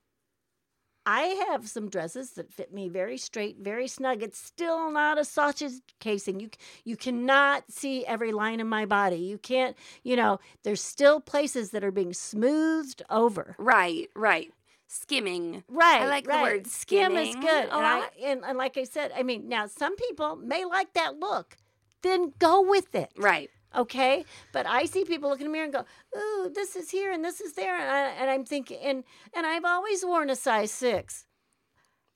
I 1.06 1.46
have 1.50 1.68
some 1.68 1.90
dresses 1.90 2.32
that 2.32 2.52
fit 2.52 2.74
me 2.74 2.90
very 2.90 3.18
straight, 3.18 3.58
very 3.60 3.88
snug. 3.88 4.24
It's 4.24 4.38
still 4.38 4.92
not 4.92 5.20
a 5.20 5.26
sausage 5.26 5.82
casing. 6.00 6.40
You 6.40 6.50
you 6.84 6.98
cannot 6.98 7.72
see 7.72 8.06
every 8.06 8.32
line 8.32 8.60
of 8.60 8.68
my 8.68 8.86
body. 8.86 9.18
You 9.18 9.38
can't, 9.38 9.76
you 10.04 10.16
know, 10.16 10.40
there's 10.64 10.82
still 10.82 11.20
places 11.20 11.72
that 11.72 11.84
are 11.84 11.92
being 11.92 12.14
smoothed 12.14 13.04
over. 13.10 13.56
Right, 13.60 14.10
right. 14.16 14.52
Skimming. 14.88 15.64
Right. 15.68 16.02
I 16.02 16.08
like 16.08 16.26
the 16.26 16.30
right. 16.32 16.44
word 16.44 16.68
skim 16.68 17.16
is 17.18 17.36
good. 17.36 17.46
And, 17.46 17.72
I, 17.72 18.10
and, 18.24 18.44
and 18.46 18.58
like 18.58 18.78
I 18.78 18.84
said, 18.84 19.12
I 19.16 19.24
mean, 19.24 19.50
now 19.50 19.66
some 19.68 19.96
people 19.96 20.36
may 20.36 20.64
like 20.64 20.94
that 20.94 21.20
look. 21.20 21.58
Then 22.04 22.34
go 22.38 22.62
with 22.62 22.94
it. 22.94 23.12
Right. 23.18 23.50
Okay 23.76 24.24
but 24.52 24.66
i 24.66 24.86
see 24.86 25.04
people 25.06 25.30
look 25.30 25.40
in 25.40 25.48
the 25.48 25.52
mirror 25.52 25.66
and 25.66 25.74
go 25.74 25.86
ooh 26.18 26.50
this 26.54 26.76
is 26.76 26.90
here 26.90 27.12
and 27.12 27.24
this 27.24 27.42
is 27.42 27.54
there 27.54 27.76
and, 27.78 27.90
I, 27.90 28.10
and 28.22 28.30
i'm 28.30 28.46
thinking 28.46 28.80
and 28.82 29.04
and 29.34 29.46
i've 29.46 29.66
always 29.66 30.04
worn 30.06 30.30
a 30.30 30.36
size 30.36 30.72
six 30.72 31.26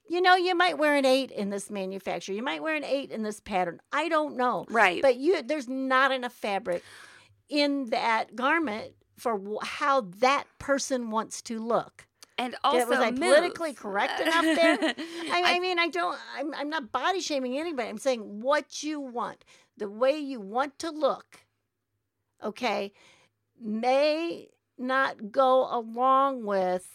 you 0.10 0.22
know 0.22 0.36
you 0.36 0.55
might 0.55 0.78
wear 0.78 0.95
an 0.95 1.05
eight 1.05 1.32
in 1.32 1.49
this 1.49 1.70
manufacturer 1.70 2.36
you 2.36 2.43
might 2.43 2.64
wear 2.64 2.76
an 2.76 2.84
eight 2.84 3.12
in 3.12 3.24
this 3.24 3.39
pattern 3.39 3.80
i 3.91 4.07
don't 4.10 4.36
know 4.38 4.66
Right. 4.70 5.01
but 5.01 5.18
you 5.18 5.41
there's 5.43 5.68
not 5.68 6.12
enough 6.12 6.34
fabric 6.34 6.84
in 7.49 7.89
that 7.89 8.36
garment 8.36 8.93
for 9.18 9.41
how 9.64 10.01
that 10.20 10.45
person 10.60 11.10
wants 11.10 11.41
to 11.43 11.60
look 11.60 12.05
and 12.38 12.55
also 12.64 12.88
was 12.88 12.99
I 12.99 13.12
move. 13.12 13.20
politically 13.20 13.74
correct 13.74 14.22
enough 14.22 14.43
there? 14.43 14.78
I, 14.82 15.41
I- 15.43 15.55
I 15.55 15.60
mean, 15.60 15.78
I 15.78 15.89
don't. 15.89 16.18
I'm, 16.38 16.53
I'm 16.55 16.70
not 16.70 16.89
body 16.89 17.20
shaming 17.20 17.57
anybody. 17.60 17.89
I'm 17.89 17.97
saying 17.97 18.39
what 18.39 18.82
you 18.82 19.01
want, 19.01 19.43
the 19.76 19.89
way 19.89 20.18
you 20.18 20.39
want 20.39 20.80
to 20.80 20.89
look. 20.89 21.41
Okay, 22.44 22.94
may 23.60 24.48
not 24.78 25.32
go 25.32 25.68
along 25.70 26.46
with 26.46 26.88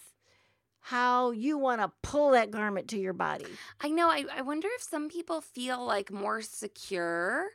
how 0.80 1.30
you 1.30 1.56
want 1.56 1.80
to 1.80 1.90
pull 2.02 2.32
that 2.32 2.50
garment 2.50 2.88
to 2.88 2.98
your 2.98 3.12
body. 3.12 3.46
I 3.80 3.88
know. 3.88 4.08
I, 4.08 4.24
I 4.34 4.42
wonder 4.42 4.68
if 4.74 4.82
some 4.82 5.08
people 5.08 5.40
feel 5.40 5.84
like 5.84 6.10
more 6.12 6.42
secure, 6.42 7.48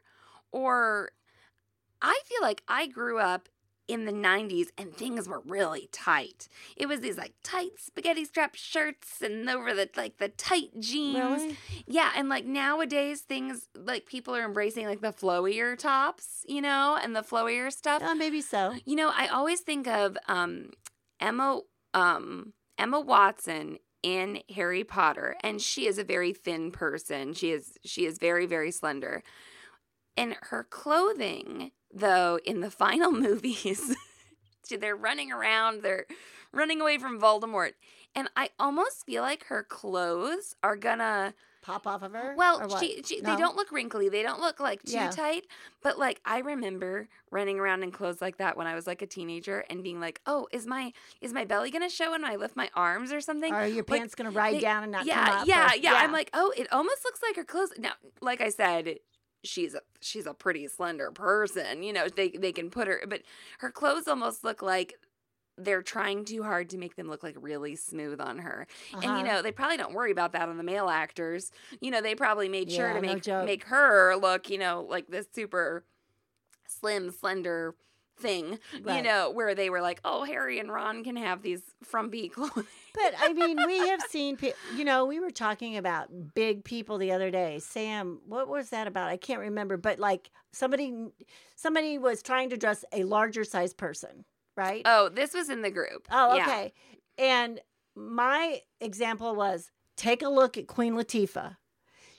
or 0.51 1.11
I 2.01 2.19
feel 2.25 2.41
like 2.41 2.63
I 2.67 2.87
grew 2.87 3.19
up 3.19 3.49
in 3.89 4.05
the 4.05 4.11
90s 4.11 4.67
and 4.77 4.95
things 4.95 5.27
were 5.27 5.41
really 5.45 5.89
tight. 5.91 6.47
It 6.77 6.87
was 6.87 7.01
these 7.01 7.17
like 7.17 7.33
tight 7.43 7.71
spaghetti 7.79 8.23
strap 8.23 8.53
shirts 8.55 9.21
and 9.21 9.49
over 9.49 9.73
the 9.73 9.89
like 9.97 10.19
the 10.19 10.29
tight 10.29 10.79
jeans. 10.79 11.17
Really? 11.41 11.57
Yeah, 11.87 12.11
and 12.15 12.29
like 12.29 12.45
nowadays 12.45 13.21
things 13.21 13.67
like 13.75 14.05
people 14.05 14.35
are 14.35 14.45
embracing 14.45 14.85
like 14.85 15.01
the 15.01 15.11
flowier 15.11 15.77
tops, 15.77 16.45
you 16.47 16.61
know, 16.61 16.99
and 17.01 17.15
the 17.15 17.23
flowier 17.23 17.73
stuff. 17.73 18.03
Oh, 18.05 18.13
maybe 18.13 18.41
so. 18.41 18.75
You 18.85 18.95
know, 18.95 19.11
I 19.13 19.27
always 19.27 19.61
think 19.61 19.87
of 19.87 20.17
um, 20.27 20.69
Emma 21.19 21.61
um, 21.95 22.53
Emma 22.77 22.99
Watson 22.99 23.79
in 24.03 24.39
Harry 24.55 24.83
Potter, 24.83 25.35
and 25.43 25.59
she 25.59 25.87
is 25.87 25.97
a 25.97 26.03
very 26.03 26.31
thin 26.31 26.71
person. 26.71 27.33
She 27.33 27.51
is 27.51 27.77
she 27.83 28.05
is 28.05 28.19
very 28.19 28.45
very 28.45 28.71
slender, 28.71 29.23
and 30.19 30.35
her 30.41 30.63
clothing, 30.63 31.71
though, 31.93 32.39
in 32.45 32.59
the 32.61 32.71
final 32.85 33.11
movies, 33.11 33.95
they're 34.69 34.95
running 34.95 35.31
around, 35.31 35.81
they're 35.81 36.05
running 36.51 36.81
away 36.81 36.97
from 36.97 37.19
Voldemort, 37.19 37.71
and 38.15 38.29
I 38.35 38.49
almost 38.59 39.05
feel 39.05 39.21
like 39.23 39.45
her 39.45 39.63
clothes 39.63 40.55
are 40.63 40.75
gonna 40.75 41.33
Pop 41.61 41.85
off 41.85 42.01
of 42.03 42.13
her. 42.13 42.33
well, 42.37 42.79
she, 42.79 43.01
she 43.03 43.19
No? 43.21 43.31
they 43.31 43.41
don't 43.41 43.55
look 43.55 43.71
wrinkly. 43.71 44.07
They 44.09 44.23
don't 44.23 44.39
look 44.39 44.59
like 44.59 44.81
too 44.83 44.93
Yeah. 44.93 45.09
tight. 45.11 45.45
But 45.83 45.99
like 45.99 46.21
I 46.25 46.39
remember 46.39 47.09
running 47.31 47.59
around 47.59 47.83
in 47.83 47.91
clothes 47.91 48.21
like 48.21 48.37
that 48.37 48.55
when 48.57 48.65
I 48.65 48.73
was 48.75 48.87
like 48.87 49.01
a 49.01 49.05
teenager 49.07 49.63
and 49.69 49.83
being 49.83 49.99
like, 49.99 50.21
"Oh, 50.25 50.47
is 50.51 50.65
my 50.65 50.93
is 51.21 51.33
my 51.33 51.43
belly 51.45 51.69
gonna 51.69 51.89
show 51.89 52.11
when 52.11 52.23
I 52.25 52.37
lift 52.37 52.55
my 52.55 52.69
arms 52.75 53.11
or 53.11 53.19
something?" 53.21 53.53
Are 53.53 53.67
your 53.67 53.83
Like, 53.87 53.99
pants 53.99 54.15
gonna 54.15 54.31
ride 54.31 54.55
they- 54.55 54.59
down 54.61 54.83
and 54.83 54.91
not 54.91 55.05
yeah, 55.05 55.25
come 55.25 55.39
up. 55.41 55.47
yeah, 55.47 55.71
or- 55.73 55.75
yeah, 55.75 55.93
I'm 55.95 56.11
like, 56.13 56.29
"Oh, 56.33 56.53
it 56.57 56.71
almost 56.71 57.03
looks 57.03 57.21
like 57.21 57.35
her 57.35 57.43
clothes." 57.43 57.73
Now, 57.77 57.91
like 58.21 58.39
I 58.41 58.49
said, 58.49 58.99
she's 59.43 59.73
a 59.75 59.81
she's 60.01 60.25
a 60.25 60.33
pretty 60.33 60.67
slender 60.67 61.11
person. 61.11 61.83
You 61.83 61.93
know, 61.93 62.07
they 62.09 62.29
they 62.31 62.51
can 62.51 62.69
put 62.69 62.87
her, 62.87 63.01
but 63.07 63.23
her 63.59 63.71
clothes 63.71 64.07
almost 64.07 64.43
look 64.43 64.61
like 64.61 64.93
they're 65.57 65.83
trying 65.83 66.25
too 66.25 66.43
hard 66.43 66.69
to 66.69 66.77
make 66.77 66.95
them 66.95 67.09
look 67.09 67.23
like 67.23 67.35
really 67.39 67.75
smooth 67.75 68.21
on 68.21 68.39
her. 68.39 68.67
And 69.01 69.15
Uh-huh. 69.15 69.17
you 69.17 69.23
know, 69.23 69.41
they 69.41 69.51
probably 69.51 69.77
don't 69.77 69.93
worry 69.93 70.11
about 70.11 70.31
that 70.33 70.49
on 70.49 70.57
the 70.57 70.63
male 70.63 70.89
actors. 70.89 71.51
You 71.81 71.91
know, 71.91 72.01
they 72.01 72.15
probably 72.15 72.49
made 72.49 72.71
sure 72.71 72.93
Yeah, 72.93 72.93
to 72.93 73.01
make 73.01 73.21
joke. 73.21 73.39
make 73.39 73.65
her 73.65 74.15
look, 74.15 74.49
you 74.49 74.57
know, 74.57 74.85
like 74.89 75.07
this 75.07 75.27
super 75.33 75.85
slim, 76.67 77.11
slender, 77.11 77.75
thing, 78.19 78.59
you 78.73 79.01
know, 79.01 79.31
where 79.31 79.55
they 79.55 79.69
were 79.69 79.81
like, 79.81 79.99
"Oh, 80.05 80.23
Harry 80.25 80.59
and 80.59 80.71
Ron 80.71 81.03
can 81.03 81.15
have 81.15 81.41
these 81.41 81.61
from 81.83 82.09
frumpy 82.09 82.29
clothing." 82.35 82.65
But 82.93 83.13
I 83.19 83.33
mean, 83.33 83.57
we 83.65 83.87
have 83.89 84.01
seen, 84.09 84.35
pe- 84.37 84.53
you 84.75 84.83
know, 84.83 85.05
we 85.05 85.19
were 85.19 85.31
talking 85.31 85.77
about 85.77 86.09
big 86.35 86.63
people 86.63 86.97
the 86.97 87.11
other 87.11 87.31
day. 87.31 87.59
Sam, 87.59 88.19
what 88.27 88.47
was 88.47 88.69
that 88.69 88.87
about? 88.87 89.09
I 89.09 89.17
can't 89.17 89.39
remember. 89.39 89.77
But 89.77 89.99
like 89.99 90.29
somebody, 90.51 90.93
somebody 91.55 91.97
was 91.97 92.21
trying 92.21 92.49
to 92.49 92.57
dress 92.57 92.83
a 92.91 93.03
larger 93.03 93.43
size 93.43 93.73
person, 93.73 94.25
right? 94.57 94.81
Oh, 94.85 95.09
this 95.09 95.33
was 95.33 95.49
in 95.49 95.61
the 95.61 95.71
group. 95.71 96.07
Oh, 96.11 96.35
Yeah. 96.35 96.43
okay. 96.47 96.73
And 97.17 97.59
my 97.95 98.61
example 98.81 99.35
was 99.35 99.71
take 99.97 100.21
a 100.21 100.29
look 100.29 100.57
at 100.57 100.67
Queen 100.67 100.93
Latifah. 100.93 101.57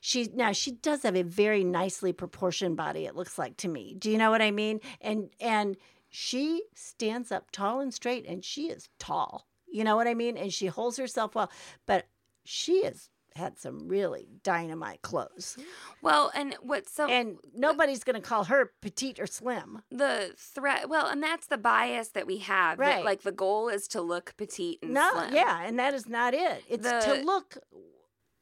She 0.01 0.29
now 0.35 0.53
she 0.53 0.73
does 0.73 1.03
have 1.03 1.17
a 1.17 1.23
very 1.23 1.63
nicely 1.65 2.13
proportioned 2.13 2.77
body. 2.77 3.05
It 3.07 3.15
looks 3.17 3.39
like 3.39 3.57
to 3.59 3.69
me. 3.69 3.95
Do 3.99 4.11
you 4.11 4.19
know 4.19 4.31
what 4.31 4.43
I 4.43 4.51
mean? 4.51 4.81
And 5.01 5.31
and 5.41 5.77
she 6.09 6.63
stands 6.75 7.31
up 7.31 7.51
tall 7.53 7.81
and 7.81 7.93
straight, 7.95 8.27
and 8.27 8.45
she 8.45 8.69
is 8.69 8.89
tall. 8.99 9.47
You 9.71 9.85
know 9.85 9.97
what 9.97 10.09
I 10.09 10.15
mean? 10.15 10.37
And 10.37 10.53
she 10.53 10.67
holds 10.67 10.97
herself 10.97 11.35
well. 11.35 11.51
But 11.87 12.07
she 12.45 12.83
has 12.85 13.11
had 13.37 13.57
some 13.61 13.87
really 13.87 14.27
dynamite 14.43 15.03
clothes, 15.03 15.57
Well, 16.03 16.33
and 16.35 16.57
what's 16.63 16.93
so 16.93 17.07
and 17.09 17.37
nobody's 17.55 18.03
going 18.03 18.21
to 18.21 18.29
call 18.29 18.43
her 18.45 18.73
petite 18.81 19.21
or 19.21 19.27
slim. 19.29 19.83
the 19.89 20.33
threat? 20.37 20.89
Well, 20.89 21.07
and 21.07 21.23
that's 21.23 21.47
the 21.47 21.57
bias 21.57 22.09
that 22.09 22.27
we 22.27 22.39
have. 22.39 22.79
that, 22.79 22.85
Right. 22.97 23.05
like 23.05 23.23
the 23.23 23.31
goal 23.31 23.69
is 23.69 23.87
to 23.89 24.01
look 24.01 24.35
petite 24.37 24.81
and 24.83 24.95
No, 24.95 25.09
slim. 25.13 25.35
yeah, 25.35 25.63
and 25.63 25.79
that 25.79 25.95
is 25.95 26.09
not 26.09 26.35
it. 26.35 26.65
It's 26.69 26.83
The- 26.83 26.99
to 27.01 27.23
look 27.23 27.57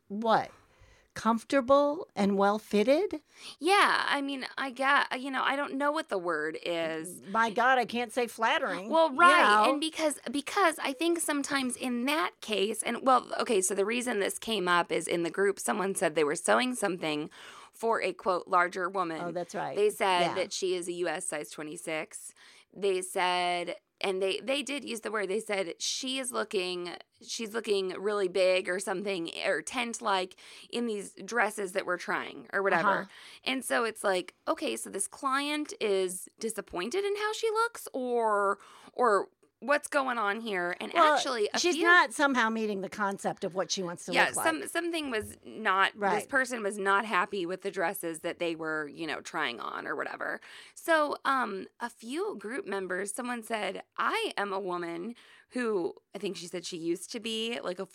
what 0.09 0.51
comfortable 1.19 2.07
and 2.15 2.39
well 2.39 2.59
fitted. 2.61 3.21
Yeah. 3.59 4.05
I 4.09 4.21
mean, 4.23 4.47
I 4.57 4.71
got. 4.71 5.21
You 5.21 5.31
know, 5.33 5.43
I 5.43 5.57
don't 5.57 5.75
know 5.75 5.91
what 5.91 6.09
the 6.09 6.17
word 6.19 6.57
is. 6.65 7.21
My 7.31 7.51
God, 7.51 7.77
I 7.77 7.85
can't 7.85 8.13
say 8.13 8.29
flattering. 8.29 8.89
Well, 8.89 9.13
you 9.13 9.19
right, 9.19 9.65
know. 9.67 9.71
and 9.73 9.81
because 9.81 10.19
because 10.31 10.77
I 10.83 10.93
think 10.93 11.19
sometimes 11.19 11.75
in 11.77 12.05
that 12.07 12.31
case, 12.41 12.83
and 12.83 12.99
well, 13.03 13.27
okay, 13.41 13.61
so 13.61 13.75
the 13.75 13.85
reason 13.85 14.21
this 14.21 14.39
came 14.39 14.69
up 14.69 14.93
is 14.93 15.09
in 15.09 15.25
the 15.25 15.31
group, 15.31 15.59
someone 15.59 15.95
said 15.97 16.15
they 16.15 16.25
were 16.25 16.37
sewing 16.37 16.75
something 16.77 17.31
for 17.73 18.01
a 18.03 18.13
quote 18.13 18.47
larger 18.47 18.89
woman. 18.89 19.21
oh, 19.25 19.33
that's 19.33 19.55
right. 19.55 19.75
They 19.77 19.91
said 19.91 20.21
Yeah. 20.21 20.35
that 20.35 20.53
she 20.53 20.75
is 20.75 20.87
a 20.89 20.93
US 20.93 21.27
size 21.27 21.51
26. 21.51 22.33
They 22.77 23.03
said 23.03 23.77
and 24.01 24.23
they 24.23 24.41
they 24.43 24.63
did 24.63 24.85
use 24.85 25.01
the 25.01 25.11
word 25.11 25.29
they 25.29 25.41
said 25.41 25.75
she 25.79 26.19
is 26.19 26.31
looking 26.33 26.91
she's 27.27 27.53
looking 27.53 27.89
really 27.99 28.29
big 28.29 28.69
or 28.69 28.79
something 28.79 29.31
or 29.47 29.61
tent 29.63 30.01
like 30.01 30.37
in 30.71 30.87
these 30.87 31.15
dresses 31.25 31.73
that 31.73 31.85
we're 31.87 31.97
trying 31.97 32.47
or 32.53 32.63
whatever. 32.63 32.89
Uh-huh. 32.89 33.05
And 33.45 33.65
so 33.65 33.85
it's 33.85 34.05
like 34.05 34.35
okay, 34.47 34.77
so 34.77 34.91
this 34.91 35.09
client 35.09 35.73
is 35.81 36.29
disappointed 36.39 37.05
in 37.05 37.17
how 37.17 37.33
she 37.33 37.51
looks 37.51 37.89
or 37.93 38.59
or 38.93 39.29
what's 39.61 39.89
going 39.89 40.19
on 40.19 40.41
here 40.41 40.77
and 40.81 40.93
Well, 40.95 41.15
actually 41.15 41.49
she's 41.57 41.75
few- 41.75 41.85
not 41.85 42.13
somehow 42.13 42.49
meeting 42.49 42.81
the 42.81 42.89
concept 42.89 43.43
of 43.45 43.55
what 43.55 43.71
she 43.71 43.83
wants 43.83 44.05
to 44.07 44.13
yeah, 44.13 44.27
look 44.27 44.37
like. 44.37 44.47
some 44.47 44.69
something 44.69 45.11
was 45.11 45.37
not 45.45 45.93
this 45.99 46.27
person 46.27 46.63
was 46.63 46.79
not 46.79 47.05
happy 47.05 47.45
with 47.45 47.63
the 47.63 47.71
dresses 47.71 48.21
that 48.21 48.39
they 48.39 48.55
were, 48.55 48.89
you 48.89 49.07
know, 49.07 49.21
trying 49.21 49.59
on 49.61 49.87
or 49.87 49.97
whatever. 49.97 50.41
So, 50.75 51.17
um 51.25 51.67
a 51.81 51.91
few 51.91 52.37
group 52.39 52.67
members 52.67 53.13
someone 53.13 53.43
said, 53.43 53.83
"I 53.97 54.33
am 54.37 54.53
a 54.53 54.61
woman 54.61 55.15
who 55.51 55.95
I 56.15 56.19
think 56.19 56.37
she 56.37 56.47
said 56.47 56.65
she 56.65 56.77
used 56.77 57.11
to 57.13 57.21
be 57.21 57.59
like 57.63 57.79
a 57.79 57.87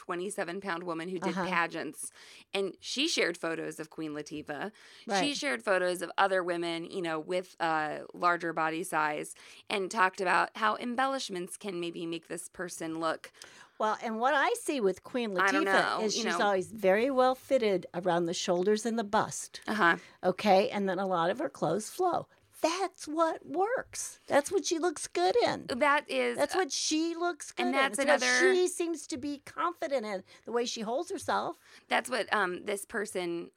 427 0.00 0.60
pound 0.60 0.82
woman 0.84 1.08
who 1.08 1.18
did 1.18 1.30
Uh-huh. 1.36 1.46
pageants 1.46 2.10
and 2.52 2.74
she 2.80 3.06
shared 3.08 3.36
photos 3.36 3.78
of 3.78 3.90
Queen 3.90 4.12
Latifah. 4.12 4.72
She 5.20 5.34
shared 5.34 5.62
photos 5.62 6.02
of 6.02 6.10
other 6.18 6.42
women, 6.42 6.84
you 6.90 7.02
know, 7.02 7.18
with 7.20 7.56
uh, 7.60 7.98
larger 8.14 8.52
body 8.52 8.82
size 8.82 9.34
and 9.68 9.90
talked 9.90 10.20
about 10.20 10.50
how 10.56 10.76
embellishments 10.76 11.56
can 11.56 11.78
maybe 11.80 12.06
make 12.06 12.28
this 12.28 12.48
person 12.48 12.98
look 13.00 13.30
Well, 13.78 13.96
and 14.02 14.18
what 14.20 14.34
I 14.34 14.52
see 14.60 14.80
with 14.80 15.04
Queen 15.04 15.30
Latifah 15.30 16.02
is 16.02 16.16
you 16.16 16.24
she's 16.24 16.38
know. 16.38 16.44
always 16.44 16.68
very 16.72 17.10
well 17.10 17.34
fitted 17.34 17.86
around 17.94 18.26
the 18.26 18.34
shoulders 18.34 18.84
and 18.84 18.98
the 18.98 19.04
bust. 19.04 19.60
uh-huh 19.66 19.96
Okay, 20.22 20.68
and 20.70 20.88
then 20.88 20.98
a 20.98 21.06
lot 21.06 21.30
of 21.30 21.38
her 21.38 21.48
clothes 21.48 21.88
flow. 21.88 22.26
That's 22.62 23.06
what 23.08 23.44
works. 23.46 24.20
That's 24.26 24.50
what 24.52 24.64
she 24.64 24.78
looks 24.78 25.06
good 25.06 25.34
in. 25.44 25.66
that 25.78 26.10
is 26.10 26.36
That's 26.36 26.54
what 26.54 26.70
she 26.72 27.14
looks 27.14 27.52
good 27.52 27.66
and 27.66 27.74
that's 27.74 27.98
in. 27.98 28.06
What 28.08 28.22
another- 28.22 28.54
she 28.54 28.68
seems 28.68 29.06
to 29.08 29.16
be 29.16 29.42
confident 29.46 30.04
in 30.06 30.22
the 30.44 30.52
way 30.52 30.64
she 30.66 30.82
holds 30.82 31.10
herself. 31.10 31.56
That's 31.88 32.10
what 32.10 32.32
um 32.34 32.64
this 32.64 32.84
person 32.84 33.50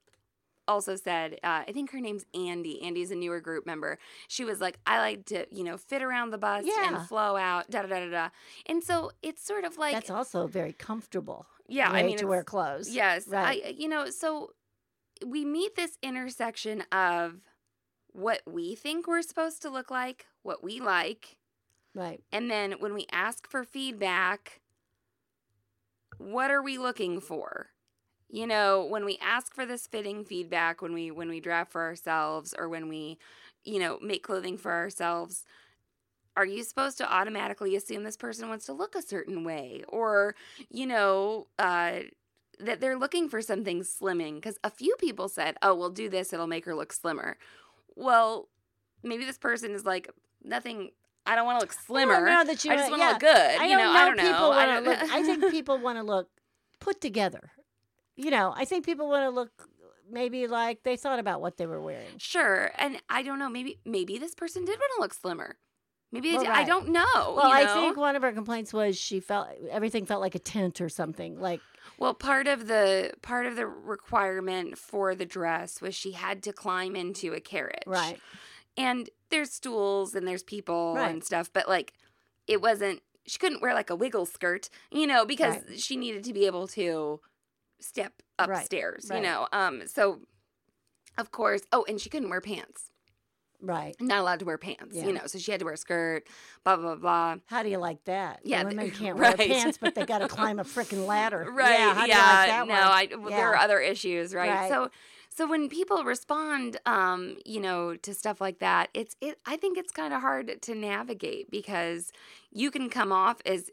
also 0.65 0.95
said. 0.95 1.33
Uh, 1.43 1.63
I 1.67 1.71
think 1.73 1.91
her 1.91 1.99
name's 1.99 2.25
Andy. 2.33 2.81
Andy's 2.83 3.11
a 3.11 3.15
newer 3.15 3.41
group 3.41 3.65
member. 3.65 3.97
She 4.29 4.45
was 4.45 4.61
like, 4.61 4.79
I 4.87 4.99
like 4.99 5.25
to, 5.25 5.45
you 5.51 5.63
know, 5.65 5.75
fit 5.75 6.01
around 6.01 6.29
the 6.31 6.37
bust 6.37 6.65
Yeah. 6.65 6.87
and 6.87 7.05
flow 7.07 7.35
out, 7.35 7.69
da 7.69 7.81
da 7.81 7.87
da 7.89 7.99
da 8.05 8.09
da. 8.09 8.29
And 8.67 8.81
so 8.81 9.11
it's 9.21 9.43
sort 9.45 9.65
of 9.65 9.77
like, 9.77 9.93
That's 9.93 10.09
also 10.09 10.47
very 10.47 10.71
comfortable. 10.71 11.47
yeah, 11.67 11.89
I 11.91 12.03
mean, 12.03 12.15
to 12.19 12.27
wear 12.27 12.45
clothes. 12.45 12.89
Yes, 12.89 13.27
right. 13.27 13.61
I, 13.65 13.69
you 13.71 13.89
know, 13.89 14.09
so 14.09 14.51
we 15.25 15.43
meet 15.43 15.75
this 15.75 15.97
intersection 16.01 16.83
of 16.93 17.41
what 18.13 18.41
we 18.45 18.75
think 18.75 19.07
we're 19.07 19.21
supposed 19.21 19.61
to 19.63 19.69
look 19.69 19.91
like, 19.91 20.27
what 20.43 20.63
we 20.63 20.79
like, 20.79 21.37
right. 21.95 22.23
and 22.31 22.51
then 22.51 22.73
when 22.73 22.93
we 22.93 23.07
ask 23.11 23.47
for 23.49 23.63
feedback, 23.63 24.61
what 26.17 26.51
are 26.51 26.61
we 26.61 26.77
looking 26.77 27.19
for? 27.19 27.69
You 28.29 28.47
know, 28.47 28.85
when 28.85 29.05
we 29.05 29.17
ask 29.19 29.53
for 29.55 29.65
this 29.65 29.87
fitting 29.87 30.25
feedback, 30.25 30.81
when 30.81 30.93
we 30.93 31.11
when 31.11 31.29
we 31.29 31.39
draft 31.39 31.71
for 31.71 31.83
ourselves 31.83 32.53
or 32.57 32.69
when 32.69 32.89
we, 32.89 33.19
you 33.63 33.79
know, 33.79 33.99
make 34.01 34.23
clothing 34.23 34.57
for 34.57 34.71
ourselves, 34.73 35.45
are 36.37 36.45
you 36.45 36.63
supposed 36.63 36.97
to 36.99 37.11
automatically 37.13 37.75
assume 37.75 38.03
this 38.03 38.17
person 38.17 38.49
wants 38.49 38.65
to 38.67 38.73
look 38.73 38.95
a 38.95 39.01
certain 39.03 39.43
way 39.43 39.83
or, 39.89 40.35
you 40.71 40.87
know, 40.87 41.47
uh 41.59 42.01
that 42.59 42.79
they're 42.81 42.97
looking 42.97 43.29
for 43.29 43.41
something 43.41 43.81
slimming 43.81 44.35
because 44.35 44.59
a 44.63 44.69
few 44.69 44.95
people 44.99 45.29
said, 45.29 45.57
"Oh, 45.61 45.75
we'll 45.75 45.89
do 45.91 46.09
this; 46.09 46.33
it'll 46.33 46.47
make 46.47 46.65
her 46.65 46.75
look 46.75 46.93
slimmer." 46.93 47.37
Well, 47.95 48.49
maybe 49.03 49.25
this 49.25 49.37
person 49.37 49.71
is 49.73 49.85
like, 49.85 50.09
"Nothing. 50.43 50.91
I 51.25 51.35
don't 51.35 51.45
want 51.45 51.59
to 51.59 51.63
look 51.65 51.73
slimmer. 51.73 52.13
I 52.13 52.19
don't 52.19 52.25
know 52.29 52.43
that 52.53 52.65
you 52.65 52.71
I 52.71 52.75
just 52.77 52.89
want 52.89 53.01
to 53.01 53.07
look 53.09 53.19
good. 53.19 53.29
I 53.35 53.63
you 53.65 53.69
don't 53.69 53.77
know, 53.77 53.93
know, 53.93 53.99
I 53.99 54.05
don't 54.05 54.17
know. 54.17 54.51
I 54.51 54.65
don't 54.65 54.83
look. 54.83 54.99
I 55.11 55.23
think 55.23 55.51
people 55.51 55.77
want 55.77 55.97
to 55.97 56.03
look 56.03 56.29
put 56.79 56.99
together. 57.01 57.51
You 58.15 58.29
know, 58.29 58.53
I 58.55 58.65
think 58.65 58.85
people 58.85 59.07
want 59.07 59.23
to 59.23 59.29
look 59.29 59.69
maybe 60.11 60.47
like 60.47 60.83
they 60.83 60.97
thought 60.97 61.19
about 61.19 61.41
what 61.41 61.57
they 61.57 61.65
were 61.65 61.81
wearing. 61.81 62.17
sure, 62.17 62.71
and 62.77 63.01
I 63.09 63.23
don't 63.23 63.39
know. 63.39 63.49
Maybe 63.49 63.79
maybe 63.85 64.17
this 64.17 64.35
person 64.35 64.65
did 64.65 64.77
want 64.79 64.91
to 64.97 65.01
look 65.01 65.13
slimmer. 65.13 65.57
Maybe 66.11 66.29
they 66.29 66.35
Well, 66.35 66.45
did. 66.45 66.53
I 66.53 66.63
don't 66.63 66.89
know. 66.89 67.03
Well, 67.15 67.47
you 67.47 67.53
I 67.55 67.65
think 67.73 67.97
one 67.97 68.15
of 68.15 68.21
her 68.21 68.31
complaints 68.33 68.71
was 68.71 68.95
she 68.97 69.19
felt 69.19 69.47
everything 69.71 70.05
felt 70.05 70.21
like 70.21 70.35
a 70.35 70.39
tent 70.39 70.79
or 70.81 70.89
something. 70.89 71.39
Like 71.39 71.59
Well, 71.97 72.13
part 72.13 72.47
of 72.47 72.67
the 72.67 73.11
part 73.21 73.45
of 73.45 73.55
the 73.55 73.67
requirement 73.67 74.77
for 74.77 75.15
the 75.15 75.25
dress 75.25 75.81
was 75.81 75.95
she 75.95 76.11
had 76.13 76.43
to 76.43 76.53
climb 76.53 76.95
into 76.95 77.33
a 77.33 77.39
carriage. 77.39 77.83
right, 77.85 78.19
And 78.77 79.09
there's 79.29 79.51
stools 79.51 80.15
and 80.15 80.27
there's 80.27 80.43
people 80.43 80.95
Right. 80.95 81.11
and 81.11 81.23
stuff, 81.23 81.51
but 81.53 81.67
like 81.67 81.93
it 82.47 82.61
wasn't 82.61 83.01
she 83.25 83.37
couldn't 83.37 83.61
wear 83.61 83.73
like 83.73 83.89
a 83.89 83.95
wiggle 83.95 84.25
skirt, 84.25 84.69
you 84.91 85.07
know, 85.07 85.25
because 85.25 85.55
Right. 85.55 85.79
she 85.79 85.95
needed 85.95 86.23
to 86.25 86.33
be 86.33 86.45
able 86.45 86.67
to 86.69 87.21
step 87.79 88.21
Right, 88.39 88.57
upstairs, 88.57 89.05
you 89.05 89.13
right. 89.13 89.23
know. 89.23 89.47
Um 89.51 89.87
so 89.87 90.21
of 91.17 91.31
course, 91.31 91.61
oh, 91.71 91.85
and 91.87 92.01
she 92.01 92.09
couldn't 92.09 92.29
wear 92.29 92.41
pants. 92.41 92.89
Right. 93.63 93.95
Not 93.99 94.19
allowed 94.19 94.39
to 94.39 94.45
wear 94.45 94.57
pants, 94.57 94.95
Yeah. 94.95 95.05
you 95.05 95.13
know. 95.13 95.21
So 95.25 95.39
she 95.39 95.51
had 95.51 95.59
to 95.61 95.65
wear 95.65 95.73
a 95.73 95.77
skirt, 95.77 96.27
blah 96.63 96.75
blah 96.75 96.95
blah. 96.95 97.37
How 97.47 97.63
do 97.63 97.69
you 97.69 97.77
like 97.79 98.03
that? 98.05 98.41
The 98.43 98.49
Yeah, 98.49 98.63
women 98.63 98.91
can't 99.01 99.17
right. 99.17 99.37
wear 99.37 99.47
pants, 99.47 99.77
but 99.79 99.95
they 99.95 100.05
got 100.05 100.19
to 100.19 100.27
climb 100.27 100.59
a 100.59 100.63
freaking 100.63 101.07
ladder. 101.07 101.47
Right. 101.53 101.71
Yeah. 101.79 101.87
Yeah. 101.87 101.95
Do 101.95 102.01
you 102.01 102.07
like 102.07 102.47
that 102.49 102.67
no, 102.67 102.73
one? 102.73 102.83
I 102.83 103.09
well, 103.17 103.29
there 103.29 103.49
are 103.49 103.57
other 103.57 103.79
issues, 103.79 104.33
right? 104.35 104.49
Right. 104.49 104.69
So 104.69 104.89
so 105.29 105.47
when 105.47 105.67
people 105.67 106.03
respond 106.03 106.77
um, 106.85 107.37
you 107.45 107.59
know, 107.59 107.95
to 107.95 108.13
stuff 108.13 108.39
like 108.39 108.59
that, 108.59 108.89
it's 108.93 109.15
it 109.21 109.39
I 109.45 109.57
think 109.57 109.77
it's 109.77 109.91
kind 109.91 110.13
of 110.13 110.21
hard 110.21 110.61
to 110.61 110.75
navigate 110.75 111.49
because 111.49 112.11
you 112.51 112.69
can 112.69 112.89
come 112.89 113.11
off 113.11 113.37
as 113.45 113.69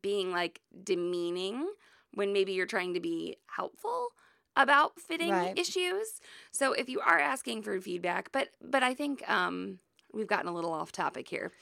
being 0.00 0.30
like 0.32 0.60
demeaning 0.84 1.68
when 2.14 2.32
maybe 2.32 2.52
you're 2.52 2.66
trying 2.66 2.94
to 2.94 3.00
be 3.00 3.36
helpful 3.56 4.08
about 4.56 4.98
fitting 5.00 5.30
Right. 5.30 5.58
issues. 5.58 6.20
So 6.50 6.72
if 6.72 6.88
you 6.88 7.00
are 7.00 7.18
asking 7.18 7.62
for 7.62 7.80
feedback, 7.80 8.30
but 8.32 8.48
but 8.62 8.82
I 8.82 8.94
think 8.94 9.28
um 9.30 9.78
we've 10.12 10.26
gotten 10.26 10.48
a 10.48 10.54
little 10.54 10.72
off 10.72 10.92
topic 10.92 11.28
here. 11.28 11.52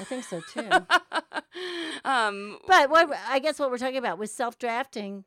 I 0.00 0.04
think 0.04 0.24
so 0.24 0.40
too. 0.40 0.68
um 2.04 2.58
But 2.66 2.90
what 2.90 3.10
I 3.28 3.38
guess 3.38 3.58
what 3.58 3.70
we're 3.70 3.78
talking 3.78 3.96
about 3.96 4.18
with 4.18 4.30
self 4.30 4.58
drafting, 4.58 5.24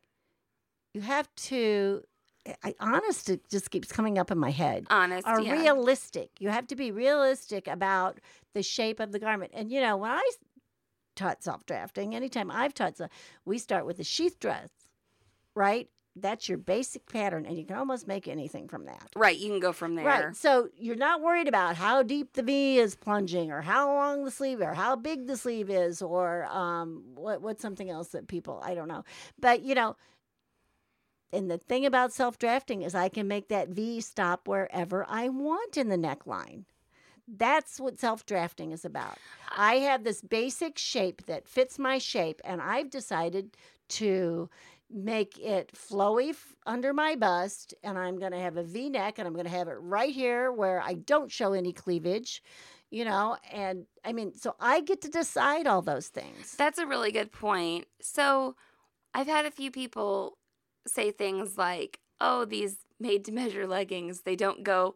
you 0.93 1.01
have 1.01 1.33
to. 1.35 2.03
I, 2.63 2.73
honest, 2.79 3.29
it 3.29 3.47
just 3.49 3.69
keeps 3.69 3.91
coming 3.91 4.17
up 4.17 4.31
in 4.31 4.37
my 4.37 4.49
head. 4.49 4.87
honest, 4.89 5.27
Are 5.27 5.41
yeah. 5.41 5.51
realistic. 5.51 6.31
You 6.39 6.49
have 6.49 6.65
to 6.67 6.75
be 6.75 6.89
realistic 6.89 7.67
about 7.67 8.19
the 8.55 8.63
shape 8.63 8.99
of 8.99 9.11
the 9.11 9.19
garment. 9.19 9.51
And 9.53 9.71
you 9.71 9.81
know, 9.81 9.97
when 9.97 10.09
I 10.11 10.29
taught 11.15 11.43
self 11.43 11.65
drafting, 11.65 12.15
anytime 12.15 12.49
I've 12.49 12.73
taught, 12.73 12.99
we 13.45 13.57
start 13.59 13.85
with 13.85 13.99
a 13.99 14.03
sheath 14.03 14.39
dress, 14.39 14.69
right? 15.53 15.89
That's 16.21 16.47
your 16.47 16.57
basic 16.57 17.07
pattern, 17.07 17.45
and 17.45 17.57
you 17.57 17.65
can 17.65 17.75
almost 17.75 18.07
make 18.07 18.27
anything 18.27 18.67
from 18.67 18.85
that. 18.85 19.09
Right. 19.15 19.37
You 19.37 19.49
can 19.49 19.59
go 19.59 19.73
from 19.73 19.95
there. 19.95 20.05
Right. 20.05 20.35
So 20.35 20.69
you're 20.77 20.95
not 20.95 21.21
worried 21.21 21.47
about 21.47 21.75
how 21.75 22.03
deep 22.03 22.33
the 22.33 22.43
V 22.43 22.77
is 22.77 22.95
plunging, 22.95 23.51
or 23.51 23.61
how 23.61 23.93
long 23.93 24.25
the 24.25 24.31
sleeve, 24.31 24.61
or 24.61 24.73
how 24.73 24.95
big 24.95 25.27
the 25.27 25.37
sleeve 25.37 25.69
is, 25.69 26.01
or 26.01 26.45
um, 26.45 27.03
what 27.15 27.41
what's 27.41 27.61
something 27.61 27.89
else 27.89 28.09
that 28.09 28.27
people 28.27 28.61
I 28.63 28.75
don't 28.75 28.87
know. 28.87 29.03
But 29.39 29.61
you 29.61 29.75
know, 29.75 29.95
and 31.31 31.49
the 31.49 31.57
thing 31.57 31.85
about 31.85 32.13
self 32.13 32.37
drafting 32.37 32.81
is 32.81 32.95
I 32.95 33.09
can 33.09 33.27
make 33.27 33.49
that 33.49 33.69
V 33.69 34.01
stop 34.01 34.47
wherever 34.47 35.05
I 35.07 35.29
want 35.29 35.77
in 35.77 35.89
the 35.89 35.97
neckline. 35.97 36.65
That's 37.27 37.79
what 37.79 37.99
self 37.99 38.25
drafting 38.25 38.71
is 38.71 38.83
about. 38.83 39.17
I 39.55 39.75
have 39.75 40.03
this 40.03 40.21
basic 40.21 40.77
shape 40.77 41.25
that 41.27 41.47
fits 41.47 41.77
my 41.77 41.97
shape, 41.97 42.41
and 42.43 42.61
I've 42.61 42.89
decided 42.89 43.55
to 43.89 44.49
make 44.91 45.37
it 45.37 45.71
flowy 45.73 46.31
f- 46.31 46.55
under 46.65 46.93
my 46.93 47.15
bust. 47.15 47.73
And 47.83 47.97
I'm 47.97 48.17
going 48.17 48.31
to 48.31 48.39
have 48.39 48.57
a 48.57 48.63
V 48.63 48.89
neck, 48.89 49.17
and 49.17 49.27
I'm 49.27 49.33
going 49.33 49.45
to 49.45 49.51
have 49.51 49.67
it 49.67 49.77
right 49.79 50.13
here 50.13 50.51
where 50.51 50.81
I 50.81 50.93
don't 50.93 51.31
show 51.31 51.53
any 51.53 51.73
cleavage, 51.73 52.43
you 52.89 53.05
know. 53.05 53.37
And 53.51 53.85
I 54.03 54.13
mean, 54.13 54.33
so 54.35 54.55
I 54.59 54.81
get 54.81 55.01
to 55.01 55.09
decide 55.09 55.67
all 55.67 55.81
those 55.81 56.07
things. 56.07 56.55
That's 56.55 56.79
a 56.79 56.87
really 56.87 57.11
good 57.11 57.31
point. 57.31 57.85
So 58.01 58.55
I've 59.13 59.27
had 59.27 59.45
a 59.45 59.51
few 59.51 59.71
people 59.71 60.37
say 60.87 61.11
things 61.11 61.57
like, 61.57 61.99
oh, 62.19 62.45
these 62.45 62.77
made 62.99 63.25
to 63.25 63.31
measure 63.31 63.65
leggings, 63.67 64.21
they 64.21 64.35
don't 64.35 64.63
go 64.63 64.95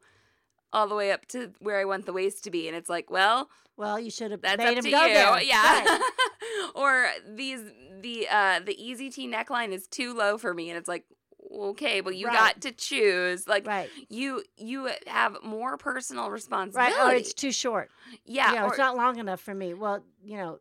all 0.74 0.88
the 0.88 0.96
way 0.96 1.12
up 1.12 1.26
to 1.28 1.52
where 1.60 1.80
I 1.80 1.86
want 1.86 2.06
the 2.06 2.14
waist 2.14 2.44
to 2.44 2.52
be. 2.52 2.68
And 2.68 2.76
it's 2.76 2.90
like, 2.90 3.10
well, 3.10 3.50
Well, 3.78 4.00
you 4.00 4.12
should 4.12 4.32
have 4.32 4.42
that's 4.42 4.58
made 4.58 4.68
up 4.70 4.76
him 4.78 4.84
to 4.84 4.92
go 4.92 5.06
you. 5.06 5.14
there. 5.14 5.42
Yeah. 5.44 5.62
Right. 5.86 6.02
or 6.76 7.08
these 7.36 7.62
the 8.02 8.28
uh 8.30 8.60
the 8.66 8.76
easy 8.84 9.10
T 9.10 9.28
neckline 9.32 9.72
is 9.72 9.88
too 9.88 10.14
low 10.14 10.38
for 10.38 10.54
me 10.54 10.70
and 10.70 10.78
it's 10.78 10.90
like 10.90 11.06
okay, 11.56 12.02
well 12.02 12.14
you 12.14 12.28
Right. 12.28 12.36
got 12.56 12.62
to 12.62 12.72
choose. 12.72 13.48
Like 13.48 13.68
Right. 13.68 13.90
you 14.10 14.44
you 14.58 14.90
have 15.08 15.38
more 15.44 15.78
personal 15.78 16.24
Right. 16.26 16.34
responsibility. 16.34 16.96
Or 17.00 17.14
it's 17.16 17.34
too 17.34 17.52
short. 17.52 17.92
yeah, 18.26 18.50
you 18.50 18.56
know, 18.60 18.66
or 18.66 18.68
it's 18.70 18.78
not 18.78 18.98
long 18.98 19.20
enough 19.20 19.40
for 19.42 19.54
me. 19.54 19.74
Well, 19.74 20.04
you 20.24 20.38
know, 20.38 20.60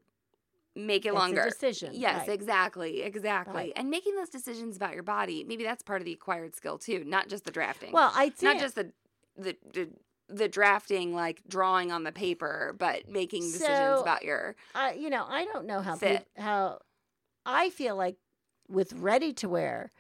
make 0.75 1.05
it 1.05 1.09
it's 1.11 1.17
longer. 1.19 1.43
a 1.43 1.51
decision. 1.51 1.91
Yes, 1.95 2.27
right. 2.29 2.35
exactly, 2.35 3.03
exactly. 3.03 3.55
Right. 3.55 3.73
And 3.77 3.91
making 3.91 4.17
those 4.17 4.29
decisions 4.31 4.77
about 4.77 4.95
your 4.95 5.03
body, 5.03 5.45
maybe 5.45 5.65
that's 5.65 5.83
part 5.83 6.01
of 6.01 6.05
the 6.07 6.13
acquired 6.13 6.55
skill 6.55 6.79
too, 6.79 7.05
not 7.05 7.29
just 7.29 7.45
the 7.45 7.51
drafting. 7.51 7.93
Well, 7.93 8.11
I 8.15 8.31
think 8.31 8.43
not 8.55 8.59
just 8.59 8.75
the 8.77 8.93
the 9.37 9.57
the, 9.73 9.89
the 10.29 10.49
drafting 10.49 11.15
like 11.15 11.43
drawing 11.49 11.93
on 11.93 12.05
the 12.05 12.13
paper, 12.13 12.75
but 12.79 13.09
making 13.09 13.43
decisions 13.43 13.97
So, 13.97 14.03
about 14.03 14.23
your 14.25 14.57
I, 14.75 14.93
you 14.95 15.11
know, 15.11 15.25
I 15.29 15.45
don't 15.45 15.67
know 15.67 15.81
how 15.81 15.97
Fit. 15.97 16.19
peop- 16.35 16.45
how 16.45 16.81
I 17.45 17.71
feel 17.71 17.97
like 17.97 18.17
with 18.69 18.93
ready 18.95 19.33
to 19.35 19.49
wear, 19.49 19.91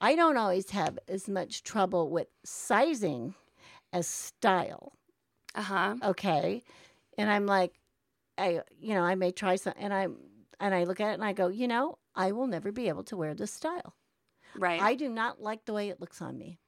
I 0.00 0.14
don't 0.14 0.36
always 0.36 0.70
have 0.70 0.98
as 1.08 1.28
much 1.28 1.62
trouble 1.62 2.10
with 2.10 2.28
sizing 2.44 3.34
as 3.92 4.06
style. 4.06 4.92
uh-huh. 5.54 5.96
Okay, 6.04 6.62
and 7.18 7.30
I'm 7.30 7.46
like, 7.46 7.72
I 8.38 8.62
you 8.78 8.94
know 8.94 9.02
I 9.02 9.14
may 9.14 9.32
try 9.32 9.56
some, 9.56 9.74
and 9.78 9.92
I'm 9.92 10.16
and 10.60 10.74
I 10.74 10.84
look 10.84 11.00
at 11.00 11.10
it 11.10 11.14
and 11.14 11.24
I 11.24 11.32
go, 11.32 11.48
you 11.48 11.66
know, 11.66 11.98
I 12.14 12.32
will 12.32 12.46
never 12.46 12.70
be 12.70 12.88
able 12.88 13.04
to 13.04 13.16
wear 13.16 13.34
this 13.34 13.52
style. 13.52 13.94
Right. 14.56 14.80
I 14.80 14.94
do 14.94 15.08
not 15.08 15.40
like 15.40 15.64
the 15.64 15.72
way 15.72 15.88
it 15.88 16.00
looks 16.00 16.20
on 16.20 16.36
me. 16.38 16.58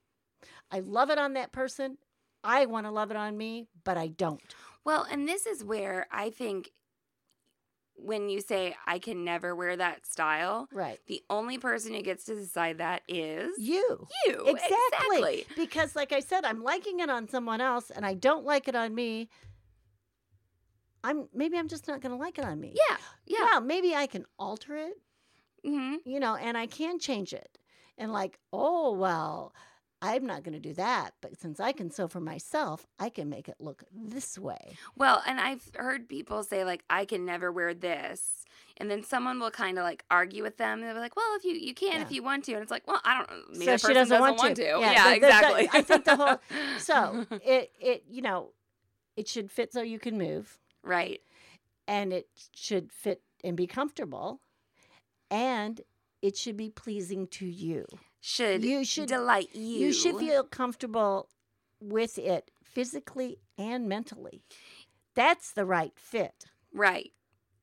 I 0.71 0.81
love 0.81 1.11
it 1.11 1.19
on 1.19 1.35
that 1.35 1.53
person. 1.53 1.99
I 2.45 2.67
want 2.67 2.87
to 2.87 2.91
love 2.91 3.11
it 3.11 3.17
on 3.17 3.37
me, 3.37 3.69
but 3.85 3.97
I 3.97 4.09
don't. 4.09 4.41
Well, 4.85 5.07
and 5.11 5.29
this 5.29 5.47
is 5.47 5.63
where 5.65 6.07
I 6.11 6.31
think 6.31 6.71
when 7.95 8.29
you 8.29 8.41
say 8.41 8.75
I 8.87 8.99
can 8.99 9.25
never 9.25 9.55
wear 9.55 9.77
that 9.77 10.07
style, 10.07 10.67
Right. 10.73 10.99
the 11.07 11.23
only 11.31 11.59
person 11.59 11.95
who 11.95 12.03
gets 12.03 12.25
to 12.25 12.35
decide 12.35 12.79
that 12.79 13.03
is 13.07 13.51
You. 13.59 14.07
you. 14.27 14.33
Exactly. 14.47 14.67
Exactly. 15.19 15.47
Because, 15.55 15.95
like 15.95 16.13
I 16.13 16.19
said, 16.21 16.45
I'm 16.45 16.63
liking 16.65 16.99
it 17.01 17.11
on 17.11 17.29
someone 17.29 17.61
else 17.61 17.91
and 17.91 18.05
I 18.05 18.15
don't 18.15 18.45
like 18.45 18.67
it 18.67 18.75
on 18.75 18.93
me. 18.95 19.29
I'm 21.05 21.29
maybe 21.35 21.59
I'm 21.59 21.69
just 21.69 21.89
not 21.89 22.01
going 22.01 22.13
to 22.13 22.19
like 22.19 22.39
it 22.39 22.45
on 22.45 22.61
me. 22.61 22.75
Yeah. 22.75 22.97
Yeah. 23.27 23.49
Yeah, 23.55 23.61
maybe 23.61 23.95
I 23.95 24.07
can 24.07 24.25
alter 24.39 24.77
it, 24.77 24.95
hmm 25.65 25.97
you 26.05 26.21
know, 26.21 26.35
and 26.37 26.57
I 26.57 26.67
can 26.67 26.99
change 26.99 27.33
it. 27.33 27.59
And 27.99 28.13
like, 28.13 28.39
oh 28.53 28.93
well, 28.93 29.53
I'm 30.05 30.27
not 30.27 30.43
going 30.43 30.55
to 30.55 30.61
do 30.61 30.75
that, 30.75 31.13
but 31.21 31.41
since 31.41 31.61
I 31.61 31.71
can 31.73 31.89
sew 31.91 32.09
for 32.09 32.19
myself, 32.21 32.87
I 32.99 33.09
can 33.09 33.31
make 33.31 33.49
it 33.49 33.55
look 33.61 33.85
this 33.95 34.37
way. 34.37 34.77
Well, 34.97 35.23
and 35.27 35.39
I've 35.41 35.71
heard 35.77 36.09
people 36.09 36.43
say 36.43 36.65
like 36.65 36.83
I 36.91 37.05
can 37.05 37.25
never 37.25 37.53
wear 37.53 37.73
this. 37.73 38.45
And 38.79 38.91
then 38.91 39.05
someone 39.05 39.39
will 39.39 39.51
kind 39.53 39.79
of 39.79 39.85
like 39.85 40.05
argue 40.11 40.43
with 40.43 40.57
them. 40.57 40.81
They'll 40.81 40.95
be 40.95 40.99
like, 41.01 41.15
"Well, 41.15 41.37
if 41.37 41.45
you 41.45 41.53
you 41.53 41.73
can 41.75 42.01
if 42.03 42.11
you 42.11 42.23
want 42.23 42.45
to," 42.47 42.53
and 42.55 42.63
it's 42.63 42.71
like, 42.71 42.87
"Well, 42.89 43.01
I 43.05 43.19
don't. 43.19 43.31
Maybe 43.53 43.65
So 43.67 43.71
that 43.73 43.81
she 43.81 43.87
person 43.89 44.09
doesn't 44.09 44.37
want 44.37 44.57
to. 44.57 44.63
Yeah, 44.65 44.81
Yeah, 44.81 45.05
the- 45.05 45.15
the- 45.15 45.21
the- 45.21 45.27
exactly. 45.27 45.69
I 45.73 45.83
think 45.83 46.05
the 46.05 46.17
whole- 46.17 46.41
So 46.79 47.27
it 47.45 47.71
it 47.81 48.05
you 48.11 48.23
know, 48.23 48.51
it 49.17 49.29
should 49.29 49.51
fit 49.53 49.73
so 49.73 49.83
you 49.83 49.99
can 50.01 50.19
move. 50.19 50.59
right, 50.83 51.21
and 51.87 52.13
it 52.13 52.29
should 52.55 52.91
fit 52.93 53.23
and 53.45 53.57
be 53.57 53.67
comfortable 53.69 54.41
and 55.31 55.81
it 56.23 56.37
should 56.37 56.57
be 56.57 56.71
pleasing 56.71 57.27
to 57.27 57.47
you. 57.47 57.85
Should 58.23 58.65
You 58.65 58.85
should 58.85 59.09
delight 59.09 59.51
you. 59.55 59.87
You 59.87 59.93
should 59.93 60.17
feel 60.17 60.45
comfortable 60.45 61.29
with 61.81 62.17
it 62.19 62.51
physically 62.63 63.39
and 63.59 63.89
mentally. 63.89 64.43
That's 65.15 65.53
the 65.53 65.67
right 65.67 65.93
fit. 65.97 66.47
right. 66.73 67.13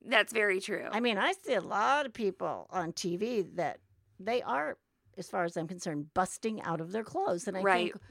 That's 0.06 0.32
very 0.32 0.62
true. 0.62 0.88
I 0.92 1.02
mean, 1.02 1.18
I 1.18 1.34
see 1.34 1.56
a 1.56 1.62
lot 1.62 2.06
of 2.06 2.14
people 2.14 2.68
on 2.70 2.94
TV 2.94 3.46
that 3.56 3.80
they 4.18 4.42
are 4.42 4.78
as 5.18 5.28
far 5.30 5.44
as 5.44 5.58
I'm 5.58 5.68
concerned 5.68 6.14
busting 6.14 6.62
out 6.62 6.80
of 6.80 6.94
their 6.94 7.04
clothes 7.04 7.48
and 7.50 7.58
I 7.58 7.62
Right. 7.62 7.92
think 7.92 8.04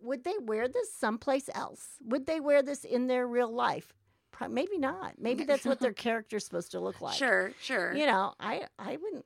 would 0.00 0.22
they 0.24 0.34
wear 0.40 0.68
this 0.68 0.92
someplace 0.94 1.48
else? 1.54 1.84
Would 2.04 2.26
they 2.26 2.38
wear 2.38 2.62
this 2.62 2.84
in 2.84 3.06
their 3.08 3.26
real 3.26 3.52
life? 3.52 3.92
Pro- 4.30 4.48
Maybe 4.48 4.78
not. 4.78 5.14
Maybe 5.18 5.42
that's 5.44 5.64
what 5.64 5.80
their 5.80 5.92
character's 6.06 6.44
supposed 6.44 6.70
to 6.72 6.80
look 6.80 7.00
like. 7.00 7.16
sure, 7.16 7.52
sure. 7.60 7.92
you 7.94 8.06
know 8.06 8.34
i 8.38 8.66
i 8.78 8.96
wouldn't 9.02 9.24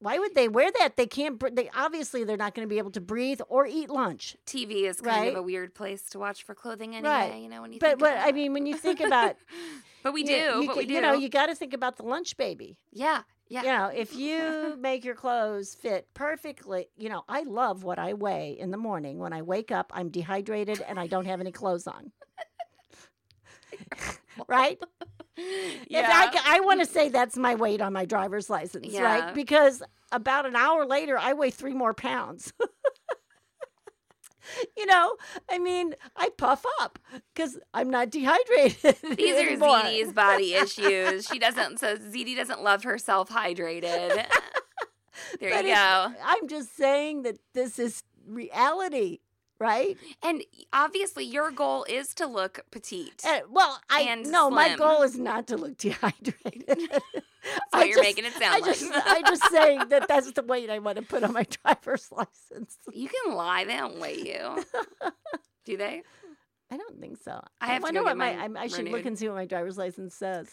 why 0.00 0.18
would 0.18 0.34
they 0.34 0.48
wear 0.48 0.70
that 0.78 0.96
they 0.96 1.06
can't 1.06 1.38
br- 1.38 1.48
they 1.52 1.68
obviously 1.74 2.24
they're 2.24 2.36
not 2.36 2.54
going 2.54 2.66
to 2.66 2.72
be 2.72 2.78
able 2.78 2.90
to 2.92 3.00
breathe 3.00 3.40
or 3.48 3.66
eat 3.66 3.90
lunch 3.90 4.36
TV 4.46 4.84
is 4.88 5.00
kind 5.00 5.20
Right. 5.22 5.28
of 5.32 5.36
a 5.36 5.42
weird 5.42 5.74
place 5.74 6.02
to 6.10 6.18
watch 6.18 6.44
for 6.44 6.54
clothing 6.54 6.94
anyway. 6.94 7.10
Right. 7.10 7.42
You 7.42 7.48
know 7.48 7.62
when 7.62 7.72
you 7.72 7.78
but 7.80 7.94
about 7.94 8.18
i 8.18 8.30
mean 8.32 8.52
when 8.52 8.66
you 8.66 8.76
think 8.76 9.00
about 9.00 9.36
but 10.04 10.12
we 10.12 10.22
do. 10.22 10.32
you, 10.32 10.64
but 10.66 10.74
ca- 10.74 10.78
we 10.78 10.86
do. 10.86 10.94
you 10.94 11.00
know 11.00 11.12
you 11.14 11.28
got 11.28 11.46
to 11.46 11.54
think 11.54 11.74
about 11.74 11.96
the 11.96 12.04
lunch 12.04 12.36
baby 12.36 12.78
yeah, 12.92 13.22
yeah. 13.48 13.62
you 13.62 13.68
know 13.68 13.86
if 13.86 14.14
you 14.14 14.76
make 14.80 15.04
your 15.04 15.14
clothes 15.16 15.74
fit 15.74 16.06
perfectly 16.14 16.86
you 16.96 17.08
know 17.08 17.24
i 17.28 17.42
love 17.42 17.82
what 17.82 17.98
i 17.98 18.12
weigh 18.14 18.56
in 18.58 18.70
the 18.70 18.76
morning 18.76 19.18
when 19.18 19.32
i 19.32 19.42
wake 19.42 19.72
up 19.72 19.90
i'm 19.94 20.08
dehydrated 20.10 20.80
and 20.88 21.00
i 21.00 21.06
don't 21.08 21.26
have 21.26 21.40
any 21.40 21.50
clothes 21.52 21.86
on 21.88 22.12
right 24.48 24.78
yeah. 25.88 26.08
I, 26.10 26.56
I 26.56 26.60
want 26.60 26.80
to 26.80 26.86
say 26.86 27.08
that's 27.08 27.36
my 27.36 27.54
weight 27.54 27.80
on 27.80 27.92
my 27.92 28.04
driver's 28.04 28.48
license, 28.50 28.86
Yeah. 28.88 29.02
right? 29.02 29.34
Because 29.34 29.82
about 30.12 30.46
an 30.46 30.56
hour 30.56 30.84
later, 30.86 31.18
I 31.18 31.32
weigh 31.34 31.50
three 31.50 31.74
more 31.74 31.94
pounds. 31.94 32.52
you 34.76 34.86
know, 34.86 35.16
I 35.50 35.58
mean, 35.58 35.94
I 36.16 36.30
puff 36.36 36.64
up 36.80 36.98
because 37.34 37.58
I'm 37.74 37.90
not 37.90 38.10
dehydrated. 38.10 38.96
These 39.16 39.36
are 39.36 39.48
anymore. 39.48 39.82
Body 40.14 40.54
issues. 40.54 41.26
She 41.26 41.38
doesn't. 41.38 41.78
So 41.78 41.96
Zede 41.96 42.36
doesn't 42.36 42.62
love 42.62 42.84
herself 42.84 43.28
hydrated. 43.28 44.24
There 45.40 45.50
But 45.50 45.64
you 45.64 45.74
go. 45.74 46.12
I'm 46.24 46.48
just 46.48 46.76
saying 46.76 47.22
that 47.22 47.38
this 47.52 47.78
is 47.78 48.02
reality, 48.26 49.18
right? 49.58 49.96
And 50.22 50.42
obviously, 50.72 51.24
your 51.24 51.50
goal 51.50 51.84
is 51.88 52.14
to 52.14 52.26
look 52.26 52.60
petite. 52.70 53.22
Uh, 53.26 53.40
well, 53.50 53.80
I 53.90 54.14
no, 54.16 54.50
my 54.50 54.76
goal 54.76 55.02
is 55.02 55.18
not 55.18 55.46
to 55.48 55.56
look 55.56 55.76
dehydrated. 55.78 56.88
I 57.72 57.78
what 57.78 57.88
you're 57.88 57.96
just- 57.96 58.02
making 58.02 58.24
it 58.24 58.32
sound 58.34 58.44
I 58.44 58.60
sound 58.60 58.64
just, 58.66 58.90
like. 58.90 59.06
I 59.06 59.22
just 59.22 59.50
saying 59.50 59.88
that 59.88 60.08
that's 60.08 60.32
the 60.32 60.42
weight 60.42 60.70
I 60.70 60.78
want 60.80 60.96
to 60.96 61.02
put 61.02 61.22
on 61.22 61.32
my 61.32 61.44
driver's 61.64 62.10
license. 62.12 62.76
you 62.92 63.08
can 63.08 63.34
lie. 63.34 63.64
They 63.64 63.76
don't 63.76 63.98
weigh 63.98 64.18
you. 64.18 64.64
Do 65.64 65.76
they? 65.76 66.02
I 66.70 66.76
don't 66.76 67.00
think 67.00 67.18
so. 67.22 67.40
I 67.60 67.68
have 67.68 67.78
to 67.78 67.82
wonder 67.84 68.00
go 68.00 68.04
what 68.04 68.16
my. 68.18 68.32
I, 68.32 68.48
I 68.56 68.66
should 68.66 68.88
look 68.88 69.06
and 69.06 69.18
see 69.18 69.28
what 69.28 69.36
my 69.36 69.46
driver's 69.46 69.78
license 69.78 70.14
says. 70.14 70.50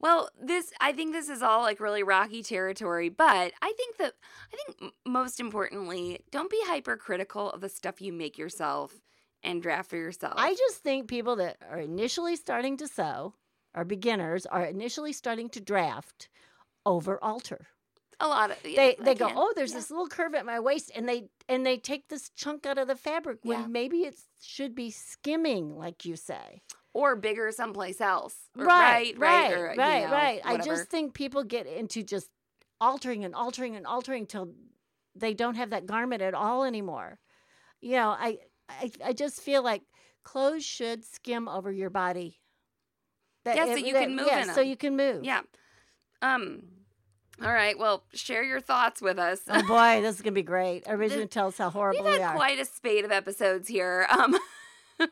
Well, 0.00 0.30
this 0.40 0.72
I 0.80 0.92
think 0.92 1.12
this 1.12 1.28
is 1.28 1.42
all 1.42 1.60
like 1.62 1.78
really 1.80 2.02
rocky 2.02 2.42
territory, 2.42 3.08
but 3.10 3.52
I 3.60 3.72
think 3.76 3.96
that 3.98 4.14
I 4.52 4.56
think 4.56 4.92
most 5.06 5.40
importantly, 5.40 6.20
don't 6.30 6.50
be 6.50 6.60
hypercritical 6.64 7.50
of 7.50 7.60
the 7.60 7.68
stuff 7.68 8.00
you 8.00 8.12
make 8.12 8.38
yourself 8.38 8.94
and 9.42 9.62
draft 9.62 9.90
for 9.90 9.96
yourself. 9.96 10.34
I 10.36 10.54
just 10.54 10.78
think 10.82 11.08
people 11.08 11.36
that 11.36 11.58
are 11.68 11.78
initially 11.78 12.36
starting 12.36 12.76
to 12.78 12.88
sew, 12.88 13.34
are 13.74 13.84
beginners, 13.84 14.46
are 14.46 14.64
initially 14.64 15.12
starting 15.12 15.48
to 15.50 15.60
draft, 15.60 16.28
over 16.86 17.22
alter. 17.22 17.68
a 18.20 18.26
lot 18.28 18.50
of 18.50 18.62
They 18.62 18.96
I 19.00 19.02
they 19.04 19.14
go, 19.14 19.28
can. 19.28 19.36
oh, 19.36 19.52
there's 19.54 19.72
Yeah. 19.72 19.78
this 19.78 19.90
little 19.90 20.08
curve 20.08 20.34
at 20.34 20.44
my 20.46 20.60
waist, 20.60 20.90
and 20.94 21.08
they 21.08 21.28
and 21.48 21.64
they 21.66 21.78
take 21.78 22.08
this 22.08 22.30
chunk 22.30 22.66
out 22.66 22.78
of 22.78 22.88
the 22.88 22.96
fabric 22.96 23.38
when 23.42 23.60
Yeah. 23.60 23.66
maybe 23.66 23.98
it 24.04 24.16
should 24.40 24.74
be 24.74 24.90
skimming, 24.90 25.76
like 25.76 26.04
you 26.04 26.16
say. 26.16 26.62
Or 26.92 27.16
bigger 27.16 27.50
someplace 27.52 28.00
else. 28.00 28.34
Or- 28.58 28.64
right, 28.64 29.16
right, 29.18 29.18
right, 29.18 29.52
or, 29.52 29.72
you 29.72 29.78
right, 29.78 30.04
know, 30.04 30.10
right. 30.12 30.40
I 30.44 30.56
just 30.58 30.88
think 30.88 31.14
people 31.14 31.44
get 31.44 31.66
into 31.66 32.02
just 32.02 32.28
altering 32.80 33.24
and 33.24 33.34
altering 33.34 33.76
and 33.76 33.86
altering 33.86 34.26
till 34.26 34.52
they 35.14 35.34
don't 35.34 35.54
have 35.56 35.70
that 35.70 35.86
garment 35.86 36.22
at 36.22 36.34
all 36.34 36.64
anymore. 36.64 37.18
You 37.80 37.92
know, 37.92 38.08
I 38.10 38.38
I, 38.68 38.90
I 39.06 39.12
just 39.12 39.40
feel 39.40 39.62
like 39.62 39.82
clothes 40.24 40.64
should 40.64 41.04
skim 41.04 41.48
over 41.48 41.70
your 41.72 41.90
body. 41.90 42.38
That 43.44 43.56
Yeah, 43.56 43.64
so 43.66 43.72
it- 43.76 43.86
you 43.86 43.92
that- 43.94 44.02
can 44.02 44.16
move 44.16 44.26
yeah, 44.26 44.52
so 44.52 44.60
'em. 44.60 44.66
you 44.68 44.76
can 44.76 44.96
move. 44.96 45.24
Yeah. 45.24 45.40
Um. 46.22 46.62
All 47.42 47.50
right. 47.52 47.78
Well, 47.78 48.04
share 48.12 48.42
your 48.42 48.60
thoughts 48.60 49.00
with 49.00 49.18
us. 49.18 49.40
Oh 49.48 49.62
boy, 49.66 50.02
this 50.02 50.16
is 50.16 50.22
gonna 50.22 50.32
be 50.34 50.42
great. 50.42 50.82
Everybody's 50.86 51.14
gonna 51.16 51.26
tell 51.26 51.46
us 51.48 51.56
how 51.58 51.70
horrible 51.70 52.04
We've 52.04 52.14
we 52.18 52.22
are. 52.22 52.34
quite 52.34 52.58
a 52.58 52.64
spate 52.66 53.04
of 53.04 53.10
episodes 53.12 53.66
here. 53.68 54.06
Um. 54.10 54.36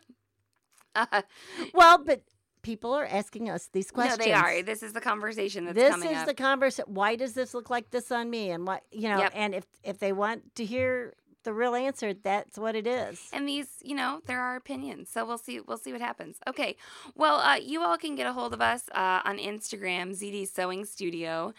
well, 1.74 2.02
but 2.04 2.22
people 2.62 2.92
are 2.92 3.06
asking 3.06 3.48
us 3.48 3.68
these 3.72 3.90
no, 3.92 4.02
questions. 4.02 4.24
they 4.24 4.32
are. 4.32 4.62
This 4.62 4.82
is 4.82 4.92
the 4.92 5.00
conversation 5.00 5.64
that's 5.64 5.76
this 5.76 5.90
coming 5.90 6.10
is 6.10 6.18
up. 6.18 6.26
the 6.26 6.34
conversation. 6.34 6.92
Why 6.92 7.16
does 7.16 7.34
this 7.34 7.54
look 7.54 7.70
like 7.70 7.90
this 7.90 8.10
on 8.12 8.28
me? 8.30 8.50
And 8.50 8.66
what 8.66 8.82
you 8.90 9.08
know? 9.08 9.18
Yep. 9.18 9.32
And 9.34 9.54
if 9.54 9.64
if 9.82 9.98
they 9.98 10.12
want 10.12 10.54
to 10.56 10.64
hear 10.64 11.14
the 11.44 11.52
real 11.52 11.74
answer, 11.74 12.12
that's 12.12 12.58
what 12.58 12.74
it 12.74 12.86
is. 12.86 13.28
and 13.32 13.48
these, 13.48 13.68
you 13.82 13.94
know, 13.94 14.20
there 14.26 14.40
are 14.40 14.56
opinions. 14.56 15.08
So 15.08 15.24
we'll 15.24 15.38
see. 15.38 15.60
We'll 15.60 15.78
see 15.78 15.92
what 15.92 16.00
happens. 16.00 16.38
Okay. 16.46 16.76
Well, 17.14 17.36
uh, 17.36 17.56
you 17.56 17.82
all 17.82 17.96
can 17.96 18.14
get 18.16 18.26
a 18.26 18.32
hold 18.32 18.52
of 18.52 18.60
us 18.60 18.88
uh, 18.94 19.20
on 19.24 19.38
Instagram, 19.38 20.10
Zede 20.10 20.46
Sewing 20.48 20.84
Studio. 20.84 21.54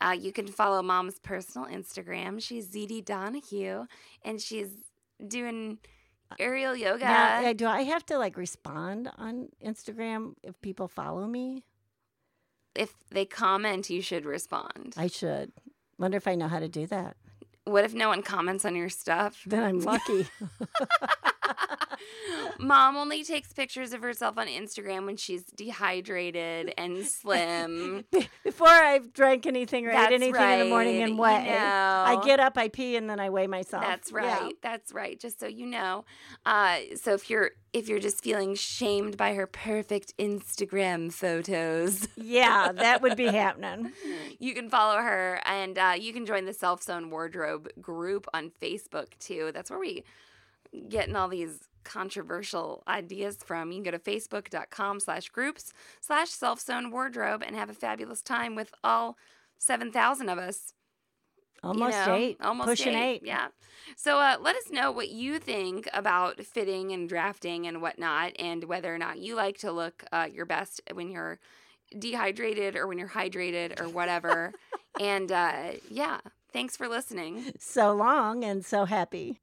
Uh, 0.00 0.16
you 0.18 0.32
can 0.32 0.46
follow 0.46 0.82
Mom's 0.82 1.18
personal 1.18 1.68
Instagram. 1.68 2.42
She's 2.42 2.68
Zede 2.68 3.04
Donahue, 3.04 3.86
and 4.24 4.40
she's 4.40 4.70
doing 5.28 5.78
aerial 6.38 6.76
yoga. 6.76 7.04
Now, 7.04 7.52
do 7.52 7.66
I 7.66 7.82
have 7.82 8.04
to 8.06 8.18
like 8.18 8.36
respond 8.36 9.10
on 9.18 9.48
Instagram 9.64 10.34
if 10.42 10.60
people 10.60 10.88
follow 10.88 11.26
me? 11.26 11.64
if 12.74 12.94
they 13.10 13.24
comment, 13.24 13.90
you 13.90 14.02
should 14.02 14.24
respond. 14.24 14.94
I 14.96 15.06
should. 15.06 15.52
Wonder 15.98 16.16
if 16.16 16.26
I 16.26 16.34
know 16.34 16.48
how 16.48 16.58
to 16.58 16.68
do 16.68 16.86
that. 16.88 17.16
What 17.64 17.84
if 17.84 17.94
no 17.94 18.08
one 18.08 18.22
comments 18.22 18.64
on 18.64 18.74
your 18.74 18.88
stuff? 18.88 19.42
Then 19.46 19.62
I'm 19.62 19.80
lucky. 19.80 20.26
Mom 22.58 22.96
only 22.96 23.24
takes 23.24 23.52
pictures 23.52 23.92
of 23.92 24.02
herself 24.02 24.38
on 24.38 24.46
Instagram 24.46 25.06
when 25.06 25.16
she's 25.16 25.44
dehydrated 25.44 26.72
and 26.78 27.04
slim. 27.06 28.04
Before 28.44 28.68
I've 28.68 29.12
drank 29.12 29.46
anything 29.46 29.86
or 29.86 29.92
That's 29.92 30.12
ate 30.12 30.22
anything 30.22 30.50
in 30.50 30.58
the 30.60 30.64
morning 30.66 30.94
right, 30.98 31.02
and 31.04 31.10
you 31.14 31.16
wet, 31.20 31.46
I 31.48 32.20
get 32.24 32.40
up, 32.40 32.56
I 32.56 32.68
pee, 32.68 32.96
and 32.96 33.08
then 33.08 33.20
I 33.20 33.30
weigh 33.30 33.46
myself. 33.46 33.82
That's 33.84 34.10
Yeah. 34.12 34.18
right. 34.44 34.54
That's 34.62 34.92
right. 34.92 35.18
Just 35.18 35.40
so 35.40 35.46
you 35.46 35.66
know. 35.66 36.04
Uh, 36.46 36.78
so 36.96 37.14
if 37.14 37.28
you're 37.30 37.50
if 37.72 37.88
you're 37.88 37.98
just 37.98 38.22
feeling 38.22 38.54
shamed 38.54 39.16
by 39.16 39.34
her 39.34 39.48
perfect 39.48 40.16
Instagram 40.16 41.12
photos, 41.12 42.06
Yeah, 42.16 42.70
that 42.72 43.02
would 43.02 43.16
be 43.16 43.26
happening. 43.32 43.90
you 44.38 44.54
can 44.54 44.70
follow 44.70 44.98
her 45.02 45.40
and 45.44 45.76
uh, 45.76 45.94
you 45.98 46.12
can 46.12 46.24
join 46.24 46.44
the 46.44 46.52
Self 46.52 46.82
Sewn 46.82 47.10
Wardrobe 47.10 47.68
group 47.80 48.26
on 48.32 48.52
Facebook 48.62 49.18
too. 49.18 49.50
That's 49.52 49.70
where 49.70 49.78
we 49.80 50.04
getting 50.88 51.16
all 51.16 51.28
these 51.28 51.60
controversial 51.84 52.82
ideas 52.88 53.38
from. 53.44 53.70
You 53.70 53.82
can 53.82 53.84
go 53.84 53.90
to 53.92 53.98
facebook.com 53.98 55.00
slash 55.00 55.28
groups 55.28 55.72
slash 56.00 56.30
self 56.30 56.60
sewn 56.60 56.90
wardrobe 56.90 57.42
and 57.46 57.54
have 57.54 57.70
a 57.70 57.74
fabulous 57.74 58.22
time 58.22 58.54
with 58.54 58.72
all 58.82 59.16
7,000 59.58 60.28
of 60.28 60.38
us. 60.38 60.74
you 61.62 61.68
Almost 61.70 62.06
know, 62.06 62.14
eight. 62.14 62.36
Almost 62.42 62.68
Pushing 62.68 62.94
eight. 62.94 63.22
Yeah. 63.24 63.48
So 63.96 64.18
uh, 64.18 64.36
let 64.40 64.56
us 64.56 64.70
know 64.70 64.90
what 64.90 65.10
you 65.10 65.38
think 65.38 65.88
about 65.92 66.42
fitting 66.44 66.92
and 66.92 67.08
drafting 67.08 67.66
and 67.66 67.80
whatnot, 67.82 68.32
and 68.38 68.64
whether 68.64 68.94
or 68.94 68.98
not 68.98 69.18
you 69.18 69.34
like 69.34 69.58
to 69.58 69.72
look 69.72 70.04
uh, 70.12 70.28
your 70.30 70.46
best 70.46 70.80
when 70.92 71.10
you're 71.10 71.38
dehydrated 71.98 72.76
or 72.76 72.86
when 72.86 72.98
you're 72.98 73.08
hydrated 73.08 73.80
or 73.80 73.88
whatever. 73.88 74.52
and 75.00 75.30
uh, 75.30 75.72
yeah, 75.90 76.20
thanks 76.52 76.76
for 76.76 76.88
listening. 76.88 77.52
So 77.58 77.92
long 77.94 78.44
and 78.44 78.64
so 78.64 78.84
happy. 78.84 79.40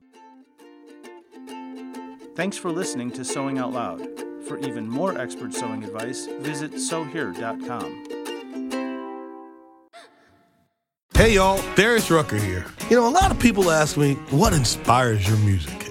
Thanks 2.34 2.58
for 2.58 2.72
listening 2.72 3.12
to 3.12 3.26
Sewing 3.26 3.58
Out 3.58 3.74
Loud. 3.74 4.02
For 4.48 4.58
even 4.60 4.88
more 4.88 5.18
expert 5.18 5.54
sewing 5.54 5.84
advice, 5.84 6.28
visit 6.40 6.80
sewhere.com. 6.80 8.08
Hey 11.14 11.36
y'all, 11.36 11.62
Darius 11.76 12.10
Rucker 12.10 12.38
here. 12.38 12.66
You 12.90 12.96
know, 12.96 13.08
a 13.08 13.12
lot 13.12 13.32
of 13.32 13.40
people 13.40 13.70
ask 13.70 13.98
me, 13.98 14.14
what 14.32 14.54
inspires 14.54 15.28
your 15.28 15.38
music? 15.40 15.91